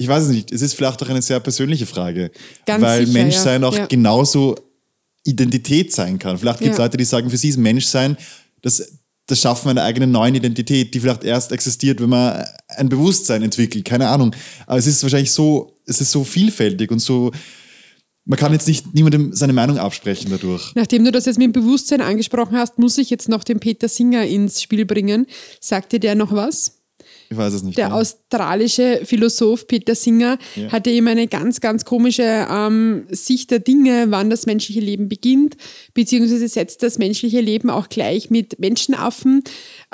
ich 0.00 0.08
weiß 0.08 0.24
es 0.24 0.28
nicht. 0.30 0.50
Es 0.50 0.62
ist 0.62 0.72
vielleicht 0.72 1.02
auch 1.02 1.08
eine 1.10 1.20
sehr 1.20 1.40
persönliche 1.40 1.84
Frage. 1.84 2.30
Ganz 2.64 2.82
weil 2.82 3.06
sicher, 3.06 3.18
Menschsein 3.18 3.60
ja. 3.60 3.68
auch 3.68 3.76
Ja. 3.76 3.84
genauso 3.84 4.56
Identität 5.24 5.92
sein 5.92 6.18
kann. 6.18 6.38
Vielleicht 6.38 6.60
gibt 6.60 6.72
es 6.72 6.78
Ja. 6.78 6.84
Leute, 6.84 6.96
die 6.96 7.04
sagen, 7.04 7.28
für 7.28 7.36
sie 7.36 7.50
ist 7.50 7.58
Menschsein 7.58 8.16
das, 8.62 8.92
das 9.26 9.38
Schaffen 9.38 9.68
einer 9.68 9.82
eigenen 9.82 10.10
neuen 10.10 10.34
Identität, 10.34 10.94
die 10.94 11.00
vielleicht 11.00 11.22
erst 11.24 11.52
existiert, 11.52 12.00
wenn 12.00 12.08
man 12.08 12.42
ein 12.68 12.88
Bewusstsein 12.88 13.42
entwickelt. 13.42 13.84
Keine 13.84 14.08
Ahnung. 14.08 14.34
Aber 14.66 14.78
es 14.78 14.86
ist 14.86 15.02
wahrscheinlich 15.02 15.32
so, 15.32 15.76
es 15.84 16.00
ist 16.00 16.10
so 16.12 16.24
vielfältig 16.24 16.90
und 16.90 17.00
so, 17.00 17.30
man 18.24 18.38
kann 18.38 18.52
jetzt 18.54 18.68
nicht 18.68 18.94
niemandem 18.94 19.34
seine 19.34 19.52
Meinung 19.52 19.76
absprechen 19.76 20.30
dadurch. 20.30 20.72
Nachdem 20.74 21.04
du 21.04 21.12
das 21.12 21.26
jetzt 21.26 21.36
mit 21.38 21.44
dem 21.46 21.52
Bewusstsein 21.52 22.00
angesprochen 22.00 22.56
hast, 22.56 22.78
muss 22.78 22.96
ich 22.96 23.10
jetzt 23.10 23.28
noch 23.28 23.44
den 23.44 23.60
Peter 23.60 23.88
Singer 23.88 24.24
ins 24.24 24.62
Spiel 24.62 24.86
bringen. 24.86 25.26
Sagt 25.60 25.92
dir 25.92 26.00
der 26.00 26.14
noch 26.14 26.32
was? 26.32 26.79
Ich 27.32 27.36
weiß 27.38 27.54
es 27.54 27.62
nicht. 27.62 27.78
Der 27.78 27.90
mehr. 27.90 27.96
australische 27.96 29.02
Philosoph 29.04 29.68
Peter 29.68 29.94
Singer 29.94 30.36
Ja. 30.56 30.72
hatte 30.72 30.90
eben 30.90 31.06
eine 31.06 31.28
ganz, 31.28 31.60
ganz 31.60 31.84
komische 31.84 32.24
ähm, 32.50 33.04
Sicht 33.08 33.52
der 33.52 33.60
Dinge, 33.60 34.06
wann 34.08 34.30
das 34.30 34.46
menschliche 34.46 34.80
Leben 34.80 35.08
beginnt, 35.08 35.56
beziehungsweise 35.94 36.48
setzt 36.48 36.82
das 36.82 36.98
menschliche 36.98 37.40
Leben 37.40 37.70
auch 37.70 37.88
gleich 37.88 38.30
mit 38.30 38.58
Menschenaffen. 38.58 39.44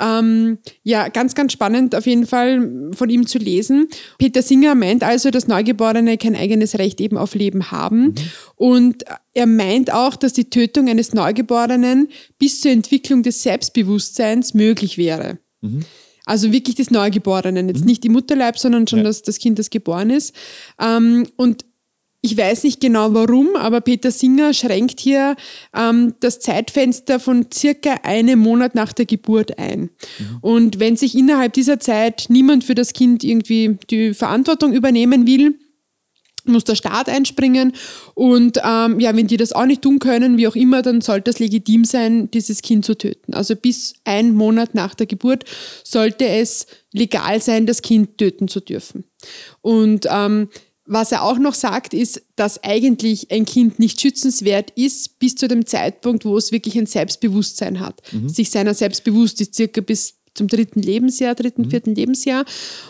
Ähm, 0.01 0.57
ja, 0.81 1.09
ganz, 1.09 1.35
ganz 1.35 1.53
spannend 1.53 1.93
auf 1.93 2.07
jeden 2.07 2.25
Fall 2.25 2.91
von 2.93 3.07
ihm 3.09 3.27
zu 3.27 3.37
lesen. 3.37 3.87
Peter 4.17 4.41
Singer 4.41 4.73
meint 4.73 5.03
also, 5.03 5.29
dass 5.29 5.47
Neugeborene 5.47 6.17
kein 6.17 6.35
eigenes 6.35 6.79
Recht 6.79 6.99
eben 7.01 7.17
auf 7.17 7.35
Leben 7.35 7.69
haben. 7.69 8.15
Und 8.55 9.03
er 9.35 9.45
meint 9.45 9.93
auch, 9.93 10.15
dass 10.15 10.33
die 10.33 10.49
Tötung 10.49 10.89
eines 10.89 11.13
Neugeborenen 11.13 12.07
bis 12.39 12.61
zur 12.61 12.71
Entwicklung 12.71 13.21
des 13.21 13.43
Selbstbewusstseins 13.43 14.55
möglich 14.55 14.97
wäre. 14.97 15.37
Also 16.27 16.51
wirklich 16.51 16.75
des 16.75 16.91
Neugeborenen, 16.91 17.69
jetzt 17.69 17.85
nicht 17.85 18.05
im 18.05 18.11
Mutterleib, 18.11 18.59
sondern 18.59 18.85
schon 18.85 18.99
Ja. 18.99 19.05
das, 19.05 19.23
das 19.23 19.39
Kind, 19.39 19.57
das 19.57 19.69
geboren 19.69 20.09
ist. 20.09 20.35
Ähm, 20.79 21.25
und 21.37 21.65
ich 22.21 22.35
weiß 22.35 22.63
nicht 22.63 22.81
genau 22.81 23.13
warum, 23.13 23.55
aber 23.55 23.79
Peter 23.79 24.11
Singer 24.11 24.53
schränkt 24.53 24.99
hier 24.99 25.35
ähm, 25.73 26.15
das 26.19 26.39
Zeitfenster 26.39 27.19
von 27.19 27.45
circa 27.53 27.99
einem 28.03 28.39
Monat 28.39 28.75
nach 28.75 28.91
der 28.91 29.05
Geburt 29.05 29.57
ein. 29.57 29.89
Und 30.41 30.79
wenn 30.79 30.97
sich 30.97 31.15
innerhalb 31.15 31.53
dieser 31.53 31.79
Zeit 31.79 32.25
niemand 32.29 32.63
für 32.63 32.75
das 32.75 32.91
Kind 32.91 33.23
irgendwie 33.23 33.77
die 33.89 34.13
Verantwortung 34.13 34.73
übernehmen 34.73 35.25
will, 35.25 35.57
muss 36.47 36.63
der 36.63 36.75
Staat 36.75 37.09
einspringen. 37.09 37.73
Und 38.13 38.59
ähm, 38.63 38.99
ja, 38.99 39.15
wenn 39.15 39.27
die 39.27 39.37
das 39.37 39.53
auch 39.53 39.65
nicht 39.65 39.81
tun 39.81 39.99
können, 39.99 40.37
wie 40.37 40.47
auch 40.47 40.55
immer, 40.55 40.81
dann 40.81 41.01
sollte 41.01 41.31
es 41.31 41.39
legitim 41.39 41.85
sein, 41.85 42.29
dieses 42.31 42.61
Kind 42.61 42.85
zu 42.85 42.95
töten. 42.95 43.33
Also 43.33 43.55
bis 43.55 43.93
ein 44.03 44.33
Monat 44.33 44.75
nach 44.75 44.95
der 44.95 45.07
Geburt 45.07 45.43
sollte 45.83 46.27
es 46.27 46.67
legal 46.93 47.41
sein, 47.41 47.65
das 47.65 47.81
Kind 47.81 48.17
töten 48.17 48.47
zu 48.47 48.59
dürfen. 48.59 49.03
Und 49.61 50.07
ähm, 50.09 50.49
Was 50.89 51.11
er 51.11 51.23
auch 51.23 51.37
noch 51.37 51.53
sagt, 51.53 51.93
ist, 51.93 52.21
dass 52.37 52.63
eigentlich 52.63 53.29
ein 53.29 53.43
Kind 53.43 53.77
nicht 53.77 53.99
schützenswert 53.99 54.71
ist 54.77 55.19
bis 55.19 55.35
zu 55.35 55.49
dem 55.49 55.65
Zeitpunkt, 55.65 56.23
wo 56.23 56.37
es 56.37 56.53
wirklich 56.53 56.77
ein 56.77 56.85
Selbstbewusstsein 56.85 57.81
hat. 57.81 58.01
Mhm. 58.13 58.29
Sich 58.29 58.49
seiner 58.51 58.73
selbst 58.73 59.03
bewusst 59.03 59.41
ist, 59.41 59.53
circa 59.53 59.81
bis 59.81 60.13
zum 60.33 60.47
dritten 60.47 60.81
Lebensjahr, 60.81 61.35
dritten, 61.35 61.63
Mhm. 61.63 61.69
vierten 61.71 61.93
Lebensjahr. 61.93 62.45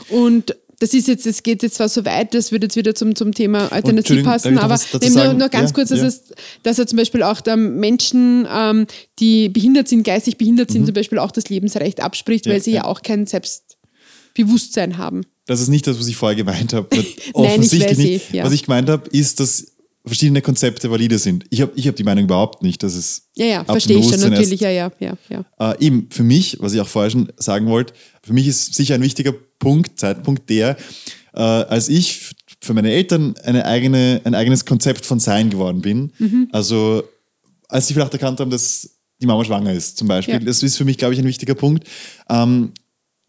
Und 0.10 0.56
das 0.80 0.94
ist 0.94 1.08
jetzt, 1.08 1.26
es 1.26 1.42
geht 1.44 1.63
jetzt 1.63 1.76
zwar 1.76 1.90
so 1.90 2.06
weit, 2.06 2.34
das 2.34 2.52
würde 2.52 2.66
jetzt 2.68 2.76
wieder 2.76 2.94
zum, 2.94 3.16
zum 3.16 3.34
Thema 3.34 3.72
darf 3.72 4.24
passen, 4.24 4.50
ich 4.50 4.56
noch 4.56 4.63
aber 4.63 4.78
nur, 5.26 5.34
nur 5.34 5.50
ganz 5.50 5.72
Ja, 5.72 5.74
kurz, 5.74 5.90
dass, 5.90 6.00
ja. 6.00 6.06
es, 6.06 6.24
dass 6.63 6.78
er 6.80 6.86
zum 6.88 6.98
Beispiel 6.98 7.24
auch 7.24 7.42
Menschen, 7.80 8.48
ähm, 8.52 8.86
die 9.20 9.50
behindert 9.50 9.88
sind, 9.88 10.04
geistig 10.04 10.38
behindert 10.38 10.70
sind, 10.72 10.86
zum 10.86 10.94
Beispiel 10.94 11.18
auch 11.20 11.32
das 11.32 11.50
Lebensrecht 11.50 12.02
abspricht, 12.02 12.46
Mhm. 12.46 12.50
Ja, 12.52 12.56
weil 12.56 12.62
sie 12.63 12.72
ja. 12.74 12.84
auch 12.86 13.02
kein 13.02 13.26
Selbstbewusstsein 13.26 14.98
haben. 14.98 15.22
Das 15.48 15.62
ist 15.62 15.70
nicht 15.70 15.88
das, 15.88 16.00
was 16.00 16.08
ich 16.08 16.16
vorher 16.18 16.36
gemeint 16.36 16.74
habe. 16.74 16.88
ich 16.96 17.34
Offensichtlich 17.34 17.92
weiß 17.92 17.98
nicht. 17.98 18.34
eh. 18.34 18.44
Was 18.44 18.54
ich 18.54 18.63
gemeint 18.63 18.90
habe, 18.90 19.10
ist, 19.10 19.40
dass 19.40 19.77
verschiedene 20.08 20.41
Konzepte 20.41 20.89
valide 20.89 21.20
sind. 21.20 21.46
Ich 21.50 21.62
habe 21.62 21.72
ich 21.76 21.88
hab 21.88 21.96
die 21.96 22.04
Meinung 22.04 22.26
überhaupt 22.26 22.63
nicht, 22.63 22.82
dass 22.84 22.96
es 22.96 23.30
Ja, 23.36 23.46
ja, 23.46 23.63
verstehe 23.63 24.00
ich 24.00 24.10
schon 24.10 24.20
natürlich, 24.20 24.60
ja, 24.62 24.70
ja, 24.70 24.91
ja, 25.00 25.17
ja. 25.30 25.74
Äh, 25.74 25.86
eben, 25.86 26.08
für 26.10 26.24
mich, 26.24 26.58
was 26.60 26.74
ich 26.74 26.82
auch 26.82 26.88
vorher 26.88 27.12
schon 27.12 27.32
sagen 27.38 27.67
wollte, 27.67 27.93
für 28.24 28.34
mich 28.34 28.48
ist 28.48 28.74
sicher 28.74 28.96
ein 28.96 29.02
wichtiger 29.02 29.34
Punkt, 29.60 30.00
Zeitpunkt 30.00 30.50
der, 30.50 30.78
äh, 31.34 31.39
als 31.41 31.89
ich 31.89 32.34
für 32.62 32.74
meine 32.74 32.91
Eltern 32.91 33.36
eine 33.43 33.65
eigene, 33.65 34.22
ein 34.24 34.36
eigenes 34.36 34.65
Konzept 34.65 35.06
von 35.06 35.20
Sein 35.20 35.50
geworden 35.50 35.82
bin. 35.82 36.12
Mhm. 36.17 36.50
Also, 36.52 37.04
als 37.67 37.88
sie 37.88 37.93
vielleicht 37.93 38.13
erkannt 38.13 38.39
haben, 38.39 38.50
dass 38.50 38.89
die 39.22 39.26
Mama 39.28 39.43
schwanger 39.46 39.74
ist, 39.74 39.98
zum 39.98 40.08
Beispiel. 40.08 40.36
Ja. 40.36 40.39
Das 40.39 40.63
ist 40.63 40.78
für 40.78 40.86
mich, 40.86 40.98
glaube 40.98 41.13
ich, 41.13 41.20
ein 41.20 41.26
wichtiger 41.26 41.56
Punkt. 41.56 41.88
Ähm, 42.30 42.72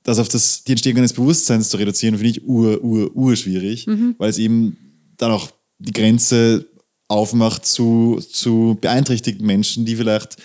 das 0.03 0.19
auf 0.19 0.29
das, 0.29 0.65
die 0.65 0.73
Entstehung 0.73 0.99
eines 0.99 1.13
Bewusstseins 1.13 1.69
zu 1.69 1.77
reduzieren, 1.77 2.17
finde 2.17 2.31
ich 2.31 2.47
ur, 2.47 2.83
ur, 2.83 3.15
ur 3.15 3.37
schwierig, 3.37 3.87
Mhm. 3.87 4.15
weil 4.19 4.31
es 4.31 4.39
eben 4.39 4.77
dann 5.19 5.33
auch 5.33 5.51
die 5.79 5.93
Grenze 5.93 6.67
aufmacht 7.09 7.65
zu, 7.65 8.21
zu 8.21 8.77
beeinträchtigten 8.81 9.47
Menschen, 9.47 9.85
die 9.87 9.97
vielleicht, 9.97 10.37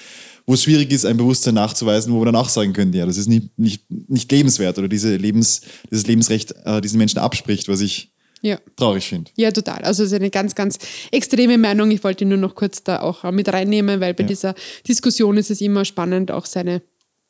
wo 0.45 0.53
es 0.53 0.63
schwierig 0.63 0.91
ist, 0.91 1.05
ein 1.05 1.17
Bewusstsein 1.17 1.55
nachzuweisen, 1.55 2.13
wo 2.13 2.17
man 2.17 2.27
dann 2.27 2.35
auch 2.35 2.49
sagen 2.49 2.73
könnte, 2.73 2.97
ja, 2.97 3.05
das 3.05 3.17
ist 3.17 3.27
nicht, 3.27 3.57
nicht, 3.57 3.83
nicht 3.89 4.31
lebenswert 4.31 4.77
oder 4.77 4.87
diese 4.87 5.15
Lebens, 5.17 5.61
dieses 5.91 6.07
Lebensrecht 6.07 6.53
äh, 6.63 6.79
diesen 6.79 6.97
Menschen 6.97 7.19
abspricht, 7.19 7.67
was 7.67 7.81
ich 7.81 8.13
ja. 8.41 8.59
traurig 8.75 9.05
finde. 9.05 9.31
Ja, 9.35 9.51
total. 9.51 9.83
Also 9.83 10.03
es 10.03 10.11
ist 10.11 10.15
eine 10.15 10.29
ganz, 10.29 10.55
ganz 10.55 10.77
extreme 11.11 11.57
Meinung. 11.57 11.91
Ich 11.91 12.03
wollte 12.03 12.25
nur 12.25 12.37
noch 12.37 12.55
kurz 12.55 12.83
da 12.83 13.01
auch 13.01 13.23
äh, 13.23 13.31
mit 13.31 13.51
reinnehmen, 13.51 13.99
weil 13.99 14.13
bei 14.13 14.23
Ja. 14.23 14.27
dieser 14.27 14.55
Diskussion 14.87 15.37
ist 15.37 15.51
es 15.51 15.59
immer 15.61 15.83
spannend, 15.85 16.31
auch 16.31 16.45
seine 16.45 16.81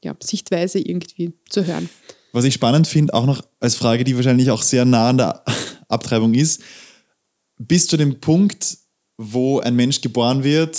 ja, 0.03 0.15
Sichtweise 0.21 0.79
irgendwie 0.79 1.33
zu 1.49 1.65
hören. 1.65 1.89
Was 2.33 2.45
ich 2.45 2.55
spannend 2.55 2.87
finde, 2.87 3.13
auch 3.13 3.25
noch 3.25 3.43
als 3.59 3.75
Frage, 3.75 4.03
die 4.03 4.15
wahrscheinlich 4.15 4.51
auch 4.51 4.61
sehr 4.61 4.85
nah 4.85 5.09
an 5.09 5.17
der 5.17 5.43
Abtreibung 5.87 6.33
ist, 6.33 6.61
bis 7.67 7.87
zu 7.87 7.97
dem 7.97 8.19
Punkt, 8.19 8.77
wo 9.17 9.59
ein 9.59 9.75
Mensch 9.75 10.01
geboren 10.01 10.43
wird, 10.43 10.75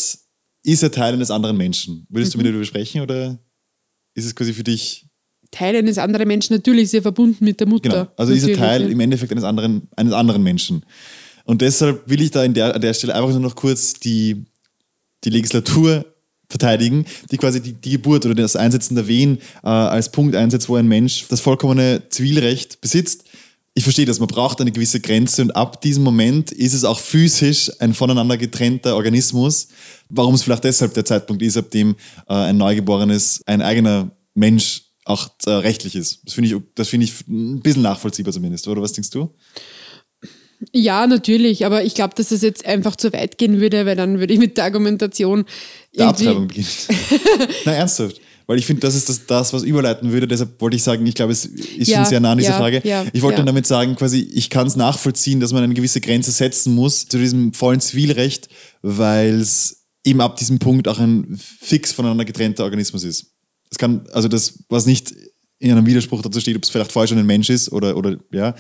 ist 0.63 0.83
er 0.83 0.91
Teil 0.91 1.15
eines 1.15 1.31
anderen 1.31 1.57
Menschen. 1.57 2.07
Würdest 2.09 2.35
du 2.35 2.39
mit 2.39 2.47
darüber 2.47 2.65
sprechen 2.65 3.01
oder 3.01 3.39
ist 4.15 4.25
es 4.25 4.35
quasi 4.35 4.53
für 4.53 4.65
dich, 4.65 5.07
Teil 5.55 5.77
eines 5.77 5.99
anderen 5.99 6.27
Menschen, 6.27 6.55
natürlich 6.55 6.85
ist 6.85 6.95
er 6.95 7.03
verbunden 7.03 7.45
mit 7.45 7.61
der 7.61 7.69
Mutter. 7.69 7.89
genau, 7.89 8.09
also 8.17 8.33
ist 8.33 8.47
er 8.47 8.57
Teil 8.57 8.91
im 8.91 8.99
Endeffekt 8.99 9.31
eines 9.31 9.45
anderen, 9.45 9.89
eines 9.95 10.13
anderen 10.13 10.43
Menschen. 10.43 10.85
Und 11.45 11.63
deshalb 11.63 12.09
will 12.09 12.21
ich 12.21 12.31
da 12.33 12.43
in 12.43 12.55
der, 12.55 12.75
an 12.75 12.81
der 12.81 12.93
Stelle 12.93 13.15
einfach 13.15 13.31
nur 13.31 13.41
noch 13.41 13.55
kurz 13.55 13.93
die, 13.95 14.45
die 15.23 15.31
Legislatur 15.31 16.07
verteidigen, 16.49 17.07
die 17.31 17.37
quasi 17.37 17.61
die, 17.61 17.73
die 17.73 17.91
Geburt 17.91 18.27
oder 18.27 18.35
das 18.35 18.57
Einsetzen 18.57 18.95
der 18.95 19.07
Wehen 19.07 19.39
äh, 19.63 19.69
als 19.69 20.11
Punkt 20.11 20.35
einsetzt, 20.35 20.69
wo 20.69 20.77
ein 20.77 20.89
Mensch 20.89 21.27
das 21.29 21.41
vollkommene 21.41 22.03
Zivilrecht 22.09 22.81
besitzt. 22.81 23.25
Ich 23.77 23.83
verstehe 23.83 24.07
das, 24.07 24.21
man 24.21 24.29
braucht 24.29 24.61
eine 24.61 24.71
gewisse 24.71 25.01
Grenze 25.01 25.43
und 25.43 25.51
ab 25.57 25.81
diesem 25.81 26.05
Moment 26.05 26.53
ist 26.53 26.75
es 26.75 26.85
auch 26.85 27.01
physisch 27.01 27.73
ein 27.81 27.93
voneinander 27.93 28.37
getrennter 28.37 28.95
Organismus, 28.95 29.67
warum 30.09 30.37
es 30.37 30.45
vielleicht 30.45 30.63
deshalb 30.63 30.95
der 30.95 31.05
Zeitpunkt 31.05 31.43
ist, 31.43 31.57
ab 31.57 31.71
dem 31.73 31.97
äh, 32.29 32.35
ein 32.35 32.57
Neugeborenes, 32.57 33.43
ein 33.47 33.63
eigener 33.63 34.13
Mensch 34.35 34.85
auch 35.05 35.29
äh, 35.47 35.51
rechtlich 35.51 35.97
ist. 35.97 36.21
Das 36.25 36.35
finde 36.35 36.51
ich, 36.51 36.63
das 36.77 36.89
finde 36.89 37.07
ich 37.07 37.27
ein 37.29 37.61
bisschen 37.63 37.83
nachvollziehbar 37.83 38.33
zumindest, 38.33 38.69
oder 38.69 38.81
was 38.81 38.93
denkst 38.93 39.11
du? 39.11 39.35
Ja, 40.73 41.09
natürlich, 41.09 41.67
aber 41.67 41.83
ich 41.85 41.95
glaube, 41.95 42.15
dass 42.15 42.29
das 42.29 42.43
jetzt 42.43 42.65
einfach 42.65 42.95
zu 42.95 43.13
weit 43.13 43.39
gehen 43.39 43.61
würde, 43.61 43.87
weil 43.87 43.97
dann 43.97 44.21
würde 44.21 44.33
ich 44.33 44.39
mit 44.39 44.57
der 44.57 44.65
Argumentation 44.65 45.45
Der 45.99 46.09
Abtreibung 46.09 46.47
beginnt. 46.47 46.89
Na, 47.65 47.73
ernsthaft. 47.73 48.21
Weil 48.47 48.59
ich 48.59 48.67
finde, 48.67 48.81
das 48.81 48.95
ist 48.95 49.09
das, 49.09 49.27
das, 49.27 49.53
was 49.53 49.63
überleiten 49.63 50.13
würde. 50.13 50.29
Deshalb 50.29 50.61
wollte 50.61 50.77
ich 50.77 50.83
sagen, 50.83 51.07
ich 51.07 51.15
glaube, 51.15 51.33
es 51.33 51.47
ist 51.47 51.89
Ja, 51.89 51.99
schon 51.99 52.05
sehr 52.07 52.21
nah 52.21 52.33
an 52.33 52.39
dieser 52.39 52.51
ja, 52.51 52.59
Frage. 52.59 52.83
ja, 52.85 53.05
ich 53.13 53.23
wollte 53.23 53.39
ja. 53.41 53.45
damit 53.45 53.67
sagen, 53.67 53.97
quasi, 53.97 54.21
ich 54.21 54.51
kann 54.51 54.67
es 54.67 54.77
nachvollziehen, 54.77 55.41
dass 55.41 55.53
man 55.53 55.63
eine 55.65 55.73
gewisse 55.75 56.01
Grenze 56.01 56.31
setzen 56.31 56.75
muss 56.75 57.09
zu 57.09 57.17
diesem 57.19 57.55
vollen 57.55 57.81
Zivilrecht, 57.81 58.49
weil 58.83 59.41
es 59.41 59.87
eben 60.05 60.21
ab 60.21 60.37
diesem 60.37 60.59
Punkt 60.59 60.89
auch 60.89 60.99
ein 60.99 61.39
fix 61.39 61.93
voneinander 61.93 62.27
getrennter 62.27 62.65
Organismus 62.65 63.03
ist. 63.05 63.33
Es 63.71 63.79
kann, 63.79 64.07
also 64.13 64.29
das, 64.29 64.59
was 64.69 64.85
nicht 64.85 65.15
in 65.59 65.71
einem 65.71 65.87
Widerspruch 65.87 66.21
dazu 66.21 66.39
steht, 66.41 66.57
ob 66.57 66.65
es 66.65 66.69
vielleicht 66.69 66.93
vorher 66.93 67.09
schon 67.09 67.19
ein 67.19 67.25
Mensch 67.27 67.49
ist 67.49 67.73
oder, 67.73 67.97
oder 67.97 68.19
ja, 68.31 68.55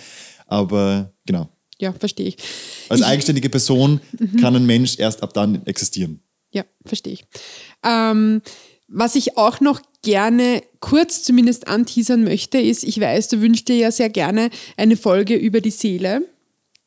aber 0.47 1.12
genau. 1.27 1.51
Ja, 1.79 1.92
verstehe 1.92 2.29
ich. 2.29 2.37
Als 2.88 3.01
Ich- 3.01 3.07
eigenständige 3.07 3.51
Person 3.51 4.01
kann 4.40 4.57
ein 4.57 4.64
Mensch 4.64 4.99
erst 4.99 5.23
ab 5.23 5.35
dann 5.35 5.66
existieren. 5.66 6.20
Ja, 6.53 6.64
verstehe 6.87 7.12
ich. 7.14 7.25
Ähm, 7.85 8.40
was 8.88 9.14
ich 9.14 9.37
auch 9.37 9.61
noch 9.61 9.81
gerne 10.03 10.62
kurz 10.81 11.23
zumindest 11.23 11.68
anteasern 11.68 12.25
möchte, 12.25 12.59
ist, 12.59 12.85
ich 12.85 13.01
weiß, 13.01 13.29
du 13.29 13.40
wünschst 13.40 13.68
dir 13.68 13.77
ja 13.77 13.90
sehr 13.90 14.11
gerne 14.11 14.51
eine 14.77 14.97
Folge 14.97 15.35
über 15.35 15.61
die 15.61 15.70
Seele. 15.70 16.23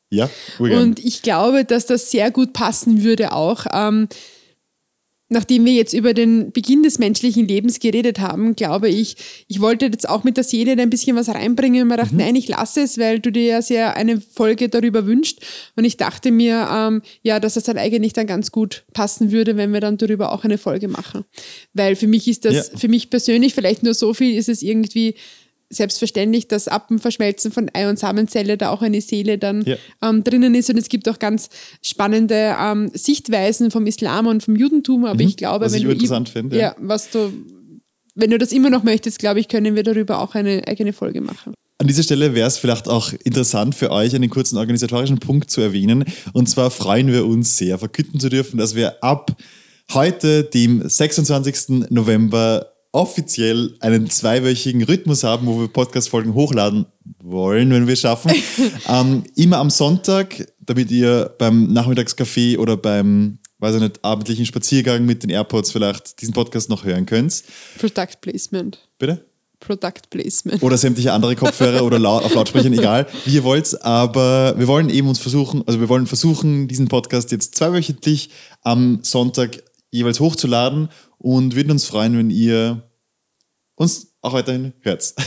Ja. 0.10 0.30
Und 0.60 1.04
ich 1.04 1.22
glaube, 1.22 1.66
dass 1.66 1.86
das 1.86 2.12
sehr 2.12 2.32
gut 2.32 2.54
passen 2.54 3.04
würde 3.04 3.34
auch. 3.34 3.66
Ähm, 3.74 4.08
nachdem 5.30 5.66
wir 5.66 5.74
jetzt 5.74 5.94
über 5.94 6.14
den 6.14 6.52
Beginn 6.52 6.84
des 6.84 7.00
menschlichen 7.00 7.48
Lebens 7.48 7.80
geredet 7.80 8.20
haben, 8.20 8.56
glaube 8.56 8.90
ich, 8.90 9.16
ich 9.48 9.60
wollte 9.60 9.86
jetzt 9.88 10.08
auch 10.08 10.24
mit 10.24 10.38
der 10.38 10.44
Seele 10.44 10.72
ein 10.82 10.90
bisschen 10.90 11.16
was 11.18 11.30
reinbringen 11.30 11.82
und 11.84 11.88
mir 11.90 11.98
dachte, 11.98 12.16
nein, 12.16 12.36
ich 12.36 12.48
lasse 12.48 12.82
es, 12.82 12.98
weil 12.98 13.20
du 13.20 13.32
dir 13.32 13.44
ja 13.44 13.62
sehr 13.62 13.96
eine 13.98 14.22
Folge 14.22 14.70
darüber 14.70 15.06
wünscht. 15.06 15.40
Und 15.76 15.86
ich 15.86 15.98
dachte 15.98 16.32
mir, 16.32 16.68
ähm, 16.72 17.02
ja, 17.24 17.40
dass 17.40 17.58
es 17.58 17.64
dann 17.64 17.78
eigentlich 17.78 18.14
dann 18.14 18.28
ganz 18.28 18.52
gut 18.52 18.86
passen 18.94 19.32
würde, 19.32 19.58
wenn 19.58 19.74
wir 19.74 19.82
dann 19.82 19.98
darüber 19.98 20.32
auch 20.32 20.44
eine 20.44 20.58
Folge 20.58 20.88
machen. 20.88 21.26
Weil 21.74 21.96
für 21.96 22.08
mich 22.08 22.28
ist 22.28 22.46
das, 22.46 22.72
Ja. 22.72 22.78
für 22.78 22.88
mich 22.88 23.10
persönlich 23.10 23.54
vielleicht 23.54 23.84
nur 23.84 23.94
so 23.94 24.14
viel, 24.14 24.38
ist 24.38 24.50
es 24.50 24.62
irgendwie 24.62 25.16
selbstverständlich, 25.70 26.48
dass 26.48 26.68
ab 26.68 26.88
dem 26.88 27.00
Verschmelzen 27.00 27.52
von 27.52 27.70
Ei- 27.74 27.90
und 27.90 28.00
Samenzelle 28.00 28.58
da 28.58 28.70
auch 28.70 28.82
eine 28.82 29.02
Seele 29.02 29.38
dann 29.38 29.64
Ja. 29.66 29.76
ähm, 30.02 30.24
drinnen 30.24 30.56
ist. 30.56 30.70
Und 30.70 30.78
es 30.78 30.90
gibt 30.90 31.08
auch 31.10 31.20
ganz 31.20 31.50
spannende 31.82 32.56
ähm, 32.60 32.90
Sichtweisen 32.94 33.72
vom 33.72 33.86
Islam 33.86 34.28
und 34.28 34.44
vom 34.44 34.56
Judentum. 34.56 35.06
Aber 35.06 35.20
ich 35.22 35.38
glaube, 35.38 35.60
Mhm. 35.60 35.66
was 35.66 35.74
wenn 35.74 35.80
ich 35.80 35.86
du 35.86 35.92
interessant 35.92 36.30
finde, 36.30 36.58
ja, 36.58 36.76
was 36.80 37.10
du, 37.12 37.32
wenn 38.16 38.30
du 38.32 38.38
das 38.38 38.52
immer 38.52 38.70
noch 38.70 38.84
möchtest, 38.84 39.20
glaube 39.20 39.40
ich, 39.40 39.48
können 39.48 39.76
wir 39.76 39.84
darüber 39.84 40.20
auch 40.22 40.36
eine 40.36 40.64
eigene 40.68 40.94
Folge 40.94 41.22
machen. 41.22 41.54
An 41.80 41.86
dieser 41.88 42.02
Stelle 42.02 42.34
wäre 42.34 42.48
es 42.48 42.58
vielleicht 42.58 42.88
auch 42.88 43.14
interessant 43.24 43.76
für 43.76 43.92
euch, 43.92 44.16
einen 44.16 44.32
kurzen 44.32 44.58
organisatorischen 44.58 45.20
Punkt 45.20 45.52
zu 45.52 45.62
erwähnen. 45.62 46.06
Und 46.34 46.50
zwar 46.50 46.72
freuen 46.72 47.12
wir 47.14 47.26
uns 47.28 47.56
sehr, 47.58 47.78
verkünden 47.78 48.20
zu 48.20 48.30
dürfen, 48.30 48.58
dass 48.58 48.74
wir 48.74 49.04
ab 49.04 49.36
heute, 49.94 50.44
dem 50.44 50.82
26. 50.90 51.86
November, 51.92 52.74
offiziell 52.98 53.76
einen 53.80 54.10
zweiwöchigen 54.10 54.82
Rhythmus 54.84 55.24
haben, 55.24 55.46
wo 55.46 55.60
wir 55.60 55.68
Podcast-Folgen 55.68 56.34
hochladen 56.34 56.88
wollen, 57.20 57.70
wenn 57.70 57.86
wir 57.86 57.94
es 57.94 58.02
schaffen. 58.02 58.32
ähm, 58.90 59.24
immer 59.36 59.58
am 59.58 59.70
Sonntag, 59.70 60.52
damit 60.60 60.90
ihr 60.90 61.32
beim 61.38 61.72
Nachmittagskaffee 61.72 62.58
oder 62.58 62.76
beim, 62.76 63.38
weiß 63.60 63.76
ich 63.76 63.82
nicht, 63.82 64.04
abendlichen 64.04 64.48
Spaziergang 64.48 65.06
mit 65.06 65.22
den 65.22 65.30
AirPods 65.30 65.72
vielleicht 65.72 66.20
diesen 66.22 66.34
Podcast 66.34 66.72
noch 66.72 66.86
hören 66.86 67.06
könnt. 67.06 67.44
Product 67.78 68.20
Placement. 68.20 68.80
Bitte? 68.98 69.24
Product 69.60 70.10
Placement. 70.10 70.64
oder 70.64 70.78
sämtliche 70.78 71.14
andere 71.14 71.36
Kopfhörer 71.36 71.84
oder 71.84 72.00
lau 72.00 72.18
auf 72.18 72.34
Lautsprechern, 72.34 72.74
egal, 72.78 73.06
wie 73.26 73.36
ihr 73.36 73.44
wollt. 73.44 73.80
Aber 73.84 74.58
wir 74.58 74.68
wollen 74.68 74.90
eben 74.90 75.08
uns 75.08 75.20
versuchen, 75.20 75.64
also 75.68 75.80
wir 75.80 75.90
wollen 75.90 76.08
versuchen, 76.08 76.68
diesen 76.68 76.88
Podcast 76.88 77.32
jetzt 77.32 77.54
zweiwöchentlich 77.54 78.32
am 78.64 79.00
Sonntag 79.04 79.62
jeweils 79.92 80.20
hochzuladen 80.20 80.90
und 81.20 81.56
würden 81.56 81.72
uns 81.72 81.86
freuen, 81.86 82.18
wenn 82.18 82.30
ihr 82.30 82.87
uns 83.78 84.08
auch 84.22 84.34
weiterhin 84.34 84.74
hört. 84.82 85.14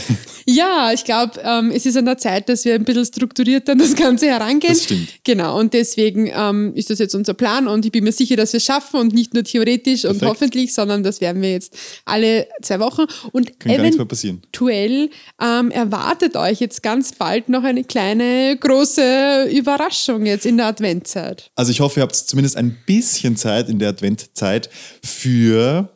Ja, 0.47 0.91
ich 0.91 1.05
glaube, 1.05 1.39
ähm, 1.43 1.71
es 1.71 1.85
ist 1.85 1.95
an 1.95 2.05
der 2.05 2.17
Zeit, 2.17 2.49
dass 2.49 2.65
wir 2.65 2.73
ein 2.73 2.83
bisschen 2.83 3.05
strukturiert 3.05 3.69
an 3.69 3.77
das 3.77 3.95
Ganze 3.95 4.25
herangehen. 4.25 4.73
Das 4.73 4.83
stimmt. 4.85 5.07
Genau, 5.23 5.57
und 5.59 5.73
deswegen 5.73 6.31
ähm, 6.35 6.73
ist 6.75 6.89
das 6.89 6.97
jetzt 6.97 7.13
unser 7.13 7.35
Plan 7.35 7.67
und 7.67 7.85
ich 7.85 7.91
bin 7.91 8.03
mir 8.03 8.11
sicher, 8.11 8.35
dass 8.35 8.51
wir 8.51 8.57
es 8.57 8.65
schaffen 8.65 8.99
und 8.99 9.13
nicht 9.13 9.35
nur 9.35 9.43
theoretisch 9.43 10.03
und 10.03 10.17
Perfekt. 10.17 10.29
hoffentlich, 10.31 10.73
sondern 10.73 11.03
das 11.03 11.21
werden 11.21 11.43
wir 11.43 11.51
jetzt 11.51 11.77
alle 12.05 12.47
zwei 12.63 12.79
Wochen. 12.79 13.03
Und 13.31 13.59
Kann 13.59 13.71
gar 13.71 13.81
nichts 13.83 13.97
mehr 13.97 14.07
passieren. 14.07 14.37
eventuell 14.39 15.09
ähm, 15.39 15.69
erwartet 15.69 16.35
euch 16.35 16.59
jetzt 16.59 16.81
ganz 16.81 17.13
bald 17.13 17.47
noch 17.47 17.63
eine 17.63 17.83
kleine, 17.83 18.57
große 18.59 19.47
Überraschung 19.51 20.25
jetzt 20.25 20.47
in 20.47 20.57
der 20.57 20.65
Adventzeit. 20.65 21.51
Also 21.55 21.71
ich 21.71 21.81
hoffe, 21.81 21.99
ihr 21.99 22.03
habt 22.03 22.15
zumindest 22.15 22.57
ein 22.57 22.75
bisschen 22.87 23.37
Zeit 23.37 23.69
in 23.69 23.77
der 23.77 23.89
Adventzeit 23.89 24.71
für 25.03 25.87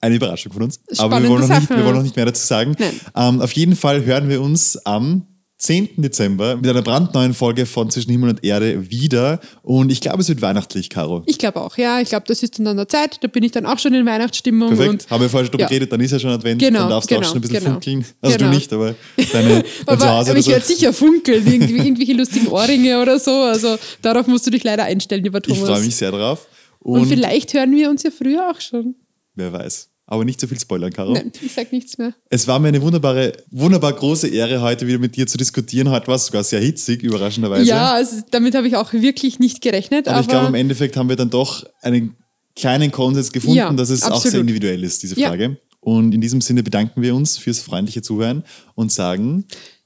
eine 0.00 0.14
Überraschung 0.14 0.52
von 0.52 0.62
uns. 0.62 0.80
Aber 0.98 1.20
wir 1.20 1.26
Spannende 1.26 1.28
wollen, 1.28 1.48
noch 1.48 1.58
nicht, 1.60 1.70
wir 1.70 1.84
wollen 1.84 1.96
noch 1.96 2.02
nicht 2.02 2.16
mehr 2.16 2.26
dazu 2.26 2.46
sagen. 2.46 2.76
Ähm, 3.16 3.40
auf 3.40 3.52
jeden 3.52 3.76
Fall 3.76 4.04
hören 4.04 4.28
wir 4.28 4.40
uns 4.40 4.76
am 4.86 5.26
10. 5.60 5.88
Dezember 5.96 6.54
mit 6.56 6.68
einer 6.68 6.82
brandneuen 6.82 7.34
Folge 7.34 7.66
von 7.66 7.90
Zwischen 7.90 8.12
Himmel 8.12 8.30
und 8.30 8.44
Erde 8.44 8.90
wieder. 8.92 9.40
Und 9.62 9.90
ich 9.90 10.00
glaube, 10.00 10.20
es 10.22 10.28
wird 10.28 10.40
weihnachtlich, 10.40 10.88
Caro. 10.88 11.24
Ich 11.26 11.36
glaube 11.36 11.60
auch, 11.60 11.76
ja. 11.76 12.00
Ich 12.00 12.10
glaube, 12.10 12.26
das 12.28 12.44
ist 12.44 12.60
dann 12.60 12.68
an 12.68 12.76
der 12.76 12.86
Zeit. 12.86 13.18
Da 13.24 13.26
bin 13.26 13.42
ich 13.42 13.50
dann 13.50 13.66
auch 13.66 13.80
schon 13.80 13.92
in 13.92 14.06
Weihnachtsstimmung. 14.06 14.76
Perfekt. 14.76 15.10
Haben 15.10 15.20
wir 15.22 15.28
vorher 15.28 15.46
schon 15.46 15.50
drüber 15.50 15.64
ja. 15.64 15.68
geredet, 15.68 15.90
dann 15.90 16.00
ist 16.00 16.12
ja 16.12 16.20
schon 16.20 16.30
Advent. 16.30 16.60
Genau, 16.60 16.78
dann 16.80 16.90
darfst 16.90 17.10
du 17.10 17.16
auch 17.16 17.18
genau, 17.18 17.28
schon 17.28 17.38
ein 17.38 17.40
bisschen 17.40 17.58
genau. 17.58 17.70
funkeln. 17.72 18.06
Also 18.20 18.38
Genau. 18.38 18.50
du 18.50 18.56
nicht, 18.56 18.72
aber 18.72 18.94
deine, 19.32 19.48
dein 19.48 19.64
aber, 19.86 19.98
Zuhause 19.98 20.06
aber 20.06 20.30
oder 20.30 20.38
ich 20.38 20.44
so. 20.44 20.50
werde 20.52 20.64
sicher 20.64 20.92
funkeln, 20.92 21.44
irgendwie, 21.44 21.78
irgendwelche 21.78 22.12
lustigen 22.12 22.46
Ohrringe 22.46 23.02
oder 23.02 23.18
so. 23.18 23.32
Also 23.32 23.76
darauf 24.00 24.28
musst 24.28 24.46
du 24.46 24.52
dich 24.52 24.62
leider 24.62 24.84
einstellen, 24.84 25.24
lieber 25.24 25.40
Ich 25.44 25.54
Thomas. 25.54 25.70
freue 25.70 25.82
mich 25.82 25.96
sehr 25.96 26.12
drauf. 26.12 26.46
Und, 26.78 27.00
Und, 27.00 27.08
vielleicht 27.08 27.52
hören 27.54 27.74
wir 27.74 27.90
uns 27.90 28.04
ja 28.04 28.12
früher 28.16 28.48
auch 28.48 28.60
schon. 28.60 28.94
Wer 29.38 29.52
weiß. 29.52 29.90
Aber 30.10 30.24
nicht 30.24 30.40
so 30.40 30.46
viel 30.46 30.58
spoilern, 30.58 30.90
Caro. 30.90 31.12
Nein, 31.12 31.30
ich 31.42 31.52
sag 31.52 31.70
nichts 31.70 31.98
mehr. 31.98 32.14
Es 32.30 32.46
war 32.48 32.58
mir 32.58 32.68
eine 32.68 32.80
wunderbare, 32.80 33.32
wunderbar 33.50 33.92
große 33.92 34.28
Ehre, 34.28 34.62
heute 34.62 34.86
wieder 34.86 34.98
mit 34.98 35.16
dir 35.16 35.26
zu 35.26 35.36
diskutieren. 35.36 35.90
Heute 35.90 36.06
war 36.06 36.14
es 36.16 36.24
sogar 36.26 36.42
sehr 36.44 36.60
hitzig, 36.60 37.02
überraschenderweise. 37.02 37.68
Ja, 37.68 37.92
also 37.92 38.22
damit 38.30 38.54
habe 38.54 38.66
ich 38.66 38.76
auch 38.76 38.92
wirklich 38.94 39.38
nicht 39.38 39.60
gerechnet. 39.60 40.08
aber, 40.08 40.16
Aber, 40.16 40.22
ich 40.22 40.28
glaube, 40.28 40.46
im 40.46 40.54
Endeffekt 40.54 40.96
haben 40.96 41.10
wir 41.10 41.16
dann 41.16 41.28
doch 41.28 41.66
einen 41.82 42.16
kleinen 42.56 42.90
Konsens 42.90 43.32
gefunden, 43.32 43.56
Ja, 43.58 43.70
dass 43.72 43.90
es 43.90 44.02
auch 44.02 44.12
absolut. 44.12 44.30
sehr 44.32 44.40
individuell 44.40 44.82
ist, 44.82 45.02
diese 45.02 45.18
Ja. 45.20 45.28
Frage. 45.28 45.58
Und 45.80 46.14
in 46.14 46.20
diesem 46.22 46.40
Sinne 46.40 46.62
bedanken 46.62 47.02
wir 47.02 47.14
uns 47.14 47.36
fürs 47.36 47.60
freundliche 47.60 48.00
Zuhören 48.02 48.44
und 48.74 48.90
sagen 48.90 49.44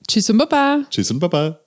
Tschüss 0.09 0.30
und 0.30 0.38
Baba. 0.38 0.84
Tschüss 0.88 1.11
und 1.11 1.18
Baba. 1.18 1.59